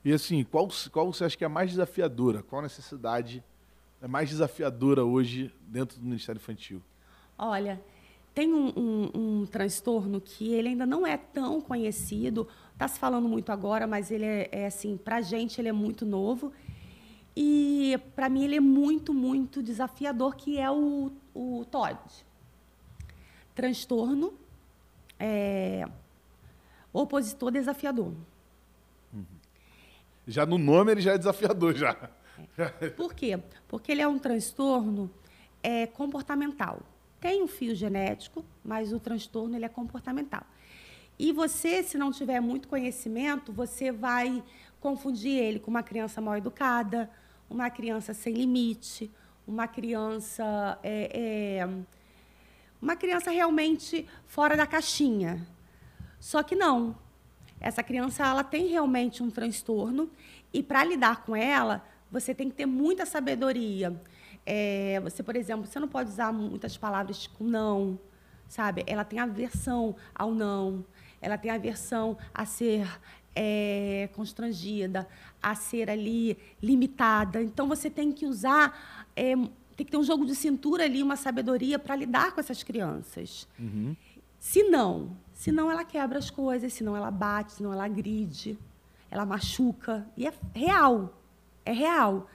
E 0.04 0.12
assim, 0.12 0.44
qual, 0.44 0.68
qual 0.90 1.12
você 1.12 1.24
acha 1.24 1.36
que 1.36 1.44
é 1.44 1.46
a 1.46 1.50
mais 1.50 1.70
desafiadora? 1.70 2.42
Qual 2.42 2.60
necessidade 2.60 3.42
é 4.02 4.08
mais 4.08 4.28
desafiadora 4.28 5.04
hoje 5.04 5.54
dentro 5.60 5.98
do 5.98 6.04
Ministério 6.04 6.38
Infantil? 6.38 6.82
Olha, 7.38 7.80
tem 8.34 8.52
um, 8.52 8.72
um, 8.76 9.10
um 9.14 9.46
transtorno 9.46 10.20
que 10.20 10.52
ele 10.52 10.68
ainda 10.70 10.84
não 10.84 11.06
é 11.06 11.16
tão 11.16 11.60
conhecido, 11.60 12.48
está 12.72 12.88
se 12.88 12.98
falando 12.98 13.28
muito 13.28 13.50
agora, 13.52 13.86
mas 13.86 14.10
ele 14.10 14.24
é, 14.24 14.48
é 14.50 14.66
assim, 14.66 14.96
para 14.96 15.16
a 15.16 15.22
gente 15.22 15.60
ele 15.60 15.68
é 15.68 15.72
muito 15.72 16.04
novo. 16.04 16.52
E 17.36 17.98
para 18.14 18.28
mim 18.28 18.44
ele 18.44 18.56
é 18.56 18.60
muito, 18.60 19.14
muito 19.14 19.62
desafiador, 19.62 20.36
que 20.36 20.58
é 20.58 20.70
o, 20.70 21.10
o 21.32 21.64
TOD. 21.70 21.98
Transtorno 23.54 24.34
é, 25.18 25.88
opositor 26.94 27.50
desafiador. 27.50 28.12
Uhum. 29.12 29.24
Já 30.26 30.46
no 30.46 30.56
nome 30.56 30.92
ele 30.92 31.00
já 31.00 31.12
é 31.12 31.18
desafiador 31.18 31.74
já. 31.74 32.10
É. 32.56 32.88
Por 32.96 33.12
quê? 33.12 33.38
Porque 33.68 33.92
ele 33.92 34.00
é 34.00 34.08
um 34.08 34.18
transtorno 34.18 35.10
é, 35.62 35.86
comportamental. 35.86 36.80
Tem 37.20 37.42
um 37.42 37.48
fio 37.48 37.74
genético, 37.74 38.44
mas 38.64 38.92
o 38.92 39.00
transtorno 39.00 39.56
ele 39.56 39.64
é 39.64 39.68
comportamental. 39.68 40.44
E 41.18 41.32
você, 41.32 41.82
se 41.82 41.96
não 41.98 42.10
tiver 42.10 42.40
muito 42.40 42.68
conhecimento, 42.68 43.52
você 43.52 43.90
vai 43.90 44.42
confundir 44.80 45.38
ele 45.38 45.58
com 45.58 45.70
uma 45.70 45.82
criança 45.82 46.20
mal 46.20 46.36
educada, 46.36 47.10
uma 47.48 47.70
criança 47.70 48.12
sem 48.12 48.34
limite, 48.34 49.10
uma 49.46 49.66
criança 49.66 50.78
é, 50.82 51.58
é, 51.60 51.68
uma 52.80 52.96
criança 52.96 53.30
realmente 53.30 54.06
fora 54.26 54.56
da 54.56 54.66
caixinha, 54.66 55.46
só 56.24 56.42
que 56.42 56.56
não. 56.56 56.96
Essa 57.60 57.82
criança 57.82 58.24
ela 58.24 58.42
tem 58.42 58.66
realmente 58.66 59.22
um 59.22 59.28
transtorno 59.28 60.10
e 60.54 60.62
para 60.62 60.82
lidar 60.82 61.22
com 61.22 61.36
ela, 61.36 61.84
você 62.10 62.34
tem 62.34 62.48
que 62.48 62.56
ter 62.56 62.64
muita 62.64 63.04
sabedoria. 63.04 63.94
É, 64.46 64.98
você, 65.00 65.22
por 65.22 65.36
exemplo, 65.36 65.66
você 65.66 65.78
não 65.78 65.86
pode 65.86 66.08
usar 66.08 66.32
muitas 66.32 66.78
palavras 66.78 67.26
com 67.26 67.44
não, 67.44 68.00
sabe? 68.48 68.82
Ela 68.86 69.04
tem 69.04 69.18
aversão 69.18 69.94
ao 70.14 70.32
não, 70.32 70.82
ela 71.20 71.36
tem 71.36 71.50
aversão 71.50 72.16
a 72.32 72.46
ser 72.46 72.88
é, 73.36 74.08
constrangida, 74.14 75.06
a 75.42 75.54
ser 75.54 75.90
ali 75.90 76.38
limitada. 76.62 77.42
Então 77.42 77.68
você 77.68 77.90
tem 77.90 78.10
que 78.10 78.24
usar, 78.24 79.06
é, 79.14 79.36
tem 79.76 79.84
que 79.84 79.90
ter 79.90 79.98
um 79.98 80.02
jogo 80.02 80.24
de 80.24 80.34
cintura 80.34 80.84
ali, 80.84 81.02
uma 81.02 81.16
sabedoria 81.16 81.78
para 81.78 81.94
lidar 81.94 82.32
com 82.32 82.40
essas 82.40 82.62
crianças. 82.62 83.46
Uhum. 83.58 83.94
Se 84.40 84.62
não, 84.62 85.22
Senão 85.34 85.70
ela 85.70 85.84
quebra 85.84 86.18
as 86.18 86.30
coisas, 86.30 86.72
senão 86.72 86.96
ela 86.96 87.10
bate, 87.10 87.54
senão 87.54 87.72
ela 87.72 87.84
agride, 87.84 88.56
ela 89.10 89.26
machuca. 89.26 90.06
E 90.16 90.26
é 90.26 90.32
real. 90.54 91.20
É 91.64 91.72
real. 91.72 92.28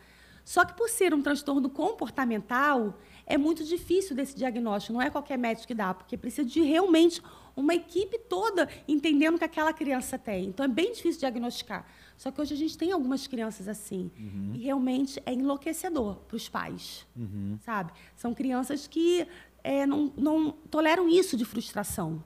Só 0.43 0.65
que 0.65 0.73
por 0.73 0.89
ser 0.89 1.13
um 1.13 1.21
transtorno 1.21 1.69
comportamental, 1.69 2.99
é 3.25 3.37
muito 3.37 3.63
difícil 3.63 4.15
desse 4.15 4.35
diagnóstico. 4.35 4.93
Não 4.93 5.01
é 5.01 5.09
qualquer 5.09 5.37
médico 5.37 5.67
que 5.67 5.75
dá, 5.75 5.93
porque 5.93 6.17
precisa 6.17 6.47
de 6.47 6.61
realmente 6.61 7.21
uma 7.55 7.75
equipe 7.75 8.17
toda 8.17 8.67
entendendo 8.87 9.35
o 9.35 9.37
que 9.37 9.45
aquela 9.45 9.71
criança 9.71 10.17
tem. 10.17 10.45
Então 10.45 10.65
é 10.65 10.67
bem 10.67 10.91
difícil 10.91 11.19
diagnosticar. 11.19 11.85
Só 12.17 12.31
que 12.31 12.41
hoje 12.41 12.53
a 12.53 12.57
gente 12.57 12.77
tem 12.77 12.91
algumas 12.91 13.27
crianças 13.27 13.67
assim. 13.67 14.11
Uhum. 14.17 14.51
E 14.55 14.59
realmente 14.59 15.21
é 15.25 15.33
enlouquecedor 15.33 16.15
para 16.27 16.35
os 16.35 16.49
pais. 16.49 17.05
Uhum. 17.15 17.57
Sabe? 17.61 17.93
São 18.15 18.33
crianças 18.33 18.87
que 18.87 19.27
é, 19.63 19.85
não, 19.85 20.11
não 20.17 20.51
toleram 20.51 21.07
isso 21.07 21.37
de 21.37 21.45
frustração. 21.45 22.23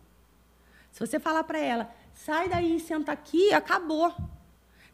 Se 0.93 0.99
você 0.99 1.19
falar 1.19 1.43
para 1.43 1.57
ela, 1.57 1.91
sai 2.13 2.47
daí, 2.47 2.79
senta 2.79 3.11
aqui, 3.11 3.51
acabou. 3.51 4.13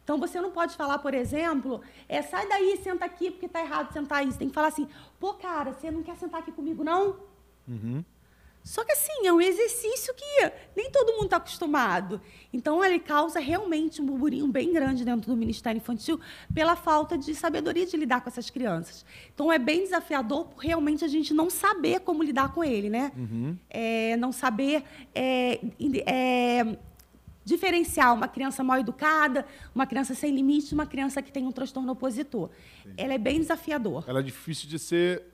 Então 0.02 0.18
você 0.18 0.40
não 0.40 0.50
pode 0.50 0.74
falar, 0.74 0.98
por 0.98 1.12
exemplo, 1.12 1.82
é, 2.08 2.22
sai 2.22 2.48
daí, 2.48 2.80
senta 2.82 3.04
aqui, 3.04 3.30
porque 3.30 3.44
está 3.44 3.60
errado 3.60 3.92
sentar 3.92 4.20
aí. 4.20 4.32
Você 4.32 4.38
tem 4.38 4.48
que 4.48 4.54
falar 4.54 4.68
assim, 4.68 4.88
pô, 5.20 5.34
cara, 5.34 5.74
você 5.74 5.90
não 5.90 6.02
quer 6.02 6.16
sentar 6.16 6.40
aqui 6.40 6.50
comigo, 6.52 6.82
não? 6.82 7.16
Uhum. 7.68 8.02
Só 8.62 8.84
que 8.84 8.92
assim, 8.92 9.26
é 9.26 9.32
um 9.32 9.40
exercício 9.40 10.12
que 10.14 10.52
nem 10.76 10.90
todo 10.90 11.12
mundo 11.12 11.24
está 11.24 11.38
acostumado. 11.38 12.20
Então, 12.52 12.84
ele 12.84 12.98
causa 12.98 13.40
realmente 13.40 14.02
um 14.02 14.06
burburinho 14.06 14.46
bem 14.48 14.72
grande 14.72 15.04
dentro 15.04 15.30
do 15.30 15.36
Ministério 15.36 15.78
Infantil 15.78 16.20
pela 16.52 16.76
falta 16.76 17.16
de 17.16 17.34
sabedoria 17.34 17.86
de 17.86 17.96
lidar 17.96 18.20
com 18.20 18.28
essas 18.28 18.50
crianças. 18.50 19.04
Então, 19.34 19.50
é 19.50 19.58
bem 19.58 19.82
desafiador 19.82 20.46
por 20.46 20.58
realmente 20.58 21.04
a 21.04 21.08
gente 21.08 21.32
não 21.32 21.48
saber 21.48 22.00
como 22.00 22.22
lidar 22.22 22.52
com 22.52 22.62
ele, 22.62 22.90
né? 22.90 23.12
Uhum. 23.16 23.56
É, 23.68 24.16
não 24.18 24.30
saber 24.30 24.84
é, 25.14 25.58
é, 26.06 26.76
diferenciar 27.44 28.14
uma 28.14 28.28
criança 28.28 28.62
mal 28.62 28.78
educada, 28.78 29.46
uma 29.74 29.86
criança 29.86 30.14
sem 30.14 30.34
limite, 30.34 30.74
uma 30.74 30.86
criança 30.86 31.22
que 31.22 31.32
tem 31.32 31.46
um 31.46 31.52
transtorno 31.52 31.92
opositor. 31.92 32.50
Entendi. 32.80 32.94
Ela 33.02 33.14
é 33.14 33.18
bem 33.18 33.40
desafiador. 33.40 34.04
Ela 34.06 34.20
é 34.20 34.22
difícil 34.22 34.68
de 34.68 34.78
ser 34.78 35.29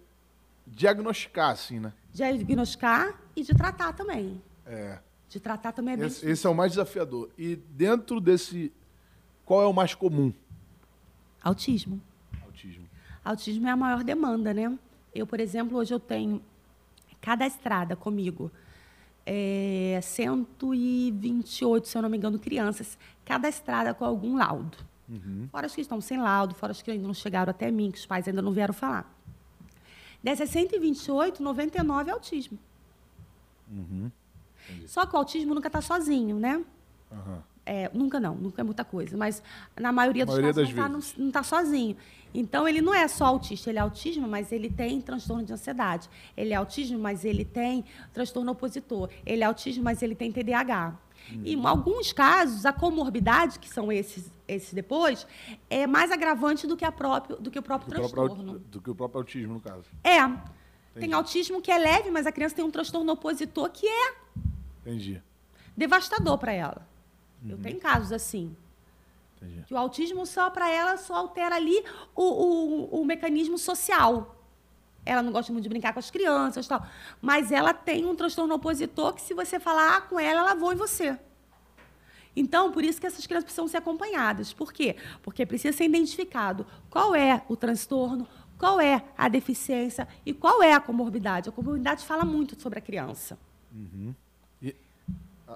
diagnosticar, 0.67 1.51
assim, 1.51 1.79
né? 1.79 1.93
Diagnosticar 2.13 3.15
e 3.35 3.43
de 3.43 3.55
tratar 3.55 3.93
também. 3.93 4.43
É. 4.65 4.99
De 5.29 5.41
tratar 5.41 5.73
também 5.73 5.95
é 5.95 5.97
bem 5.97 6.07
esse, 6.07 6.29
esse 6.29 6.47
é 6.47 6.51
o 6.51 6.55
mais 6.55 6.73
desafiador. 6.73 7.31
E 7.39 7.57
dentro 7.57 8.21
desse, 8.21 8.73
qual 9.45 9.63
é 9.63 9.67
o 9.67 9.73
mais 9.73 9.95
comum? 9.95 10.33
Autismo. 11.43 12.01
Autismo. 12.45 12.89
Autismo 13.25 13.67
é 13.67 13.71
a 13.71 13.77
maior 13.77 14.03
demanda, 14.03 14.53
né? 14.53 14.77
Eu, 15.15 15.27
por 15.27 15.41
exemplo, 15.41 15.79
hoje 15.79 15.95
eu 15.95 16.01
tenho 16.01 16.43
cadastrada 17.21 17.97
comigo 17.97 18.51
é, 19.25 19.99
128, 20.03 21.89
se 21.89 21.99
eu 21.99 22.03
não 22.03 22.09
me 22.09 22.17
engano, 22.17 22.39
crianças 22.39 22.97
cadastradas 23.25 23.97
com 23.97 24.05
algum 24.05 24.37
laudo. 24.37 24.79
Uhum. 25.09 25.49
Fora 25.51 25.67
as 25.67 25.75
que 25.75 25.81
estão 25.81 26.01
sem 26.01 26.19
laudo, 26.21 26.55
fora 26.55 26.73
as 26.73 26.83
que 26.83 26.91
ainda 26.91 27.07
não 27.07 27.15
chegaram 27.15 27.51
até 27.51 27.71
mim, 27.71 27.91
que 27.91 27.99
os 27.99 28.07
pais 28.07 28.29
ainda 28.29 28.43
não 28.43 28.53
vieram 28.53 28.75
falar. 28.75 29.16
Dessas 30.27 30.51
128, 30.51 31.41
99 31.41 32.11
é 32.11 32.13
autismo. 32.13 32.59
Uhum. 33.71 34.11
Só 34.85 35.07
que 35.07 35.15
o 35.15 35.19
autismo 35.19 35.55
nunca 35.55 35.69
está 35.69 35.81
sozinho, 35.81 36.37
né? 36.37 36.65
Uhum. 37.13 37.39
É, 37.65 37.89
nunca 37.95 38.19
não, 38.19 38.35
nunca 38.35 38.61
é 38.61 38.65
muita 38.65 38.85
coisa, 38.85 39.17
mas 39.17 39.41
na 39.77 39.93
maioria 39.93 40.27
dos 40.27 40.37
maioria 40.37 40.75
casos 40.75 41.15
não 41.17 41.29
está 41.29 41.39
tá 41.39 41.43
sozinho. 41.45 41.97
Então, 42.35 42.67
ele 42.67 42.81
não 42.81 42.93
é 42.93 43.07
só 43.07 43.27
autista, 43.27 43.71
ele 43.71 43.79
é 43.79 43.83
autismo, 43.83 44.27
mas 44.27 44.51
ele 44.51 44.69
tem 44.69 45.01
transtorno 45.01 45.45
de 45.45 45.53
ansiedade. 45.53 46.11
Ele 46.37 46.53
é 46.53 46.57
autismo, 46.57 46.99
mas 46.99 47.25
ele 47.25 47.45
tem 47.45 47.85
transtorno 48.13 48.51
opositor. 48.51 49.09
Ele 49.25 49.45
é 49.45 49.47
autismo, 49.47 49.85
mas 49.85 50.03
ele 50.03 50.17
tem 50.17 50.33
TDAH. 50.33 50.99
Uhum. 51.31 51.43
E 51.45 51.55
em 51.55 51.67
alguns 51.67 52.13
casos, 52.13 52.65
a 52.65 52.73
comorbidade, 52.73 53.59
que 53.59 53.69
são 53.69 53.91
esses, 53.91 54.31
esses 54.47 54.73
depois, 54.73 55.27
é 55.69 55.87
mais 55.87 56.11
agravante 56.11 56.67
do 56.67 56.77
que, 56.77 56.85
a 56.85 56.93
próprio, 56.93 57.37
do 57.37 57.51
que 57.51 57.59
o 57.59 57.63
próprio 57.63 57.91
do 57.91 57.97
transtorno. 57.97 58.35
Próprio, 58.35 58.59
do 58.59 58.81
que 58.81 58.91
o 58.91 58.95
próprio 58.95 59.21
autismo, 59.21 59.55
no 59.55 59.61
caso. 59.61 59.85
É. 60.03 60.19
Entendi. 60.19 60.41
Tem 61.01 61.13
autismo 61.13 61.61
que 61.61 61.71
é 61.71 61.79
leve, 61.79 62.11
mas 62.11 62.27
a 62.27 62.33
criança 62.33 62.55
tem 62.55 62.65
um 62.65 62.71
transtorno 62.71 63.13
opositor 63.13 63.71
que 63.71 63.87
é 63.87 64.15
Entendi. 64.81 65.23
devastador 65.77 66.39
para 66.39 66.53
ela. 66.53 66.89
Uhum. 67.43 67.51
Eu 67.51 67.59
tenho 67.59 67.79
casos 67.79 68.13
assim. 68.13 68.57
Entendi. 69.37 69.65
Que 69.67 69.75
o 69.75 69.77
autismo 69.77 70.25
só 70.25 70.49
para 70.49 70.71
ela 70.71 70.97
só 70.97 71.15
altera 71.15 71.57
ali 71.57 71.85
o, 72.15 72.23
o, 72.23 73.01
o 73.03 73.05
mecanismo 73.05 73.59
social 73.59 74.36
ela 75.07 75.23
não 75.23 75.33
gosta 75.33 75.53
muito 75.53 75.63
de 75.63 75.69
brincar 75.69 75.93
com 75.93 76.01
as 76.01 76.11
crianças 76.11 76.67
tal. 76.67 76.85
Mas 77.23 77.53
ela 77.53 77.73
tem 77.73 78.05
um 78.05 78.15
transtorno 78.15 78.55
opositor 78.55 79.15
que, 79.15 79.23
se 79.23 79.33
você 79.33 79.59
falar 79.61 80.09
com 80.09 80.19
ela, 80.19 80.41
ela 80.41 80.55
voa 80.55 80.75
em 80.75 80.77
você. 80.77 81.17
Então, 82.35 82.71
por 82.71 82.85
isso 82.85 83.01
que 83.01 83.07
essas 83.07 83.27
crianças 83.27 83.45
precisam 83.45 83.67
ser 83.67 83.79
acompanhadas. 83.79 84.53
Por 84.53 84.73
quê? 84.73 84.97
Porque 85.23 85.47
precisa 85.47 85.75
ser 85.75 85.85
identificado 85.85 86.67
qual 86.91 87.15
é 87.15 87.43
o 87.49 87.57
transtorno, 87.57 88.29
qual 88.59 88.79
é 88.81 89.03
a 89.17 89.29
deficiência 89.29 90.07
e 90.27 90.35
qual 90.35 90.63
é 90.63 90.75
a 90.75 90.81
comorbidade. 90.81 91.49
A 91.49 91.53
comorbidade 91.53 92.05
fala 92.05 92.25
muito 92.25 92.61
sobre 92.61 92.79
a 92.79 92.83
criança. 92.83 93.39
Uhum. 93.73 94.15
E, 94.61 94.75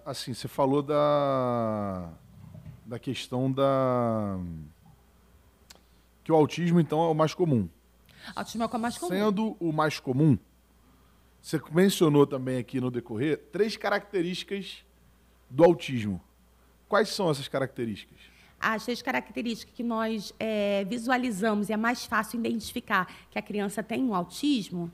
assim, 0.07 0.33
você 0.33 0.49
falou 0.49 0.81
da, 0.81 2.09
da 2.87 2.99
questão 2.99 3.51
da. 3.51 4.39
que 6.23 6.33
o 6.33 6.35
autismo, 6.35 6.81
então, 6.81 7.03
é 7.03 7.09
o 7.09 7.15
mais 7.15 7.35
comum. 7.35 7.69
Autismo 8.35 8.63
é 8.63 8.67
o 8.67 8.79
mais 8.79 8.99
comum. 8.99 9.11
Sendo 9.11 9.57
o 9.59 9.73
mais 9.73 10.01
comum, 10.01 10.39
você 11.41 11.61
mencionou 11.73 12.27
também 12.27 12.59
aqui 12.59 12.81
no 12.81 12.91
decorrer 12.91 13.39
três 13.51 13.77
características 13.77 14.85
do 15.49 15.65
autismo. 15.65 16.21
Quais 16.89 17.09
são 17.09 17.31
essas 17.31 17.49
características? 17.49 18.19
As 18.59 18.85
três 18.85 19.01
características 19.01 19.75
que 19.75 19.83
nós 19.83 20.35
é, 20.39 20.85
visualizamos 20.85 21.71
e 21.71 21.73
é 21.73 21.77
mais 21.77 22.05
fácil 22.05 22.39
identificar 22.39 23.11
que 23.31 23.39
a 23.39 23.43
criança 23.43 23.83
tem 23.83 24.05
um 24.05 24.15
autismo 24.15 24.91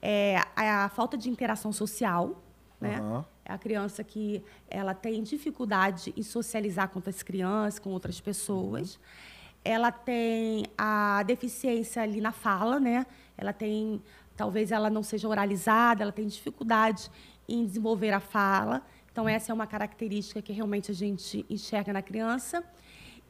é 0.00 0.36
a 0.54 0.88
falta 0.88 1.16
de 1.16 1.28
interação 1.30 1.72
social, 1.72 2.42
né? 2.80 3.00
Uhum. 3.00 3.24
É 3.44 3.52
a 3.52 3.58
criança 3.58 4.04
que 4.04 4.44
ela 4.68 4.92
tem 4.94 5.22
dificuldade 5.22 6.12
em 6.16 6.22
socializar 6.22 6.90
com 6.90 6.98
outras 6.98 7.22
crianças, 7.22 7.78
com 7.78 7.90
outras 7.90 8.20
pessoas. 8.20 8.96
Uhum 8.96 9.37
ela 9.64 9.90
tem 9.92 10.64
a 10.76 11.22
deficiência 11.24 12.02
ali 12.02 12.20
na 12.20 12.32
fala, 12.32 12.80
né? 12.80 13.06
Ela 13.36 13.52
tem, 13.52 14.02
talvez 14.36 14.72
ela 14.72 14.88
não 14.90 15.02
seja 15.02 15.28
oralizada, 15.28 16.02
ela 16.02 16.12
tem 16.12 16.26
dificuldade 16.26 17.10
em 17.48 17.64
desenvolver 17.64 18.12
a 18.12 18.20
fala. 18.20 18.82
Então 19.10 19.28
essa 19.28 19.52
é 19.52 19.54
uma 19.54 19.66
característica 19.66 20.40
que 20.40 20.52
realmente 20.52 20.90
a 20.90 20.94
gente 20.94 21.44
enxerga 21.50 21.92
na 21.92 22.02
criança. 22.02 22.62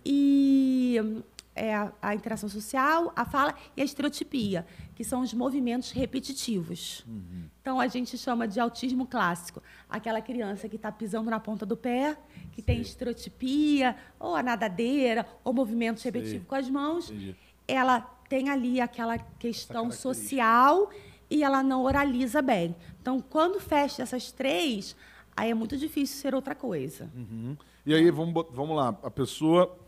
E 0.05 1.23
é 1.55 1.75
a, 1.75 1.93
a, 2.01 2.15
interação 2.15 2.49
social, 2.49 3.13
a 3.17 3.25
fala 3.25 3.55
e 3.77 3.83
a 3.83 3.85
estereotipia, 3.85 4.65
que 4.99 5.05
são 5.05 5.21
os 5.21 5.33
movimentos 5.33 5.93
repetitivos. 5.93 7.05
Uhum. 7.07 7.45
Então, 7.61 7.79
a 7.79 7.87
gente 7.87 8.19
chama 8.19 8.49
de 8.49 8.59
autismo 8.59 9.07
clássico. 9.07 9.63
Aquela 9.89 10.21
criança 10.21 10.69
que 10.69 10.75
está 10.75 10.91
pisando 10.91 11.31
na 11.31 11.39
ponta 11.39 11.65
do 11.65 11.77
pé, 11.77 12.19
que 12.51 12.61
Sim. 12.61 12.67
tem 12.67 12.81
estereotipia, 12.81 13.95
ou 14.19 14.35
a 14.35 14.43
nadadeira, 14.43 15.25
ou 15.45 15.53
movimentos 15.53 16.03
repetitivos 16.03 16.49
com 16.49 16.55
as 16.57 16.69
mãos. 16.69 17.11
Entendi. 17.11 17.37
Ela 17.69 18.01
tem 18.29 18.51
ali 18.51 18.81
aquela 18.81 19.19
questão 19.19 19.89
social 19.93 20.91
e 21.31 21.45
ela 21.45 21.63
não 21.63 21.85
oraliza 21.85 22.43
bem. 22.43 22.75
Então, 23.01 23.21
quando 23.21 23.61
fecha 23.61 24.03
essas 24.03 24.33
três, 24.33 24.97
aí 25.37 25.53
é 25.53 25.55
muito 25.55 25.77
difícil 25.77 26.21
ser 26.21 26.35
outra 26.35 26.57
coisa. 26.57 27.09
Uhum. 27.15 27.57
E 27.87 27.95
aí, 27.95 28.11
vamos, 28.11 28.35
vamos 28.51 28.77
lá, 28.77 28.89
a 29.01 29.11
pessoa 29.13 29.79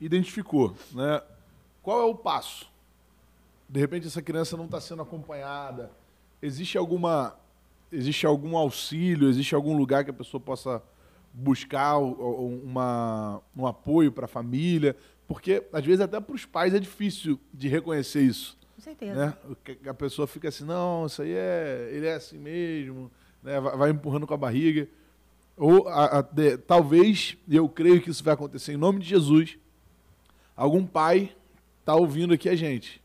identificou, 0.00 0.72
né? 0.92 1.20
Qual 1.82 2.00
é 2.00 2.04
o 2.04 2.14
passo? 2.14 2.75
De 3.68 3.80
repente 3.80 4.06
essa 4.06 4.22
criança 4.22 4.56
não 4.56 4.66
está 4.66 4.80
sendo 4.80 5.02
acompanhada. 5.02 5.90
Existe 6.40 6.78
alguma, 6.78 7.36
existe 7.90 8.26
algum 8.26 8.56
auxílio? 8.56 9.28
Existe 9.28 9.54
algum 9.54 9.76
lugar 9.76 10.04
que 10.04 10.10
a 10.10 10.14
pessoa 10.14 10.40
possa 10.40 10.82
buscar 11.32 11.98
uma, 11.98 13.42
um 13.56 13.66
apoio 13.66 14.12
para 14.12 14.26
a 14.26 14.28
família? 14.28 14.96
Porque 15.26 15.64
às 15.72 15.84
vezes 15.84 16.00
até 16.00 16.20
para 16.20 16.34
os 16.34 16.44
pais 16.44 16.74
é 16.74 16.78
difícil 16.78 17.38
de 17.52 17.68
reconhecer 17.68 18.22
isso. 18.22 18.56
Com 18.76 18.82
certeza. 18.82 19.14
Né? 19.14 19.36
A 19.88 19.94
pessoa 19.94 20.26
fica 20.26 20.48
assim, 20.48 20.64
não, 20.64 21.06
isso 21.06 21.22
aí 21.22 21.32
é, 21.32 21.90
ele 21.92 22.06
é 22.06 22.14
assim 22.14 22.38
mesmo, 22.38 23.10
né? 23.42 23.60
vai 23.60 23.90
empurrando 23.90 24.26
com 24.26 24.34
a 24.34 24.38
barriga. 24.38 24.88
Ou 25.56 25.88
a, 25.88 26.18
a, 26.18 26.22
de, 26.22 26.58
talvez, 26.58 27.36
eu 27.48 27.68
creio 27.68 28.00
que 28.02 28.10
isso 28.10 28.22
vai 28.22 28.34
acontecer 28.34 28.74
em 28.74 28.76
nome 28.76 29.00
de 29.00 29.08
Jesus, 29.08 29.58
algum 30.54 30.86
pai 30.86 31.34
está 31.80 31.94
ouvindo 31.94 32.34
aqui 32.34 32.48
a 32.48 32.54
gente. 32.54 33.02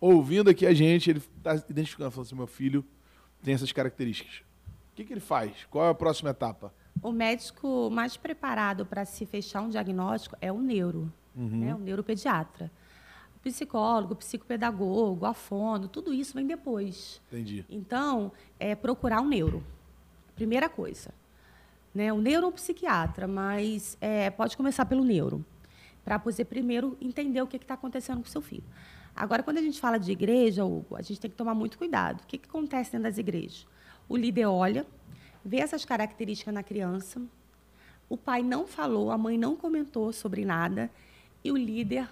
Ouvindo 0.00 0.48
aqui 0.50 0.66
a 0.66 0.72
gente, 0.72 1.10
ele 1.10 1.18
está 1.18 1.54
identificando, 1.68 2.10
falando 2.10 2.26
assim, 2.26 2.36
meu 2.36 2.46
filho 2.46 2.84
tem 3.42 3.54
essas 3.54 3.72
características. 3.72 4.42
O 4.92 4.94
que, 4.94 5.04
que 5.04 5.12
ele 5.12 5.20
faz? 5.20 5.52
Qual 5.70 5.84
é 5.86 5.90
a 5.90 5.94
próxima 5.94 6.30
etapa? 6.30 6.72
O 7.02 7.12
médico 7.12 7.88
mais 7.90 8.16
preparado 8.16 8.84
para 8.84 9.04
se 9.04 9.24
fechar 9.26 9.62
um 9.62 9.68
diagnóstico 9.68 10.36
é 10.40 10.52
o 10.52 10.60
neuro, 10.60 11.12
uhum. 11.36 11.48
né? 11.48 11.74
o 11.74 11.78
neuropediatra. 11.78 12.70
O 13.36 13.40
psicólogo, 13.40 14.14
o 14.14 14.16
psicopedagogo, 14.16 15.24
a 15.24 15.32
fono, 15.32 15.86
tudo 15.86 16.12
isso 16.12 16.34
vem 16.34 16.46
depois. 16.46 17.20
Entendi. 17.28 17.64
Então, 17.70 18.32
é 18.58 18.74
procurar 18.74 19.20
um 19.20 19.28
neuro. 19.28 19.62
Primeira 20.34 20.68
coisa. 20.68 21.14
Né? 21.94 22.12
O 22.12 22.20
neuro 22.20 22.46
ou 22.46 22.52
psiquiatra, 22.52 23.28
mas 23.28 23.96
é, 24.00 24.30
pode 24.30 24.56
começar 24.56 24.84
pelo 24.86 25.04
neuro 25.04 25.44
para 26.04 26.16
você 26.16 26.44
primeiro 26.44 26.96
entender 27.00 27.42
o 27.42 27.46
que 27.46 27.56
está 27.56 27.74
acontecendo 27.74 28.16
com 28.16 28.26
o 28.26 28.30
seu 28.30 28.40
filho. 28.40 28.64
Agora, 29.18 29.42
quando 29.42 29.58
a 29.58 29.62
gente 29.62 29.80
fala 29.80 29.98
de 29.98 30.12
igreja, 30.12 30.64
Hugo, 30.64 30.94
a 30.94 31.02
gente 31.02 31.20
tem 31.20 31.28
que 31.28 31.36
tomar 31.36 31.52
muito 31.52 31.76
cuidado. 31.76 32.20
O 32.20 32.26
que, 32.26 32.38
que 32.38 32.48
acontece 32.48 32.92
dentro 32.92 33.04
das 33.04 33.18
igrejas? 33.18 33.66
O 34.08 34.16
líder 34.16 34.46
olha, 34.46 34.86
vê 35.44 35.58
essas 35.58 35.84
características 35.84 36.54
na 36.54 36.62
criança, 36.62 37.20
o 38.08 38.16
pai 38.16 38.42
não 38.42 38.66
falou, 38.66 39.10
a 39.10 39.18
mãe 39.18 39.36
não 39.36 39.56
comentou 39.56 40.12
sobre 40.12 40.44
nada, 40.44 40.88
e 41.42 41.50
o 41.50 41.56
líder 41.56 42.08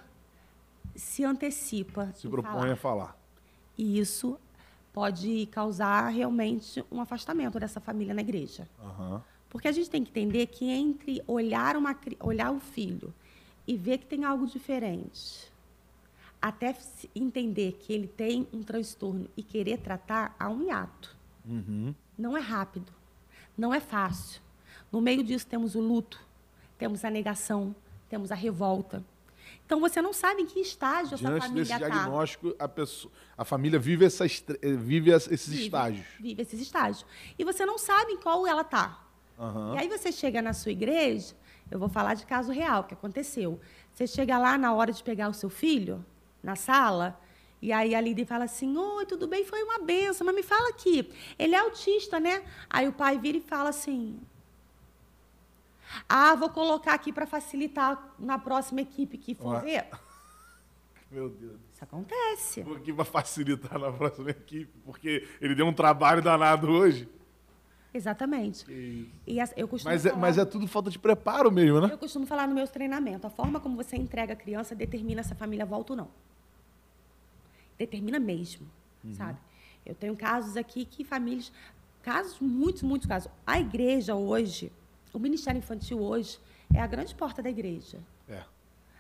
se 0.97 1.25
antecipa. 1.25 2.13
Se 2.15 2.29
propõe 2.29 2.53
falar. 2.53 2.73
a 2.73 2.77
falar. 2.77 3.19
E 3.79 3.99
isso 4.01 4.37
pode 4.93 5.47
causar 5.53 6.09
realmente 6.09 6.85
um 6.91 7.01
afastamento 7.01 7.61
dessa 7.61 7.79
família 7.79 8.15
na 8.15 8.21
igreja. 8.21 8.69
Aham. 8.83 9.23
Porque 9.49 9.69
a 9.69 9.73
gente 9.73 9.89
tem 9.89 10.03
que 10.03 10.11
entender 10.11 10.47
que 10.49 10.69
entre 10.69 11.23
olhar, 11.27 11.77
uma, 11.77 11.97
olhar 12.21 12.51
o 12.51 12.59
filho 12.59 13.15
e 13.67 13.77
ver 13.77 13.99
que 13.99 14.07
tem 14.07 14.25
algo 14.25 14.47
diferente, 14.47 15.53
até 16.49 16.75
entender 17.15 17.73
que 17.81 17.93
ele 17.93 18.07
tem 18.07 18.47
um 18.53 18.63
transtorno 18.63 19.29
e 19.37 19.43
querer 19.43 19.79
tratar, 19.79 20.35
há 20.39 20.49
um 20.49 20.63
hiato. 20.63 21.17
Uhum. 21.45 21.95
Não 22.17 22.37
é 22.37 22.41
rápido, 22.41 22.93
não 23.57 23.75
é 23.75 23.81
fácil. 23.81 24.41
No 24.93 25.01
meio 25.01 25.23
disso 25.25 25.47
temos 25.47 25.75
o 25.75 25.81
luto, 25.81 26.21
temos 26.79 27.05
a 27.05 27.11
negação, 27.11 27.75
temos 28.09 28.31
a 28.31 28.35
revolta. 28.35 29.03
Então 29.65 29.81
você 29.81 30.01
não 30.01 30.13
sabe 30.13 30.43
em 30.43 30.47
que 30.47 30.61
estágio 30.61 31.15
essa 31.15 31.17
Diante 31.29 31.41
família 31.43 31.63
desse 31.65 31.75
está. 31.75 31.89
diagnóstico, 31.89 32.55
a, 32.59 32.69
pessoa, 32.69 33.13
a 33.37 33.45
família 33.45 33.79
vive, 33.79 34.05
essa 34.05 34.25
estre- 34.25 34.59
eh, 34.63 34.73
vive 34.75 35.11
es- 35.11 35.27
esses 35.31 35.49
Vive, 35.53 35.65
estágios. 35.65 36.07
Vive 36.21 36.43
esses 36.43 36.61
estágios. 36.61 37.07
E 37.39 37.45
você 37.45 37.67
não 37.67 37.77
sabe 37.79 38.13
em 38.13 38.17
qual 38.19 38.47
ela 38.47 38.63
está. 38.63 39.05
Aham. 39.39 39.75
E 39.75 39.79
aí 39.79 39.89
você 39.89 40.13
chega 40.13 40.41
na 40.41 40.53
sua 40.53 40.71
igreja, 40.73 41.35
eu 41.71 41.79
vou 41.79 41.89
falar 41.89 42.15
de 42.15 42.25
caso 42.25 42.53
real 42.53 42.85
que 42.85 42.95
aconteceu. 42.95 43.61
Você 43.93 44.07
chega 44.07 44.39
lá 44.39 44.57
na 44.57 44.73
hora 44.73 44.93
de 44.93 45.03
pegar 45.03 45.29
o 45.29 45.35
seu 45.35 45.51
filho, 45.51 46.05
na 46.47 46.55
sala, 46.55 47.21
e 47.61 47.73
aí 47.73 47.93
a 47.95 48.01
líder 48.01 48.25
fala 48.25 48.45
assim: 48.45 48.77
Oi, 48.77 49.05
tudo 49.05 49.27
bem? 49.27 49.45
Foi 49.45 49.61
uma 49.65 49.81
benção, 49.81 50.25
mas 50.25 50.35
me 50.35 50.43
fala 50.45 50.69
aqui. 50.69 51.13
Ele 51.37 51.55
é 51.57 51.59
autista, 51.59 52.21
né? 52.21 52.45
Aí 52.71 52.87
o 52.87 52.93
pai 52.93 53.19
vira 53.19 53.37
e 53.39 53.41
fala 53.41 53.71
assim: 53.71 54.21
Ah, 56.09 56.37
vou 56.37 56.49
colocar 56.51 56.95
aqui 56.95 57.13
para 57.13 57.27
facilitar 57.27 58.15
na 58.19 58.39
próxima 58.39 58.81
equipe 58.81 59.19
que 59.19 59.35
for 59.35 59.55
Ué. 59.55 59.61
ver. 59.61 59.87
Meu 61.11 61.29
Deus. 61.29 61.59
Isso 61.73 61.83
acontece. 61.83 62.63
Porque 62.63 62.93
vai 62.93 63.05
facilitar 63.05 63.79
na 63.79 63.91
próxima 63.93 64.31
equipe, 64.31 64.73
porque 64.85 65.27
ele 65.41 65.55
deu 65.55 65.67
um 65.67 65.73
trabalho 65.73 66.23
danado 66.23 66.69
hoje. 66.69 67.09
Exatamente. 67.93 68.67
E 69.27 69.39
eu 69.57 69.67
costumo 69.67 69.91
Mas 69.93 70.05
é, 70.05 70.11
falar- 70.11 70.21
mas 70.21 70.37
é 70.39 70.45
tudo 70.45 70.69
falta 70.69 70.91
de 70.91 70.99
preparo 70.99 71.51
mesmo, 71.51 71.81
né? 71.81 71.89
Eu 71.91 71.97
costumo 71.99 72.27
falar 72.27 72.47
no 72.47 72.55
meus 72.55 72.71
treinamentos, 72.71 73.25
a 73.25 73.31
forma 73.31 73.59
como 73.59 73.75
você 73.77 73.97
entrega 73.97 74.35
a 74.35 74.37
criança 74.37 74.75
determina 74.75 75.23
se 75.23 75.33
a 75.33 75.37
família 75.37 75.65
volta 75.65 75.93
ou 75.95 75.97
não. 75.97 76.09
Determina 77.79 78.19
mesmo, 78.19 78.67
sabe? 79.13 79.39
Eu 79.85 79.95
tenho 79.95 80.17
casos 80.17 80.57
aqui 80.57 80.85
que 80.85 81.05
famílias, 81.05 81.53
casos, 82.03 82.41
muitos, 82.41 82.83
muitos 82.83 83.07
casos. 83.07 83.31
A 83.47 83.61
igreja 83.61 84.15
hoje, 84.15 84.73
o 85.13 85.19
Ministério 85.19 85.59
Infantil 85.59 86.01
hoje, 86.01 86.39
é 86.75 86.81
a 86.81 86.87
grande 86.87 87.15
porta 87.15 87.43
da 87.43 87.49
igreja. 87.51 87.99
É, 88.29 88.43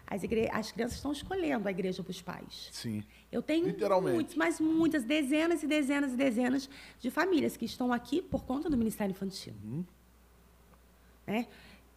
As, 0.06 0.22
igre... 0.22 0.48
As 0.52 0.70
crianças 0.70 0.96
estão 0.96 1.10
escolhendo 1.10 1.66
a 1.66 1.70
igreja 1.70 2.02
para 2.02 2.10
os 2.10 2.22
pais. 2.22 2.68
sim. 2.72 3.02
Eu 3.32 3.42
tenho 3.42 3.66
muitos, 4.02 4.36
mas 4.36 4.60
muitas, 4.60 5.02
dezenas 5.02 5.62
e 5.62 5.66
dezenas 5.66 6.12
e 6.12 6.16
dezenas 6.16 6.70
de 7.00 7.10
famílias 7.10 7.56
que 7.56 7.64
estão 7.64 7.92
aqui 7.92 8.22
por 8.22 8.44
conta 8.44 8.70
do 8.70 8.76
Ministério 8.76 9.10
Infantil. 9.10 9.54
Né? 11.26 11.46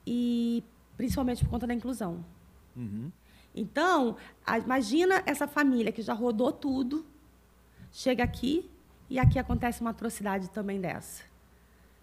E 0.05 0.63
principalmente 0.97 1.43
por 1.43 1.51
conta 1.51 1.67
da 1.67 1.73
inclusão. 1.73 2.25
Uhum. 2.75 3.11
Então, 3.59 4.15
imagina 4.63 5.21
essa 5.25 5.45
família 5.45 5.91
que 5.91 6.01
já 6.01 6.13
rodou 6.13 6.49
tudo, 6.51 7.05
chega 7.91 8.23
aqui 8.23 8.69
e 9.09 9.19
aqui 9.19 9.37
acontece 9.37 9.81
uma 9.81 9.89
atrocidade 9.89 10.49
também 10.49 10.79
dessa. 10.79 11.23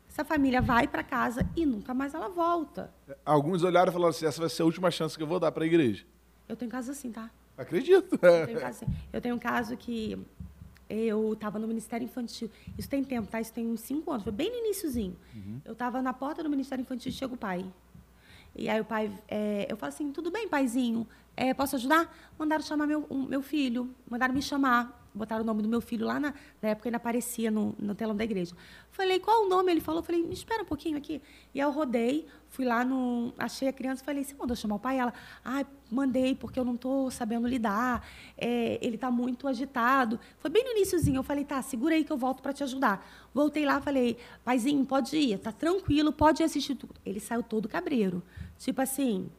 Essa 0.06 0.22
família 0.24 0.60
vai 0.60 0.86
para 0.86 1.02
casa 1.02 1.48
e 1.56 1.64
nunca 1.64 1.94
mais 1.94 2.14
ela 2.14 2.28
volta. 2.28 2.92
Alguns 3.24 3.62
olharam 3.62 3.90
e 3.90 3.92
falaram 3.92 4.10
assim: 4.10 4.26
essa 4.26 4.40
vai 4.40 4.50
ser 4.50 4.62
a 4.62 4.64
última 4.66 4.90
chance 4.90 5.16
que 5.16 5.22
eu 5.22 5.26
vou 5.26 5.40
dar 5.40 5.50
para 5.50 5.64
a 5.64 5.66
igreja. 5.66 6.04
Eu 6.48 6.56
tenho 6.56 6.70
casos 6.70 6.96
assim, 6.96 7.10
tá? 7.10 7.30
Acredito. 7.56 8.18
Eu 8.22 8.46
tenho 8.46 8.60
caso, 8.60 8.84
assim. 8.84 8.94
eu 9.12 9.20
tenho 9.20 9.34
um 9.34 9.38
caso 9.38 9.76
que 9.76 10.18
eu 10.90 11.32
estava 11.32 11.58
no 11.58 11.66
Ministério 11.66 12.04
Infantil. 12.04 12.50
Isso 12.78 12.88
tem 12.88 13.02
tempo, 13.02 13.28
tá? 13.28 13.40
Isso 13.40 13.52
tem 13.52 13.66
uns 13.66 13.80
cinco 13.80 14.10
anos. 14.10 14.24
Foi 14.24 14.32
bem 14.32 14.50
no 14.50 14.58
iníciozinho. 14.58 15.16
Eu 15.64 15.72
estava 15.72 16.02
na 16.02 16.12
porta 16.12 16.42
do 16.42 16.50
Ministério 16.50 16.82
Infantil 16.82 17.10
e 17.10 17.14
chega 17.14 17.32
o 17.34 17.36
pai. 17.36 17.64
E 18.56 18.68
aí 18.68 18.80
o 18.80 18.84
pai, 18.84 19.12
é, 19.28 19.66
eu 19.70 19.76
falo 19.76 19.88
assim, 19.92 20.10
tudo 20.12 20.30
bem, 20.30 20.48
paizinho? 20.48 21.06
É, 21.36 21.52
posso 21.52 21.76
ajudar? 21.76 22.14
Mandaram 22.38 22.62
chamar 22.62 22.86
meu, 22.86 23.06
um- 23.10 23.26
meu 23.26 23.42
filho, 23.42 23.94
mandaram 24.10 24.32
me 24.32 24.40
chamar. 24.42 25.02
Botaram 25.14 25.42
o 25.42 25.46
nome 25.46 25.62
do 25.62 25.68
meu 25.68 25.80
filho 25.80 26.06
lá 26.06 26.20
na, 26.20 26.34
na 26.60 26.68
época 26.70 26.88
ainda 26.90 26.98
aparecia 26.98 27.50
no, 27.50 27.74
no 27.78 27.94
telão 27.94 28.14
da 28.14 28.22
igreja. 28.22 28.54
Falei, 28.90 29.18
qual 29.18 29.46
o 29.46 29.48
nome? 29.48 29.72
Ele 29.72 29.80
falou, 29.80 30.02
falei, 30.02 30.22
me 30.22 30.34
espera 30.34 30.62
um 30.62 30.66
pouquinho 30.66 30.98
aqui. 30.98 31.22
E 31.54 31.60
aí 31.60 31.66
eu 31.66 31.70
rodei, 31.70 32.26
fui 32.50 32.66
lá 32.66 32.84
no. 32.84 33.32
Achei 33.38 33.66
a 33.66 33.72
criança 33.72 34.04
falei, 34.04 34.22
você 34.24 34.34
mandou 34.34 34.54
chamar 34.54 34.74
o 34.76 34.78
pai? 34.78 34.98
Ela, 34.98 35.14
ah, 35.42 35.64
mandei, 35.90 36.34
porque 36.34 36.60
eu 36.60 36.66
não 36.66 36.74
estou 36.74 37.10
sabendo 37.10 37.48
lidar. 37.48 38.06
é, 38.36 38.78
ele 38.82 38.96
está 38.96 39.10
muito 39.10 39.48
agitado. 39.48 40.20
Foi 40.38 40.50
bem 40.50 40.62
no 40.62 40.72
iníciozinho. 40.72 41.16
Eu 41.18 41.22
falei, 41.22 41.44
tá, 41.46 41.62
segura 41.62 41.94
aí 41.94 42.04
que 42.04 42.12
eu 42.12 42.18
volto 42.18 42.42
para 42.42 42.52
te 42.52 42.62
ajudar. 42.62 43.06
Voltei 43.32 43.64
lá, 43.64 43.80
falei, 43.80 44.18
paizinho, 44.44 44.84
pode 44.84 45.16
ir, 45.16 45.38
tá 45.38 45.50
tranquilo, 45.50 46.12
pode 46.12 46.42
assistir 46.42 46.74
tudo. 46.74 46.94
Ele 47.06 47.20
saiu 47.20 47.42
todo 47.42 47.68
cabreiro. 47.70 48.22
Tipo 48.58 48.80
assim, 48.82 49.30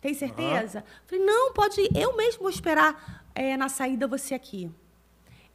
tem 0.00 0.14
certeza? 0.14 0.84
Falei, 1.06 1.24
não, 1.24 1.52
pode 1.52 1.80
ir. 1.80 1.90
Eu 1.96 2.16
mesmo 2.16 2.42
vou 2.42 2.50
esperar 2.50 3.24
é, 3.34 3.56
na 3.56 3.68
saída 3.68 4.06
você 4.06 4.34
aqui. 4.34 4.70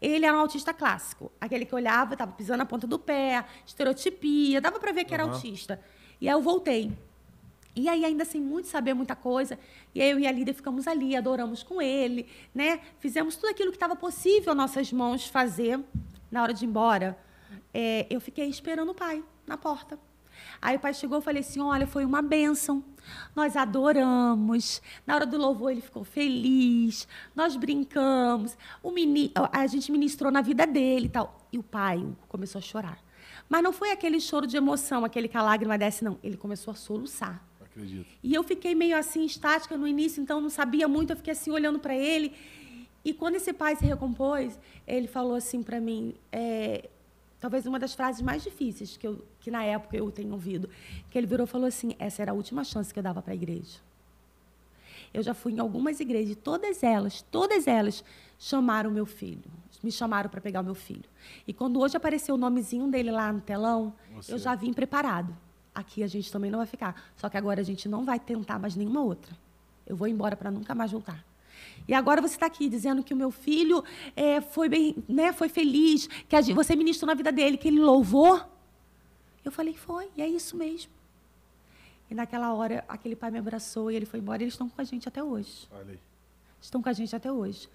Ele 0.01 0.25
era 0.25 0.35
um 0.35 0.39
autista 0.39 0.73
clássico. 0.73 1.31
Aquele 1.41 1.65
que 1.65 1.73
olhava, 1.73 2.13
estava 2.13 2.31
pisando 2.31 2.59
na 2.59 2.65
ponta 2.65 2.85
do 2.85 2.99
pé, 2.99 3.43
estereotipia, 3.65 4.61
dava 4.61 4.79
para 4.79 4.91
ver 4.91 5.05
que 5.05 5.13
era 5.13 5.23
autista. 5.23 5.81
E 6.21 6.27
aí 6.27 6.33
eu 6.33 6.41
voltei. 6.41 6.91
E 7.75 7.87
aí, 7.87 8.03
ainda 8.03 8.25
sem 8.25 8.41
muito 8.41 8.67
saber 8.67 8.95
muita 8.95 9.15
coisa, 9.15 9.59
e 9.93 10.01
aí 10.01 10.09
eu 10.09 10.17
e 10.17 10.25
a 10.25 10.31
líder 10.31 10.53
ficamos 10.53 10.87
ali, 10.87 11.15
adoramos 11.15 11.61
com 11.61 11.79
ele, 11.79 12.25
né? 12.53 12.79
Fizemos 12.97 13.35
tudo 13.35 13.51
aquilo 13.51 13.69
que 13.69 13.75
estava 13.75 13.95
possível 13.95 14.55
nossas 14.55 14.91
mãos 14.91 15.27
fazer 15.27 15.79
na 16.31 16.41
hora 16.41 16.55
de 16.55 16.65
ir 16.65 16.67
embora. 16.67 17.15
É, 17.71 18.07
eu 18.09 18.19
fiquei 18.19 18.47
esperando 18.49 18.89
o 18.89 18.95
pai 18.95 19.23
na 19.45 19.57
porta. 19.57 19.99
Aí 20.61 20.77
o 20.77 20.79
pai 20.79 20.93
chegou 20.93 21.19
e 21.19 21.21
falei 21.21 21.41
assim: 21.41 21.59
olha, 21.59 21.87
foi 21.87 22.05
uma 22.05 22.21
bênção. 22.21 22.83
Nós 23.35 23.55
adoramos. 23.55 24.81
Na 25.05 25.15
hora 25.15 25.25
do 25.25 25.37
louvor 25.37 25.71
ele 25.71 25.81
ficou 25.81 26.03
feliz. 26.03 27.07
Nós 27.35 27.55
brincamos. 27.55 28.57
O 28.83 28.91
meni... 28.91 29.31
A 29.51 29.65
gente 29.67 29.91
ministrou 29.91 30.31
na 30.31 30.41
vida 30.41 30.67
dele 30.67 31.05
e 31.05 31.09
tal. 31.09 31.47
E 31.51 31.57
o 31.57 31.63
pai 31.63 32.05
começou 32.27 32.59
a 32.59 32.61
chorar. 32.61 32.99
Mas 33.49 33.63
não 33.63 33.71
foi 33.71 33.91
aquele 33.91 34.19
choro 34.19 34.45
de 34.45 34.57
emoção, 34.57 35.05
aquele 35.05 35.27
que 35.27 35.37
a 35.37 35.41
lágrima 35.41 35.77
desce, 35.77 36.03
não. 36.03 36.17
Ele 36.21 36.35
começou 36.35 36.71
a 36.71 36.75
soluçar. 36.75 37.41
Acredito. 37.61 38.07
E 38.23 38.33
eu 38.33 38.43
fiquei 38.43 38.75
meio 38.75 38.97
assim, 38.97 39.23
estática 39.23 39.77
no 39.77 39.87
início, 39.87 40.21
então 40.21 40.41
não 40.41 40.49
sabia 40.49 40.87
muito, 40.87 41.11
eu 41.11 41.15
fiquei 41.15 41.33
assim 41.33 41.51
olhando 41.51 41.79
para 41.79 41.95
ele. 41.95 42.33
E 43.05 43.13
quando 43.13 43.35
esse 43.35 43.53
pai 43.53 43.75
se 43.75 43.85
recompôs, 43.85 44.59
ele 44.85 45.07
falou 45.07 45.35
assim 45.35 45.63
para 45.63 45.79
mim, 45.79 46.15
é, 46.31 46.89
talvez 47.39 47.65
uma 47.65 47.79
das 47.79 47.93
frases 47.93 48.21
mais 48.21 48.43
difíceis 48.43 48.97
que, 48.97 49.07
eu, 49.07 49.25
que 49.39 49.51
na 49.51 49.63
época 49.63 49.95
eu 49.95 50.11
tenho 50.11 50.31
ouvido, 50.33 50.69
que 51.09 51.17
ele 51.17 51.27
virou 51.27 51.45
e 51.45 51.49
falou 51.49 51.67
assim: 51.67 51.95
essa 51.99 52.21
era 52.21 52.31
a 52.31 52.33
última 52.35 52.63
chance 52.63 52.93
que 52.93 52.99
eu 52.99 53.03
dava 53.03 53.21
para 53.21 53.33
a 53.33 53.35
igreja. 53.35 53.79
Eu 55.13 55.23
já 55.23 55.33
fui 55.33 55.53
em 55.53 55.59
algumas 55.59 55.99
igrejas, 55.99 56.31
e 56.31 56.35
todas 56.35 56.83
elas, 56.83 57.21
todas 57.21 57.65
elas 57.65 58.03
chamaram 58.37 58.91
meu 58.91 59.05
filho, 59.05 59.49
me 59.81 59.91
chamaram 59.91 60.29
para 60.29 60.41
pegar 60.41 60.61
o 60.61 60.63
meu 60.63 60.75
filho. 60.75 61.05
E 61.47 61.53
quando 61.53 61.79
hoje 61.79 61.95
apareceu 61.95 62.35
o 62.35 62.37
nomezinho 62.37 62.87
dele 62.89 63.11
lá 63.11 63.31
no 63.31 63.41
telão, 63.41 63.93
Você. 64.15 64.33
eu 64.33 64.37
já 64.37 64.53
vim 64.55 64.73
preparado. 64.73 65.35
Aqui 65.73 66.03
a 66.03 66.07
gente 66.07 66.31
também 66.31 66.49
não 66.49 66.57
vai 66.57 66.65
ficar. 66.65 67.09
Só 67.15 67.29
que 67.29 67.37
agora 67.37 67.61
a 67.61 67.63
gente 67.63 67.87
não 67.87 68.03
vai 68.03 68.19
tentar 68.19 68.57
mais 68.57 68.75
nenhuma 68.75 69.01
outra. 69.01 69.37
Eu 69.85 69.95
vou 69.95 70.07
embora 70.07 70.35
para 70.35 70.49
nunca 70.49 70.73
mais 70.73 70.91
voltar. 70.91 71.23
E 71.87 71.93
agora 71.93 72.21
você 72.21 72.35
está 72.35 72.45
aqui 72.45 72.67
dizendo 72.69 73.03
que 73.03 73.13
o 73.13 73.17
meu 73.17 73.31
filho 73.31 73.83
é, 74.15 74.41
foi 74.41 74.67
bem, 74.69 74.95
né, 75.07 75.31
foi 75.31 75.47
feliz, 75.49 76.07
que 76.07 76.41
gente- 76.41 76.53
você 76.55 76.75
ministrou 76.75 77.07
na 77.07 77.13
vida 77.13 77.31
dele, 77.31 77.57
que 77.57 77.67
ele 77.67 77.79
louvou. 77.79 78.41
Eu 79.43 79.51
falei, 79.51 79.73
foi, 79.73 80.09
e 80.17 80.21
é 80.21 80.27
isso 80.27 80.57
mesmo. 80.57 80.91
E 82.09 82.15
naquela 82.15 82.53
hora, 82.53 82.83
aquele 82.87 83.15
pai 83.15 83.31
me 83.31 83.37
abraçou 83.39 83.91
e 83.91 83.95
ele 83.95 84.05
foi 84.05 84.19
embora. 84.19 84.41
E 84.41 84.45
eles 84.45 84.53
estão 84.53 84.69
com 84.69 84.79
a 84.79 84.83
gente 84.83 85.07
até 85.07 85.23
hoje. 85.23 85.67
Olha 85.71 85.91
aí. 85.91 85.99
Estão 86.61 86.81
com 86.81 86.89
a 86.89 86.93
gente 86.93 87.15
até 87.15 87.31
hoje. 87.31 87.69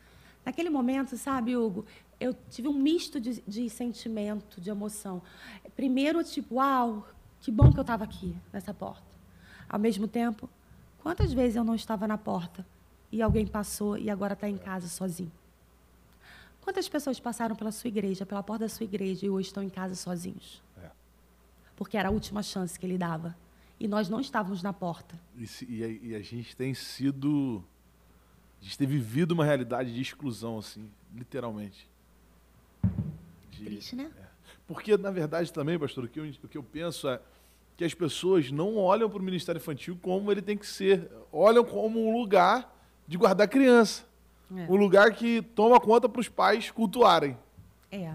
Naquele 0.45 0.70
momento, 0.70 1.16
sabe, 1.16 1.57
Hugo, 1.57 1.85
eu 2.18 2.35
tive 2.51 2.66
um 2.68 2.72
misto 2.74 3.20
de, 3.20 3.43
de 3.47 3.68
sentimento, 3.70 4.61
de 4.61 4.70
emoção. 4.70 5.22
Primeiro, 5.76 6.22
tipo, 6.24 6.57
uau, 6.57 7.07
que 7.41 7.51
bom 7.51 7.70
que 7.72 7.78
eu 7.78 7.83
estava 7.83 8.05
aqui, 8.05 8.35
nessa 8.53 8.72
porta. 8.74 9.05
Ao 9.68 9.78
mesmo 9.78 10.09
tempo, 10.09 10.49
quantas 11.03 11.33
vezes 11.33 11.57
eu 11.57 11.64
não 11.64 11.74
estava 11.74 12.07
na 12.09 12.18
porta 12.18 12.66
e 13.12 13.20
alguém 13.22 13.46
passou 13.46 13.96
e 13.96 14.08
agora 14.10 14.32
está 14.32 14.48
em 14.48 14.56
casa 14.58 14.88
sozinho? 14.88 15.30
Quantas 16.62 16.88
pessoas 16.88 17.20
passaram 17.20 17.54
pela 17.54 17.70
sua 17.72 17.88
igreja, 17.88 18.24
pela 18.24 18.42
porta 18.42 18.64
da 18.64 18.68
sua 18.68 18.84
igreja 18.84 19.26
e 19.26 19.30
hoje 19.30 19.48
estão 19.48 19.62
em 19.62 19.68
casa 19.68 19.94
sozinhos? 19.94 20.62
É. 20.82 20.90
Porque 21.76 21.96
era 21.96 22.08
a 22.08 22.12
última 22.12 22.42
chance 22.42 22.78
que 22.78 22.86
ele 22.86 22.96
dava. 22.96 23.36
E 23.78 23.88
nós 23.88 24.08
não 24.08 24.20
estávamos 24.20 24.62
na 24.62 24.72
porta. 24.72 25.18
E, 25.36 25.46
se- 25.46 25.66
e 25.68 25.82
a, 25.82 25.88
e 25.88 26.14
a 26.14 26.20
gente 26.22 26.54
tem 26.56 26.72
sido. 26.72 27.62
A 28.60 28.64
gente 28.64 28.78
tem 28.78 28.86
vivido 28.86 29.32
uma 29.32 29.44
realidade 29.44 29.92
de 29.92 30.00
exclusão, 30.00 30.58
assim, 30.58 30.88
literalmente. 31.12 31.88
De- 33.50 33.64
Triste, 33.64 33.96
né? 33.96 34.10
Porque, 34.68 34.96
na 34.96 35.10
verdade, 35.10 35.52
também, 35.52 35.76
pastor, 35.78 36.04
o 36.04 36.08
que 36.08 36.20
eu, 36.20 36.24
o 36.44 36.48
que 36.48 36.56
eu 36.56 36.62
penso 36.62 37.08
é 37.08 37.20
que 37.76 37.84
as 37.84 37.92
pessoas 37.92 38.52
não 38.52 38.76
olham 38.76 39.10
para 39.10 39.18
o 39.18 39.22
Ministério 39.22 39.58
Infantil 39.58 39.98
como 40.00 40.30
ele 40.30 40.40
tem 40.42 40.56
que 40.56 40.66
ser. 40.66 41.10
Olham 41.32 41.64
como 41.64 42.06
um 42.08 42.16
lugar 42.16 42.72
de 43.07 43.16
guardar 43.16 43.48
criança. 43.48 44.05
É. 44.55 44.70
Um 44.70 44.76
lugar 44.76 45.12
que 45.12 45.42
toma 45.42 45.80
conta 45.80 46.09
para 46.09 46.20
os 46.20 46.28
pais 46.28 46.70
cultuarem. 46.70 47.36
É. 47.90 48.12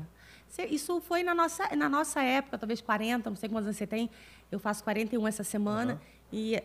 Isso 0.70 1.00
foi 1.02 1.24
na 1.24 1.36
nossa, 1.36 1.76
na 1.76 1.88
nossa 1.88 2.22
época, 2.22 2.58
talvez 2.58 2.82
40, 2.82 3.30
não 3.30 3.38
sei 3.38 3.48
quantos 3.48 3.66
anos 3.66 3.78
você 3.78 3.86
tem. 3.86 4.10
Eu 4.52 4.60
faço 4.60 4.84
41 4.84 5.28
essa 5.28 5.44
semana. 5.44 5.94
Uhum. 5.94 6.00
E 6.34 6.64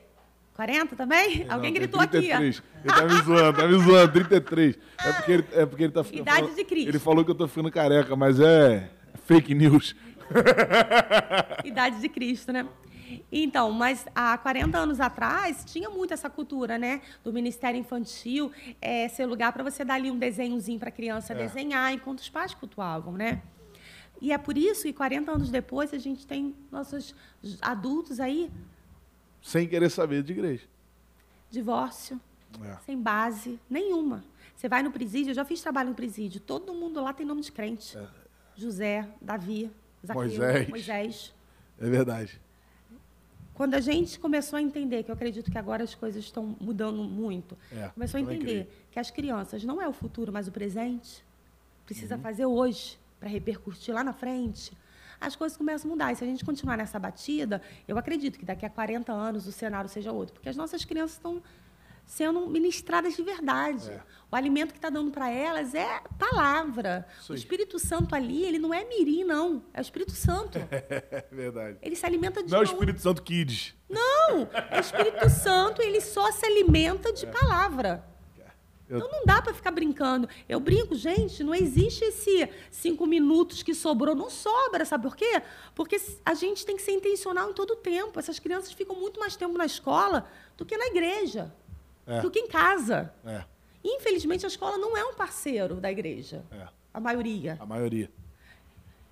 40 0.54 0.96
também? 0.96 1.44
Não, 1.44 1.54
Alguém 1.54 1.72
gritou 1.72 2.00
33. 2.06 2.58
aqui. 2.58 2.68
Ó. 2.74 2.80
Ele 2.80 2.94
tá 2.94 3.14
me 3.14 3.22
zoando, 3.22 3.58
tá 3.58 3.68
me 3.68 3.78
zoando, 3.78 4.12
33. 4.12 4.78
É 4.98 5.12
porque 5.12 5.32
ele, 5.32 5.46
é 5.52 5.66
porque 5.66 5.84
ele 5.84 5.92
tá 5.92 6.04
ficando. 6.04 6.22
Idade 6.22 6.40
falando, 6.40 6.56
de 6.56 6.64
Cristo. 6.64 6.88
Ele 6.88 6.98
falou 6.98 7.24
que 7.24 7.30
eu 7.30 7.34
tô 7.34 7.48
ficando 7.48 7.70
careca, 7.70 8.16
mas 8.16 8.40
é 8.40 8.90
fake 9.24 9.54
news. 9.54 9.94
Idade 11.64 12.00
de 12.00 12.08
Cristo, 12.08 12.52
né? 12.52 12.66
Então, 13.30 13.70
mas 13.72 14.06
há 14.14 14.36
40 14.38 14.78
anos 14.78 15.00
atrás 15.00 15.64
tinha 15.64 15.90
muito 15.90 16.14
essa 16.14 16.30
cultura, 16.30 16.78
né? 16.78 17.00
Do 17.24 17.32
Ministério 17.32 17.78
Infantil 17.78 18.52
é, 18.80 19.08
ser 19.08 19.26
lugar 19.26 19.52
para 19.52 19.62
você 19.62 19.84
dar 19.84 19.94
ali 19.94 20.10
um 20.10 20.18
desenhozinho 20.18 20.78
para 20.78 20.88
a 20.88 20.92
criança 20.92 21.32
é. 21.32 21.36
desenhar, 21.36 21.92
enquanto 21.92 22.20
os 22.20 22.28
pais 22.28 22.54
cultuavam, 22.54 23.14
né? 23.14 23.42
E 24.20 24.32
é 24.32 24.38
por 24.38 24.56
isso 24.56 24.82
que 24.82 24.92
40 24.92 25.32
anos 25.32 25.50
depois 25.50 25.92
a 25.92 25.98
gente 25.98 26.26
tem 26.26 26.54
nossos 26.70 27.14
adultos 27.60 28.20
aí. 28.20 28.50
Sem 29.42 29.66
querer 29.66 29.90
saber 29.90 30.22
de 30.22 30.32
igreja. 30.32 30.64
Divórcio. 31.50 32.20
É. 32.62 32.76
Sem 32.86 33.00
base 33.00 33.58
nenhuma. 33.68 34.24
Você 34.54 34.68
vai 34.68 34.82
no 34.82 34.92
presídio, 34.92 35.30
eu 35.30 35.34
já 35.34 35.44
fiz 35.44 35.60
trabalho 35.60 35.88
no 35.88 35.94
presídio, 35.94 36.40
todo 36.40 36.72
mundo 36.72 37.02
lá 37.02 37.12
tem 37.12 37.26
nome 37.26 37.40
de 37.40 37.50
crente. 37.50 37.96
É. 37.96 38.06
José, 38.54 39.08
Davi, 39.20 39.70
Zaqueu, 40.06 40.22
Moisés. 40.22 40.68
Moisés. 40.68 41.34
É 41.80 41.88
verdade. 41.88 42.40
Quando 43.55 43.74
a 43.74 43.80
gente 43.80 44.18
começou 44.18 44.57
a 44.57 44.62
entender, 44.62 45.03
que 45.03 45.11
eu 45.11 45.14
acredito 45.14 45.50
que 45.50 45.59
agora 45.59 45.84
as 45.84 45.94
coisas 45.94 46.24
estão 46.24 46.57
mudando 46.61 47.03
muito, 47.05 47.57
é, 47.70 47.88
começou 47.88 48.18
a 48.18 48.20
entender 48.20 48.86
que 48.90 48.98
as 48.98 49.11
crianças 49.11 49.62
não 49.62 49.80
é 49.80 49.86
o 49.86 49.92
futuro, 49.92 50.32
mas 50.32 50.48
o 50.48 50.53
presente, 50.53 51.22
precisa 51.84 52.16
uhum. 52.16 52.22
fazer 52.22 52.46
hoje 52.46 52.98
para 53.20 53.28
repercutir 53.28 53.94
lá 53.94 54.03
na 54.03 54.12
frente, 54.12 54.72
as 55.20 55.36
coisas 55.36 55.57
começam 55.57 55.88
a 55.88 55.94
mudar. 55.94 56.12
E 56.12 56.16
se 56.16 56.24
a 56.24 56.26
gente 56.26 56.44
continuar 56.44 56.76
nessa 56.76 56.98
batida, 56.98 57.62
eu 57.86 57.96
acredito 57.96 58.38
que 58.38 58.44
daqui 58.44 58.66
a 58.66 58.70
40 58.70 59.12
anos 59.12 59.46
o 59.46 59.53
cenário 59.53 59.88
seja 59.88 60.11
outro, 60.11 60.34
porque 60.34 60.48
as 60.48 60.57
nossas 60.57 60.84
crianças 60.84 61.16
estão 61.16 61.42
sendo 62.07 62.46
ministradas 62.46 63.16
de 63.16 63.22
verdade. 63.22 63.90
É. 63.90 64.00
O 64.30 64.36
alimento 64.36 64.72
que 64.72 64.78
está 64.78 64.88
dando 64.88 65.11
para 65.11 65.30
elas 65.30 65.74
é 65.74 66.00
palavra. 66.18 67.07
O 67.28 67.34
Espírito 67.34 67.78
Santo 67.78 68.14
ali, 68.14 68.44
ele 68.44 68.59
não 68.59 68.72
é 68.72 68.84
mirim, 68.84 69.24
não. 69.24 69.62
É 69.74 69.80
o 69.80 69.82
Espírito 69.82 70.12
Santo. 70.12 70.59
É 71.12 71.34
verdade. 71.34 71.78
Ele 71.82 71.96
se 71.96 72.05
alimenta 72.05 72.42
de... 72.42 72.50
Não 72.50 72.59
é 72.59 72.61
o 72.61 72.64
Espírito 72.64 73.00
Santo 73.00 73.22
Kids. 73.22 73.74
Não! 73.88 74.48
É 74.70 74.78
o 74.78 74.80
Espírito 74.80 75.28
Santo, 75.30 75.80
ele 75.82 76.00
só 76.00 76.30
se 76.32 76.44
alimenta 76.44 77.12
de 77.12 77.26
é. 77.26 77.30
palavra. 77.30 78.05
Eu... 78.88 78.98
Então 78.98 79.11
não 79.11 79.24
dá 79.24 79.40
para 79.40 79.55
ficar 79.55 79.70
brincando. 79.70 80.28
Eu 80.48 80.61
brinco, 80.61 80.94
gente, 80.94 81.42
não 81.42 81.55
existe 81.55 82.05
esse 82.05 82.48
cinco 82.70 83.07
minutos 83.07 83.62
que 83.62 83.74
sobrou. 83.74 84.14
Não 84.14 84.28
sobra, 84.28 84.84
sabe 84.84 85.05
por 85.05 85.16
quê? 85.16 85.42
Porque 85.74 85.98
a 86.24 86.34
gente 86.34 86.66
tem 86.66 86.76
que 86.76 86.82
ser 86.82 86.92
intencional 86.92 87.50
em 87.50 87.55
todo 87.55 87.72
o 87.72 87.76
tempo. 87.76 88.18
Essas 88.18 88.38
crianças 88.38 88.72
ficam 88.72 88.94
muito 88.94 89.18
mais 89.18 89.34
tempo 89.34 89.57
na 89.57 89.64
escola 89.64 90.28
do 90.57 90.66
que 90.66 90.76
na 90.76 90.86
igreja 90.86 91.53
é. 92.07 92.20
do 92.20 92.30
que 92.30 92.38
em 92.38 92.48
casa. 92.48 93.12
É. 93.24 93.44
Infelizmente, 93.84 94.44
a 94.44 94.48
escola 94.48 94.78
não 94.78 94.96
é 94.96 95.05
um 95.05 95.14
parceiro 95.14 95.76
da 95.76 95.90
igreja. 95.90 96.44
É. 96.50 96.68
A 96.94 97.00
maioria. 97.00 97.57
A 97.61 97.66
maioria. 97.66 98.11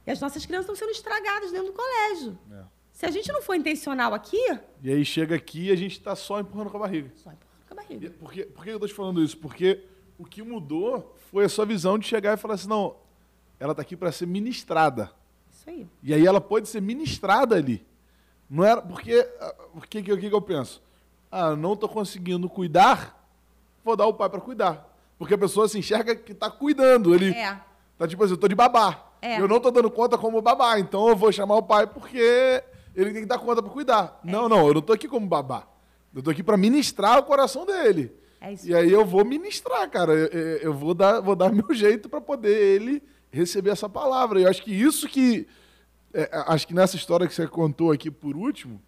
E 0.06 0.10
as 0.10 0.20
nossas 0.20 0.44
crianças 0.46 0.64
estão 0.66 0.76
sendo 0.76 0.90
estragadas 0.90 1.50
dentro 1.50 1.68
do 1.68 1.72
colégio. 1.72 2.38
É. 2.52 2.62
Se 2.92 3.06
a 3.06 3.10
gente 3.10 3.32
não 3.32 3.40
for 3.40 3.54
intencional 3.54 4.12
aqui. 4.12 4.58
E 4.82 4.90
aí 4.90 5.04
chega 5.04 5.34
aqui 5.34 5.68
e 5.68 5.72
a 5.72 5.76
gente 5.76 5.92
está 5.92 6.14
só 6.14 6.40
empurrando 6.40 6.70
com 6.70 6.76
a 6.76 6.80
barriga. 6.80 7.10
Só 7.16 7.30
empurrando 7.30 7.66
com 7.66 7.74
a 7.74 7.76
barriga. 7.76 8.06
E 8.06 8.10
por 8.10 8.32
que, 8.32 8.44
por 8.44 8.64
que 8.64 8.70
eu 8.70 8.74
estou 8.74 8.88
te 8.88 8.94
falando 8.94 9.22
isso? 9.22 9.38
Porque 9.38 9.84
o 10.18 10.24
que 10.24 10.42
mudou 10.42 11.16
foi 11.30 11.44
a 11.44 11.48
sua 11.48 11.64
visão 11.64 11.98
de 11.98 12.06
chegar 12.06 12.34
e 12.34 12.36
falar 12.36 12.54
assim: 12.54 12.68
não, 12.68 12.96
ela 13.58 13.72
está 13.72 13.82
aqui 13.82 13.96
para 13.96 14.12
ser 14.12 14.26
ministrada. 14.26 15.10
Isso 15.50 15.68
aí. 15.68 15.86
E 16.02 16.12
aí 16.12 16.26
ela 16.26 16.40
pode 16.40 16.68
ser 16.68 16.80
ministrada 16.82 17.56
ali. 17.56 17.86
Não 18.48 18.64
era. 18.64 18.82
Porque 18.82 19.26
o 19.74 19.80
que, 19.80 20.02
que, 20.02 20.16
que 20.16 20.34
eu 20.34 20.42
penso? 20.42 20.82
Ah, 21.30 21.54
não 21.54 21.74
estou 21.74 21.88
conseguindo 21.88 22.48
cuidar, 22.48 23.16
vou 23.84 23.96
dar 23.96 24.06
o 24.06 24.14
pai 24.14 24.28
para 24.28 24.40
cuidar. 24.40 24.88
Porque 25.18 25.34
a 25.34 25.38
pessoa 25.38 25.68
se 25.68 25.78
enxerga 25.78 26.16
que 26.16 26.32
está 26.32 26.50
cuidando. 26.50 27.14
Ele 27.14 27.30
é. 27.30 27.58
tá 27.98 28.08
tipo 28.08 28.22
assim, 28.24 28.32
eu 28.32 28.36
estou 28.36 28.48
de 28.48 28.54
babá. 28.54 29.06
É. 29.22 29.40
Eu 29.40 29.46
não 29.46 29.58
estou 29.58 29.70
dando 29.70 29.90
conta 29.90 30.16
como 30.16 30.40
babá, 30.40 30.78
então 30.78 31.08
eu 31.08 31.16
vou 31.16 31.30
chamar 31.30 31.56
o 31.56 31.62
pai 31.62 31.86
porque 31.86 32.64
ele 32.96 33.12
tem 33.12 33.22
que 33.22 33.28
dar 33.28 33.38
conta 33.38 33.62
para 33.62 33.70
cuidar. 33.70 34.20
É. 34.26 34.30
Não, 34.30 34.48
não, 34.48 34.66
eu 34.66 34.74
não 34.74 34.80
estou 34.80 34.94
aqui 34.94 35.06
como 35.06 35.26
babá. 35.26 35.66
Eu 36.14 36.20
estou 36.20 36.32
aqui 36.32 36.42
para 36.42 36.56
ministrar 36.56 37.18
o 37.18 37.22
coração 37.22 37.64
dele. 37.66 38.12
É 38.40 38.52
isso. 38.52 38.66
E 38.68 38.74
aí 38.74 38.90
eu 38.90 39.04
vou 39.04 39.24
ministrar, 39.24 39.88
cara. 39.90 40.12
Eu, 40.12 40.56
eu 40.58 40.74
vou 40.74 40.94
dar, 40.94 41.20
vou 41.20 41.36
dar 41.36 41.52
meu 41.52 41.72
jeito 41.74 42.08
para 42.08 42.20
poder 42.20 42.56
ele 42.56 43.02
receber 43.30 43.70
essa 43.70 43.88
palavra. 43.88 44.40
Eu 44.40 44.48
acho 44.48 44.62
que 44.62 44.72
isso 44.72 45.06
que 45.06 45.46
é, 46.12 46.28
acho 46.46 46.66
que 46.66 46.74
nessa 46.74 46.96
história 46.96 47.26
que 47.26 47.34
você 47.34 47.46
contou 47.46 47.92
aqui 47.92 48.10
por 48.10 48.36
último, 48.36 48.80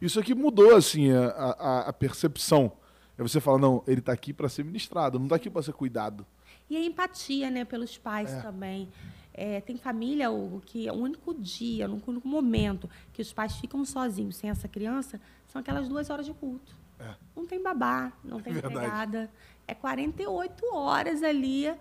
isso 0.00 0.20
aqui 0.20 0.34
mudou 0.34 0.74
assim 0.74 1.10
a, 1.12 1.26
a, 1.28 1.80
a 1.88 1.92
percepção. 1.92 2.72
É 3.18 3.22
você 3.22 3.40
falar, 3.40 3.58
não, 3.58 3.82
ele 3.86 4.00
está 4.00 4.12
aqui 4.12 4.32
para 4.32 4.48
ser 4.48 4.64
ministrado, 4.64 5.18
não 5.18 5.26
está 5.26 5.36
aqui 5.36 5.48
para 5.48 5.62
ser 5.62 5.72
cuidado. 5.72 6.26
E 6.68 6.76
a 6.76 6.84
empatia, 6.84 7.50
né, 7.50 7.64
pelos 7.64 7.96
pais 7.96 8.32
é. 8.32 8.40
também. 8.40 8.88
É, 9.32 9.60
tem 9.60 9.76
família, 9.76 10.30
Hugo, 10.30 10.60
que 10.64 10.88
é 10.88 10.92
o 10.92 10.96
único 10.96 11.34
dia, 11.34 11.88
o 11.88 12.02
único 12.06 12.26
momento 12.26 12.88
que 13.12 13.20
os 13.20 13.32
pais 13.32 13.54
ficam 13.56 13.84
sozinhos 13.84 14.36
sem 14.36 14.48
essa 14.48 14.66
criança 14.66 15.20
são 15.46 15.60
aquelas 15.60 15.88
duas 15.88 16.08
horas 16.10 16.26
de 16.26 16.32
culto. 16.32 16.74
É. 16.98 17.14
Não 17.34 17.46
tem 17.46 17.62
babá, 17.62 18.12
não 18.24 18.40
tem 18.40 18.52
Verdade. 18.54 18.74
empregada. 18.74 19.30
É 19.68 19.74
48 19.74 20.74
horas 20.74 21.22
ali 21.22 21.74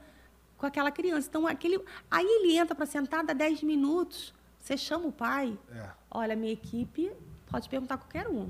com 0.57 0.65
aquela 0.65 0.91
criança. 0.91 1.27
Então, 1.29 1.47
aquele, 1.47 1.79
aí 2.09 2.25
ele 2.25 2.57
entra 2.57 2.75
para 2.75 2.85
sentar, 2.85 3.23
dá 3.25 3.33
10 3.33 3.63
minutos. 3.63 4.33
Você 4.59 4.75
chama 4.75 5.07
o 5.07 5.11
pai. 5.11 5.57
É. 5.71 5.89
Olha, 6.11 6.35
minha 6.35 6.53
equipe 6.53 7.11
Pode 7.47 7.69
perguntar 7.69 7.97
qualquer 7.97 8.27
um. 8.27 8.43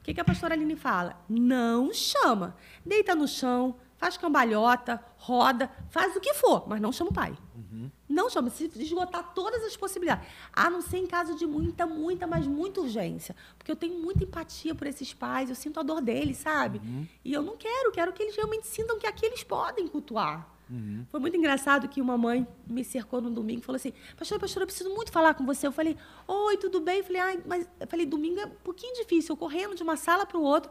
O 0.00 0.02
que, 0.02 0.14
que 0.14 0.20
a 0.20 0.24
pastora 0.24 0.54
Aline 0.54 0.76
fala? 0.76 1.22
Não 1.28 1.92
chama. 1.92 2.56
Deita 2.84 3.14
no 3.14 3.28
chão, 3.28 3.76
faz 3.98 4.16
cambalhota, 4.16 4.98
roda, 5.18 5.70
faz 5.90 6.16
o 6.16 6.20
que 6.20 6.32
for, 6.32 6.66
mas 6.66 6.80
não 6.80 6.90
chama 6.90 7.10
o 7.10 7.14
pai. 7.14 7.36
Uhum. 7.54 7.90
Não 8.08 8.30
chama, 8.30 8.48
se 8.48 8.64
esgotar 8.76 9.34
todas 9.34 9.62
as 9.62 9.76
possibilidades. 9.76 10.26
A 10.54 10.70
não 10.70 10.80
ser 10.80 10.96
em 10.96 11.06
caso 11.06 11.36
de 11.36 11.46
muita, 11.46 11.86
muita, 11.86 12.26
mas 12.26 12.46
muita 12.46 12.80
urgência. 12.80 13.36
Porque 13.58 13.70
eu 13.70 13.76
tenho 13.76 14.00
muita 14.00 14.24
empatia 14.24 14.74
por 14.74 14.86
esses 14.86 15.12
pais, 15.12 15.50
eu 15.50 15.54
sinto 15.54 15.78
a 15.78 15.82
dor 15.82 16.00
deles, 16.00 16.38
sabe? 16.38 16.78
Uhum. 16.78 17.06
E 17.22 17.34
eu 17.34 17.42
não 17.42 17.58
quero, 17.58 17.92
quero 17.92 18.10
que 18.14 18.22
eles 18.22 18.34
realmente 18.34 18.66
sintam 18.66 18.98
que 18.98 19.06
aqui 19.06 19.26
eles 19.26 19.44
podem 19.44 19.86
cultuar. 19.86 20.48
Uhum. 20.70 21.04
Foi 21.10 21.18
muito 21.18 21.36
engraçado 21.36 21.88
que 21.88 22.00
uma 22.00 22.16
mãe 22.16 22.46
me 22.66 22.84
cercou 22.84 23.20
no 23.20 23.28
domingo 23.28 23.60
e 23.60 23.64
falou 23.64 23.76
assim: 23.76 23.92
Pastor, 24.16 24.38
pastor, 24.38 24.62
eu 24.62 24.66
preciso 24.66 24.90
muito 24.90 25.10
falar 25.10 25.34
com 25.34 25.44
você. 25.44 25.66
Eu 25.66 25.72
falei: 25.72 25.96
Oi, 26.28 26.56
tudo 26.58 26.80
bem? 26.80 26.98
Eu 26.98 27.04
falei: 27.04 27.20
Ai, 27.20 27.40
mas 27.44 27.68
eu 27.80 27.86
falei: 27.88 28.06
Domingo 28.06 28.38
é 28.38 28.46
um 28.46 28.50
pouquinho 28.62 28.94
difícil, 28.94 29.32
eu 29.32 29.36
correndo 29.36 29.74
de 29.74 29.82
uma 29.82 29.96
sala 29.96 30.24
para 30.24 30.38
o 30.38 30.42
outro. 30.42 30.70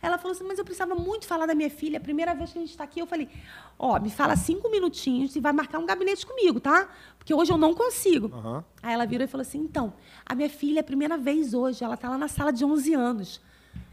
Ela 0.00 0.18
falou 0.18 0.32
assim: 0.32 0.44
Mas 0.44 0.58
eu 0.58 0.64
precisava 0.64 0.94
muito 0.94 1.26
falar 1.26 1.46
da 1.46 1.54
minha 1.54 1.68
filha. 1.68 1.98
A 1.98 2.00
primeira 2.00 2.32
vez 2.32 2.52
que 2.52 2.58
a 2.58 2.60
gente 2.60 2.70
está 2.70 2.84
aqui, 2.84 3.00
eu 3.00 3.06
falei: 3.06 3.28
Ó, 3.76 3.96
oh, 3.96 4.00
me 4.00 4.10
fala 4.10 4.36
cinco 4.36 4.70
minutinhos 4.70 5.34
e 5.34 5.40
vai 5.40 5.52
marcar 5.52 5.80
um 5.80 5.86
gabinete 5.86 6.24
comigo, 6.24 6.60
tá? 6.60 6.88
Porque 7.18 7.34
hoje 7.34 7.52
eu 7.52 7.58
não 7.58 7.74
consigo. 7.74 8.28
Uhum. 8.28 8.62
Aí 8.80 8.94
ela 8.94 9.04
virou 9.04 9.24
e 9.24 9.28
falou 9.28 9.42
assim: 9.42 9.58
Então, 9.58 9.92
a 10.24 10.34
minha 10.36 10.48
filha 10.48 10.78
é 10.78 10.82
a 10.82 10.84
primeira 10.84 11.18
vez 11.18 11.54
hoje, 11.54 11.82
ela 11.82 11.94
está 11.94 12.08
lá 12.08 12.16
na 12.16 12.28
sala 12.28 12.52
de 12.52 12.64
11 12.64 12.94
anos. 12.94 13.49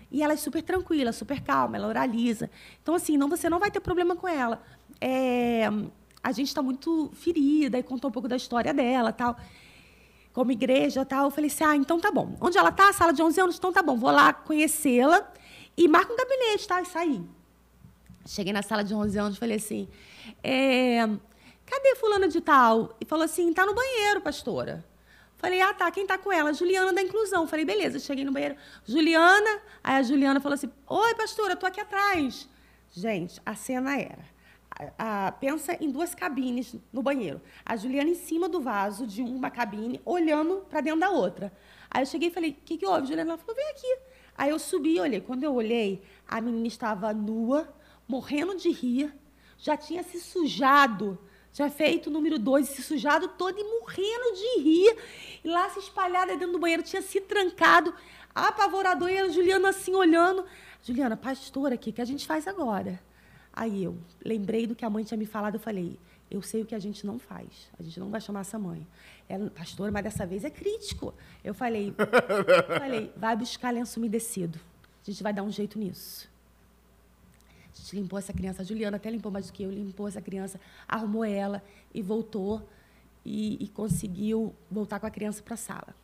E 0.10 0.24
ela 0.24 0.34
é 0.34 0.38
super 0.38 0.64
tranquila, 0.64 1.12
super 1.12 1.42
calma, 1.42 1.78
ela 1.78 1.88
oraliza. 1.88 2.50
Então, 2.82 2.96
assim, 2.96 3.18
não, 3.18 3.28
você 3.28 3.50
não 3.50 3.60
vai 3.60 3.70
ter 3.70 3.80
problema 3.80 4.16
com 4.16 4.28
ela 4.28 4.62
é, 5.02 5.66
a 6.24 6.32
gente 6.32 6.48
está 6.48 6.62
muito 6.62 7.12
ferida 7.14 7.78
e 7.78 7.84
contou 7.84 8.10
um 8.10 8.12
pouco 8.12 8.28
da 8.28 8.36
história 8.36 8.74
dela 8.74 9.12
tal. 9.12 9.38
Como 10.34 10.52
igreja 10.52 11.06
tal. 11.06 11.26
Eu 11.26 11.32
falei 11.32 11.50
assim: 11.50 11.64
ah, 11.64 11.76
então 11.76 12.00
tá 12.00 12.12
bom. 12.12 12.36
Onde 12.40 12.58
ela 12.58 12.70
está? 12.70 12.92
Sala 12.94 13.14
de 13.14 13.22
11 13.22 13.42
anos? 13.42 13.58
Então 13.58 13.72
tá 13.72 13.82
bom, 13.82 13.98
vou 13.98 14.12
lá 14.12 14.34
conhecê-la 14.34 15.32
e 15.76 15.88
marca 15.88 16.14
um 16.14 16.18
gabinete, 16.18 16.68
tá? 16.68 16.82
E 16.82 16.86
saí. 16.86 17.22
Cheguei 18.26 18.52
na 18.52 18.62
sala 18.62 18.84
de 18.84 18.94
11 18.94 19.18
anos 19.18 19.38
e 19.38 19.40
falei 19.40 19.58
assim: 19.58 19.88
é, 20.44 21.08
cadê 21.66 21.96
fulana 21.96 22.28
de 22.28 22.42
tal? 22.42 22.96
E 23.02 23.06
falou 23.06 23.26
assim: 23.26 23.52
tá 23.54 23.66
no 23.66 23.74
banheiro, 23.74 24.22
pastora. 24.22 24.86
Falei, 25.38 25.62
ah, 25.62 25.74
tá, 25.74 25.90
quem 25.92 26.06
tá 26.06 26.18
com 26.18 26.32
ela? 26.32 26.54
Juliana 26.54 26.92
da 26.92 27.02
inclusão. 27.02 27.48
Falei, 27.48 27.64
beleza, 27.64 28.00
cheguei 28.00 28.26
no 28.26 28.32
banheiro. 28.32 28.56
Juliana, 28.86 29.62
aí 29.84 29.98
a 29.98 30.04
Juliana 30.04 30.40
falou 30.40 30.56
assim: 30.56 30.72
Oi, 30.88 31.16
pastora, 31.16 31.56
tô 31.56 31.66
aqui 31.66 31.80
atrás. 31.80 32.50
Gente, 32.92 33.40
a 33.46 33.54
cena 33.54 34.00
era 34.00 34.38
a, 34.98 35.32
pensa 35.32 35.78
em 35.82 35.90
duas 35.90 36.14
cabines 36.14 36.76
no 36.92 37.02
banheiro. 37.02 37.42
A 37.66 37.76
Juliana 37.76 38.10
em 38.10 38.16
cima 38.16 38.48
do 38.48 38.62
vaso 38.62 39.08
de 39.08 39.22
uma 39.22 39.50
cabine, 39.50 40.00
olhando 40.06 40.66
para 40.70 40.82
dentro 40.82 41.00
da 41.00 41.10
outra. 41.10 41.52
Aí 41.90 42.02
eu 42.02 42.06
cheguei 42.06 42.30
e 42.30 42.32
falei: 42.32 42.52
o 42.52 42.66
que, 42.66 42.78
que 42.78 42.86
houve? 42.86 43.04
A 43.04 43.06
Juliana 43.06 43.32
ela 43.32 43.38
falou: 43.38 43.56
vem 43.56 43.70
aqui. 43.70 43.98
Aí 44.38 44.50
eu 44.50 44.60
subi 44.60 44.96
e 44.96 45.00
olhei. 45.00 45.22
Quando 45.22 45.44
eu 45.44 45.54
olhei, 45.54 46.02
a 46.28 46.40
menina 46.40 46.68
estava 46.68 47.14
nua, 47.14 47.74
morrendo 48.08 48.56
de 48.56 48.70
rir, 48.70 49.14
já 49.58 49.76
tinha 49.76 50.04
se 50.04 50.20
sujado, 50.20 51.18
já 51.58 51.72
feito 51.72 52.08
o 52.08 52.14
número 52.14 52.38
dois, 52.38 52.70
se 52.70 52.84
sujado 52.84 53.30
todo 53.30 53.60
e 53.60 53.64
morrendo 53.64 54.36
de 54.36 54.62
rir. 54.62 54.96
E 55.44 55.48
lá 55.50 55.68
se 55.72 55.80
espalhada 55.80 56.38
dentro 56.38 56.52
do 56.52 56.60
banheiro, 56.60 56.84
tinha 56.84 57.02
se 57.02 57.20
trancado, 57.20 57.92
apavorador, 58.34 59.10
e 59.10 59.18
a 59.18 59.28
Juliana 59.28 59.70
assim 59.70 59.96
olhando. 59.96 60.46
Juliana, 60.84 61.18
pastora, 61.18 61.74
o 61.74 61.78
que, 61.80 61.92
que 61.92 62.00
a 62.00 62.06
gente 62.06 62.28
faz 62.28 62.48
agora? 62.48 63.02
Aí 63.52 63.84
eu 63.84 63.98
lembrei 64.24 64.68
do 64.68 64.76
que 64.76 64.86
a 64.86 64.90
mãe 64.90 65.04
tinha 65.04 65.18
me 65.18 65.26
falado, 65.26 65.56
eu 65.56 65.60
falei, 65.60 66.00
eu 66.30 66.44
sei 66.44 66.62
o 66.62 66.66
que 66.66 66.76
a 66.76 66.80
gente 66.80 67.08
não 67.08 67.18
faz. 67.18 67.72
A 67.80 67.82
gente 67.82 68.00
não 68.00 68.12
vai 68.12 68.22
chamar 68.22 68.42
essa 68.42 68.60
mãe. 68.60 68.86
Ela, 69.28 69.50
pastora, 69.50 69.92
mas 69.92 70.04
dessa 70.04 70.28
vez 70.28 70.46
é 70.46 70.52
crítico. 70.52 71.12
Eu 71.44 71.56
falei, 71.56 71.92
falei, 72.78 73.12
vai 73.18 73.36
buscar 73.36 73.74
lenço 73.74 74.00
umedecido. 74.00 74.60
A 75.02 75.10
gente 75.10 75.24
vai 75.24 75.34
dar 75.34 75.42
um 75.42 75.52
jeito 75.52 75.80
nisso. 75.80 76.30
Limpou 77.96 78.18
essa 78.20 78.34
criança. 78.34 78.62
A 78.62 78.66
Juliana 78.66 78.98
até 78.98 79.10
limpou 79.10 79.32
mais 79.32 79.48
do 79.48 79.54
que 79.54 79.64
eu. 79.64 79.72
Limpou 79.72 80.08
essa 80.08 80.22
criança, 80.22 80.60
arrumou 80.88 81.24
ela 81.24 81.64
e 81.94 82.02
voltou 82.02 82.68
e, 83.26 83.64
e 83.64 83.68
conseguiu 83.70 84.54
voltar 84.70 85.00
com 85.00 85.06
a 85.06 85.12
criança 85.12 85.42
para 85.44 85.54
a 85.54 85.58
sala. 85.58 85.96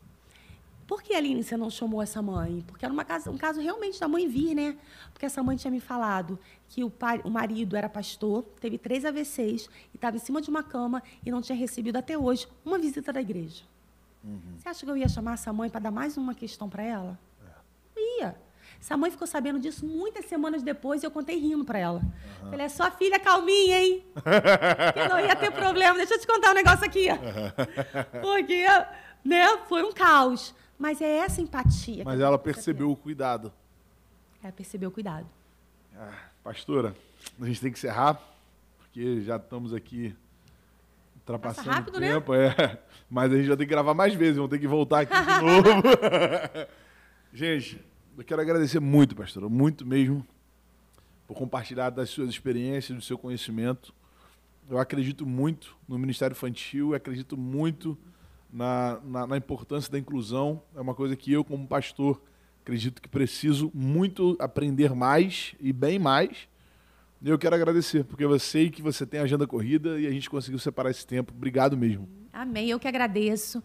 Por 0.86 1.02
que, 1.02 1.14
Aline, 1.16 1.42
você 1.44 1.56
não 1.56 1.70
chamou 1.70 2.02
essa 2.02 2.22
mãe? 2.22 2.64
Porque 2.68 2.84
era 2.84 2.94
uma 2.94 3.06
casa, 3.06 3.32
um 3.32 3.38
caso 3.38 3.62
realmente 3.62 4.00
da 4.00 4.08
mãe 4.08 4.28
vir, 4.28 4.54
né? 4.54 4.78
Porque 5.14 5.26
essa 5.26 5.42
mãe 5.42 5.56
tinha 5.56 5.72
me 5.72 5.80
falado 5.80 6.38
que 6.68 6.84
o, 6.84 6.90
pai, 6.90 7.22
o 7.24 7.30
marido 7.30 7.76
era 7.78 7.88
pastor, 7.88 8.44
teve 8.60 8.78
três 8.78 9.06
AVCs 9.06 9.70
e 9.94 9.96
estava 9.96 10.18
em 10.18 10.20
cima 10.20 10.42
de 10.42 10.50
uma 10.50 10.62
cama 10.62 11.02
e 11.26 11.32
não 11.32 11.42
tinha 11.42 11.58
recebido 11.58 11.96
até 11.96 12.18
hoje 12.18 12.48
uma 12.66 12.78
visita 12.78 13.14
da 13.14 13.22
igreja. 13.22 13.64
Uhum. 14.24 14.40
Você 14.58 14.70
acha 14.70 14.86
que 14.86 14.92
eu 14.92 14.98
ia 14.98 15.08
chamar 15.08 15.34
essa 15.34 15.54
mãe 15.54 15.70
para 15.70 15.80
dar 15.80 15.92
mais 15.92 16.18
uma 16.18 16.34
questão 16.34 16.70
para 16.70 16.84
ela? 16.84 17.20
Essa 18.84 18.98
mãe 18.98 19.10
ficou 19.10 19.26
sabendo 19.26 19.62
disso 19.62 19.86
muitas 19.86 20.26
semanas 20.26 20.62
depois 20.62 21.02
e 21.02 21.06
eu 21.06 21.12
contei 21.12 21.40
rindo 21.40 21.64
para 21.64 21.80
ela. 21.80 22.02
Uhum. 22.02 22.50
Falei, 22.50 22.66
é 22.66 22.70
sua 22.70 22.92
filha 22.92 23.18
calminha, 23.18 23.80
hein? 23.80 24.06
que 24.94 25.08
não 25.08 25.22
ia 25.22 25.34
ter 25.38 25.54
problema. 25.54 25.96
Deixa 25.96 26.16
eu 26.16 26.20
te 26.20 26.28
contar 26.28 26.52
um 26.52 26.54
negócio 26.54 26.84
aqui. 26.84 27.08
Porque, 28.22 28.66
né, 29.24 29.58
foi 29.70 29.84
um 29.84 29.94
caos. 29.94 30.54
Mas 30.78 31.00
é 31.00 31.20
essa 31.20 31.40
empatia. 31.40 32.04
Mas 32.04 32.20
ela 32.20 32.38
percebeu 32.38 32.92
o 32.92 32.96
cuidado. 32.98 33.54
Ela 34.44 34.52
percebeu 34.52 34.90
o 34.90 34.92
cuidado. 34.92 35.28
Ah, 35.96 36.20
pastora, 36.44 36.94
a 37.40 37.46
gente 37.46 37.62
tem 37.62 37.72
que 37.72 37.78
encerrar, 37.78 38.20
porque 38.80 39.22
já 39.22 39.38
estamos 39.38 39.74
aqui 39.74 40.14
ultrapassando 41.16 41.70
rápido, 41.70 41.96
o 41.96 42.00
né? 42.02 42.14
tempo. 42.16 42.34
Né? 42.34 42.48
É. 42.48 42.78
Mas 43.10 43.32
a 43.32 43.38
gente 43.38 43.48
vai 43.48 43.56
ter 43.56 43.64
que 43.64 43.72
gravar 43.72 43.94
mais 43.94 44.14
vezes, 44.14 44.36
vamos 44.36 44.52
ter 44.52 44.60
que 44.60 44.68
voltar 44.68 45.04
aqui 45.04 45.14
de 45.14 45.40
novo. 45.42 45.70
gente, 47.32 47.93
eu 48.18 48.24
quero 48.24 48.42
agradecer 48.42 48.80
muito, 48.80 49.16
pastora, 49.16 49.50
muito 49.50 49.86
mesmo, 49.86 50.26
por 51.28 51.36
compartilhar 51.36 51.90
das 51.90 52.10
suas 52.10 52.30
experiências, 52.30 52.98
do 52.98 53.04
seu 53.04 53.18
conhecimento. 53.18 53.94
Eu 54.70 54.78
acredito 54.78 55.26
muito 55.26 55.76
no 55.88 55.98
Ministério 55.98 56.34
Infantil, 56.34 56.94
acredito 56.94 57.36
muito 57.36 57.98
na, 58.52 59.00
na, 59.04 59.28
na, 59.28 59.38
importância 59.38 59.92
da 59.92 59.98
inclusão. 59.98 60.62
É 60.76 60.82
uma 60.82 60.94
coisa 60.94 61.16
que 61.16 61.32
eu, 61.32 61.44
como 61.44 61.68
pastor, 61.68 62.22
acredito 62.62 63.02
que 63.02 63.10
preciso 63.10 63.72
muito 63.74 64.38
aprender 64.40 64.94
mais 64.94 65.56
e 65.60 65.74
bem 65.74 65.98
mais. 65.98 66.48
E 67.22 67.30
eu 67.30 67.40
quero 67.40 67.56
agradecer, 67.56 68.04
porque 68.04 68.24
eu 68.24 68.38
sei 68.38 68.70
que 68.70 68.82
você 68.82 69.06
tem 69.06 69.20
agenda 69.20 69.48
corrida 69.48 70.00
e 70.00 70.06
a 70.06 70.12
gente 70.12 70.30
conseguiu 70.30 70.60
separar 70.60 70.92
esse 70.92 71.08
tempo. 71.08 71.34
Obrigado 71.36 71.76
mesmo. 71.76 72.08
Amém, 72.32 72.70
eu 72.70 72.80
que 72.80 72.88
agradeço. 72.88 73.64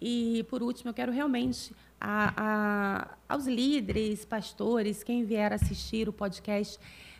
E, 0.00 0.44
por 0.48 0.62
último, 0.62 0.90
eu 0.90 0.94
quero 0.94 1.12
realmente 1.12 1.74
a, 2.00 2.32
a, 2.36 3.08
aos 3.28 3.46
líderes, 3.46 4.24
pastores, 4.24 5.02
quem 5.02 5.24
vier 5.24 5.52
assistir 5.52 6.08
o 6.08 6.12
podcast, 6.12 6.78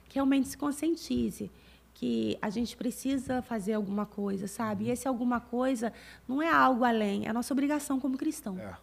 que 0.09 0.15
realmente 0.15 0.49
se 0.49 0.57
conscientize 0.57 1.51
que 1.99 2.39
a 2.41 2.49
gente 2.49 2.77
precisa 2.77 3.43
fazer 3.43 3.73
alguma 3.73 4.07
coisa, 4.07 4.47
sabe? 4.47 4.85
E 4.85 4.91
esse 4.91 5.09
alguma 5.09 5.41
coisa 5.41 5.93
não 6.29 6.41
é 6.41 6.49
algo 6.49 6.85
além, 6.85 7.27
é 7.27 7.31
a 7.31 7.33
nossa 7.33 7.53
obrigação 7.53 7.99
como 7.99 8.17
cristão. 8.17 8.57
É. 8.57 8.67
A 8.67 8.79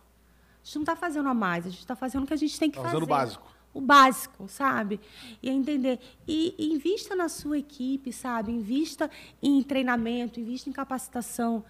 gente 0.62 0.76
não 0.76 0.82
está 0.82 0.98
fazendo 0.98 1.30
a 1.30 1.34
mais, 1.34 1.66
a 1.66 1.70
gente 1.70 1.80
está 1.80 1.96
fazendo 1.96 2.24
o 2.24 2.28
que 2.28 2.34
a 2.34 2.38
gente 2.38 2.60
tem 2.60 2.70
que 2.70 2.76
tá 2.76 2.84
fazer. 2.84 2.96
Fazendo 2.96 3.06
o 3.06 3.08
básico. 3.08 3.56
O 3.74 3.80
básico, 3.80 4.48
sabe? 4.50 5.00
E 5.42 5.50
entender. 5.50 6.00
E, 6.28 6.56
e 6.58 6.74
invista 6.74 7.16
na 7.16 7.30
sua 7.30 7.58
equipe, 7.58 8.12
sabe? 8.12 8.52
Invista 8.52 9.10
em 9.42 9.64
treinamento, 9.64 10.40
invista 10.40 10.70
em 10.70 10.74
capacitação. 10.74 11.64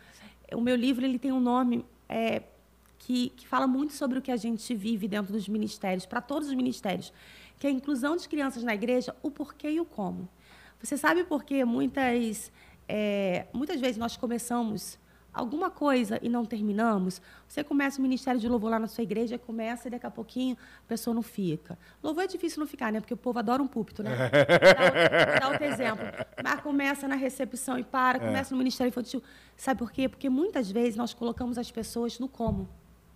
O 0.52 0.62
meu 0.62 0.76
livro 0.76 1.06
ele 1.06 1.20
tem 1.20 1.32
um 1.32 1.40
nome 1.40 1.86
é, 2.08 2.44
que, 3.00 3.30
que 3.30 3.48
fala 3.48 3.68
muito 3.68 3.94
sobre 3.94 4.18
o 4.20 4.22
que 4.22 4.32
a 4.32 4.38
gente 4.38 4.74
vive 4.74 5.08
dentro 5.08 5.32
dos 5.32 5.48
ministérios, 5.48 6.06
para 6.06 6.22
todos 6.22 6.48
os 6.50 6.54
ministérios, 6.54 7.14
que 7.60 7.68
é 7.68 7.70
a 7.70 7.74
inclusão 7.74 8.16
de 8.18 8.28
crianças 8.28 8.64
na 8.64 8.74
igreja, 8.74 9.16
o 9.22 9.30
porquê 9.30 9.70
e 9.70 9.80
o 9.80 9.86
como. 9.86 10.28
Você 10.82 10.98
sabe 10.98 11.24
por 11.24 11.44
que 11.44 11.64
muitas, 11.64 12.52
é, 12.88 13.48
muitas 13.54 13.80
vezes 13.80 13.98
nós 13.98 14.18
começamos 14.18 15.00
alguma 15.36 15.70
coisa 15.70 16.20
e 16.22 16.30
não 16.30 16.46
terminamos? 16.46 17.22
Você 17.48 17.64
começa 17.64 18.00
o 18.00 18.02
ministério 18.02 18.40
de 18.40 18.48
louvor 18.48 18.72
lá 18.72 18.80
na 18.80 18.88
sua 18.88 19.04
igreja, 19.04 19.38
começa 19.38 19.88
e 19.88 19.92
daqui 19.92 20.06
a 20.06 20.12
pouquinho 20.12 20.58
a 20.84 20.88
pessoa 20.88 21.14
não 21.14 21.22
fica. 21.22 21.78
Louvor 22.02 22.24
é 22.24 22.28
difícil 22.28 22.60
não 22.60 22.68
ficar, 22.68 22.92
né? 22.92 23.00
Porque 23.00 23.14
o 23.14 23.18
povo 23.18 23.38
adora 23.38 23.62
um 23.62 23.68
púlpito, 23.68 24.02
né? 24.02 24.12
Dá, 24.30 25.40
dá 25.40 25.50
outro 25.50 25.66
exemplo. 25.66 26.06
Mas 26.44 26.62
começa 26.62 27.08
na 27.08 27.16
recepção 27.16 27.78
e 27.78 27.84
para, 27.84 28.18
é. 28.18 28.22
começa 28.22 28.54
no 28.54 28.58
ministério 28.58 28.90
infantil. 28.90 29.22
Sabe 29.58 29.80
por 29.80 29.92
quê? 29.92 30.08
Porque 30.08 30.30
muitas 30.30 30.72
vezes 30.72 30.96
nós 30.96 31.14
colocamos 31.14 31.58
as 31.58 31.70
pessoas 31.70 32.18
no 32.20 32.28
como. 32.28 32.68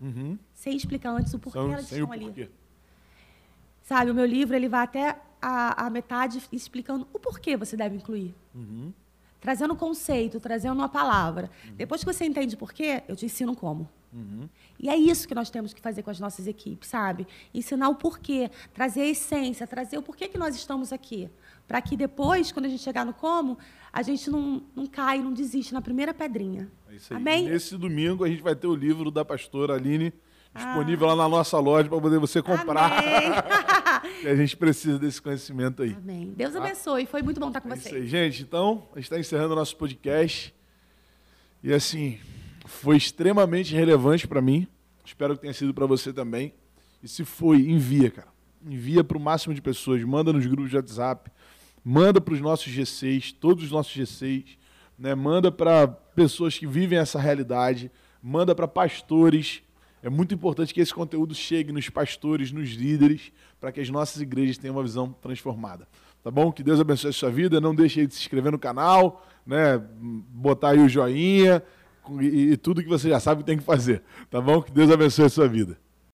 Uhum. 0.02 0.38
Sem 0.54 0.76
explicar 0.76 1.12
antes 1.12 1.34
o 1.34 1.40
porquê 1.40 1.60
São, 1.60 1.72
elas 1.72 1.92
estão 1.92 2.12
ali. 2.12 2.50
Sabe, 3.84 4.12
o 4.12 4.14
meu 4.14 4.26
livro 4.26 4.56
ele 4.56 4.70
vai 4.70 4.84
até 4.84 5.20
a, 5.42 5.86
a 5.86 5.90
metade 5.90 6.42
explicando 6.52 7.08
o 7.14 7.20
porquê 7.20 7.58
você 7.58 7.76
deve 7.76 7.96
incluir. 7.96 8.36
Uhum. 8.54 8.94
Trazendo 9.40 9.76
conceito, 9.76 10.40
trazendo 10.40 10.76
uma 10.76 10.90
palavra. 10.90 11.50
Uhum. 11.66 11.76
Depois 11.76 12.04
que 12.04 12.12
você 12.12 12.26
entende 12.26 12.58
porquê, 12.58 13.04
eu 13.08 13.16
te 13.16 13.26
ensino 13.26 13.56
como. 13.56 13.90
Uhum. 14.12 14.50
E 14.80 14.90
é 14.90 14.96
isso 14.96 15.28
que 15.28 15.36
nós 15.36 15.50
temos 15.50 15.74
que 15.74 15.82
fazer 15.82 16.02
com 16.02 16.10
as 16.10 16.20
nossas 16.20 16.48
equipes, 16.48 16.90
sabe? 16.90 17.28
Ensinar 17.54 17.90
o 17.90 17.96
porquê, 17.96 18.50
trazer 18.74 19.02
a 19.02 19.08
essência, 19.08 19.68
trazer 19.68 19.98
o 19.98 20.02
porquê 20.02 20.28
que 20.28 20.38
nós 20.38 20.56
estamos 20.56 20.92
aqui. 20.92 21.30
Para 21.68 21.82
que 21.82 21.96
depois, 21.96 22.52
quando 22.52 22.66
a 22.66 22.70
gente 22.70 22.82
chegar 22.82 23.06
no 23.06 23.14
como, 23.14 23.58
a 23.94 24.02
gente 24.02 24.30
não, 24.30 24.64
não 24.76 24.88
cai, 24.88 25.22
não 25.22 25.32
desiste 25.32 25.74
na 25.74 25.82
primeira 25.82 26.14
pedrinha. 26.14 26.70
É 26.90 26.96
isso 26.96 27.14
aí. 27.14 27.18
Amém? 27.20 27.50
Nesse 27.50 27.78
domingo 27.78 28.24
a 28.24 28.28
gente 28.28 28.42
vai 28.42 28.56
ter 28.56 28.68
o 28.68 28.76
livro 28.76 29.12
da 29.12 29.24
pastora 29.24 29.76
Aline 29.76 30.12
disponível 30.56 31.08
ah. 31.10 31.14
lá 31.14 31.24
na 31.24 31.30
nossa 31.30 31.60
loja 31.60 31.88
para 31.88 32.00
poder 32.00 32.20
você 32.20 32.42
comprar. 32.42 33.04
a 34.26 34.36
gente 34.36 34.58
precisa 34.58 34.98
desse 34.98 35.22
conhecimento 35.22 35.84
aí. 35.84 35.96
Amém. 35.96 36.34
Deus 36.36 36.54
tá? 36.54 36.60
abençoe. 36.60 37.06
Foi 37.06 37.22
muito 37.22 37.40
bom 37.40 37.48
estar 37.48 37.62
com 37.62 37.72
é 37.72 37.76
vocês. 37.76 37.96
Aí, 37.96 38.08
gente. 38.08 38.42
Então, 38.44 38.88
a 38.92 38.96
gente 38.96 39.06
está 39.06 39.20
encerrando 39.20 39.54
o 39.54 39.56
nosso 39.56 39.76
podcast. 39.76 40.54
E 41.64 41.74
assim, 41.74 42.20
foi 42.66 42.98
extremamente 42.98 43.74
relevante 43.76 44.28
para 44.28 44.42
mim. 44.42 44.68
Espero 45.06 45.36
que 45.36 45.42
tenha 45.42 45.54
sido 45.54 45.74
para 45.74 45.86
você 45.86 46.14
também. 46.14 46.54
E 47.02 47.08
se 47.08 47.24
foi, 47.26 47.58
envia, 47.62 48.12
cara. 48.12 48.28
Envia 48.66 49.04
para 49.04 49.18
o 49.18 49.22
máximo 49.22 49.54
de 49.54 49.62
pessoas. 49.62 50.04
Manda 50.04 50.34
nos 50.34 50.46
grupos 50.46 50.70
de 50.70 50.76
WhatsApp. 50.76 51.32
Manda 51.84 52.20
para 52.20 52.34
os 52.34 52.42
nossos 52.42 52.72
G6, 52.72 53.34
todos 53.40 53.64
os 53.66 53.72
nossos 53.72 53.96
G6. 53.96 54.58
Né? 54.98 55.16
Manda 55.16 55.52
para 55.52 55.88
pessoas 55.88 56.58
que 56.58 56.68
vivem 56.68 57.00
essa 57.00 57.20
realidade. 57.20 57.90
Manda 58.22 58.54
para 58.54 58.68
pastores 58.68 59.62
é 60.02 60.10
muito 60.10 60.34
importante 60.34 60.74
que 60.74 60.80
esse 60.80 60.94
conteúdo 60.94 61.36
chegue 61.36 61.72
nos 61.72 61.90
pastores, 61.90 62.52
nos 62.52 62.70
líderes, 62.70 63.32
para 63.60 63.72
que 63.72 63.82
as 63.82 63.90
nossas 63.90 64.22
igrejas 64.22 64.58
tenham 64.58 64.76
uma 64.76 64.84
visão 64.84 65.14
transformada. 65.22 65.88
Tá 66.24 66.32
bom? 66.32 66.52
Que 66.52 66.64
Deus 66.64 66.80
abençoe 66.80 67.10
a 67.10 67.14
sua 67.14 67.30
vida. 67.30 67.60
Não 67.60 67.74
deixe 67.76 68.06
de 68.06 68.14
se 68.14 68.22
inscrever 68.22 68.52
no 68.52 68.60
canal, 68.60 69.26
né? 69.46 69.82
botar 70.32 70.70
aí 70.70 70.80
o 70.80 70.90
joinha 70.90 71.64
e, 72.20 72.52
e 72.52 72.58
tudo 72.58 72.82
que 72.82 72.90
você 72.90 73.10
já 73.10 73.20
sabe 73.20 73.42
que 73.42 73.48
tem 73.48 73.58
que 73.58 73.64
fazer. 73.64 74.02
Tá 74.30 74.40
bom? 74.40 74.62
Que 74.62 74.72
Deus 74.72 74.90
abençoe 74.92 75.26
a 75.26 75.30
sua 75.30 75.48
vida. 75.48 75.78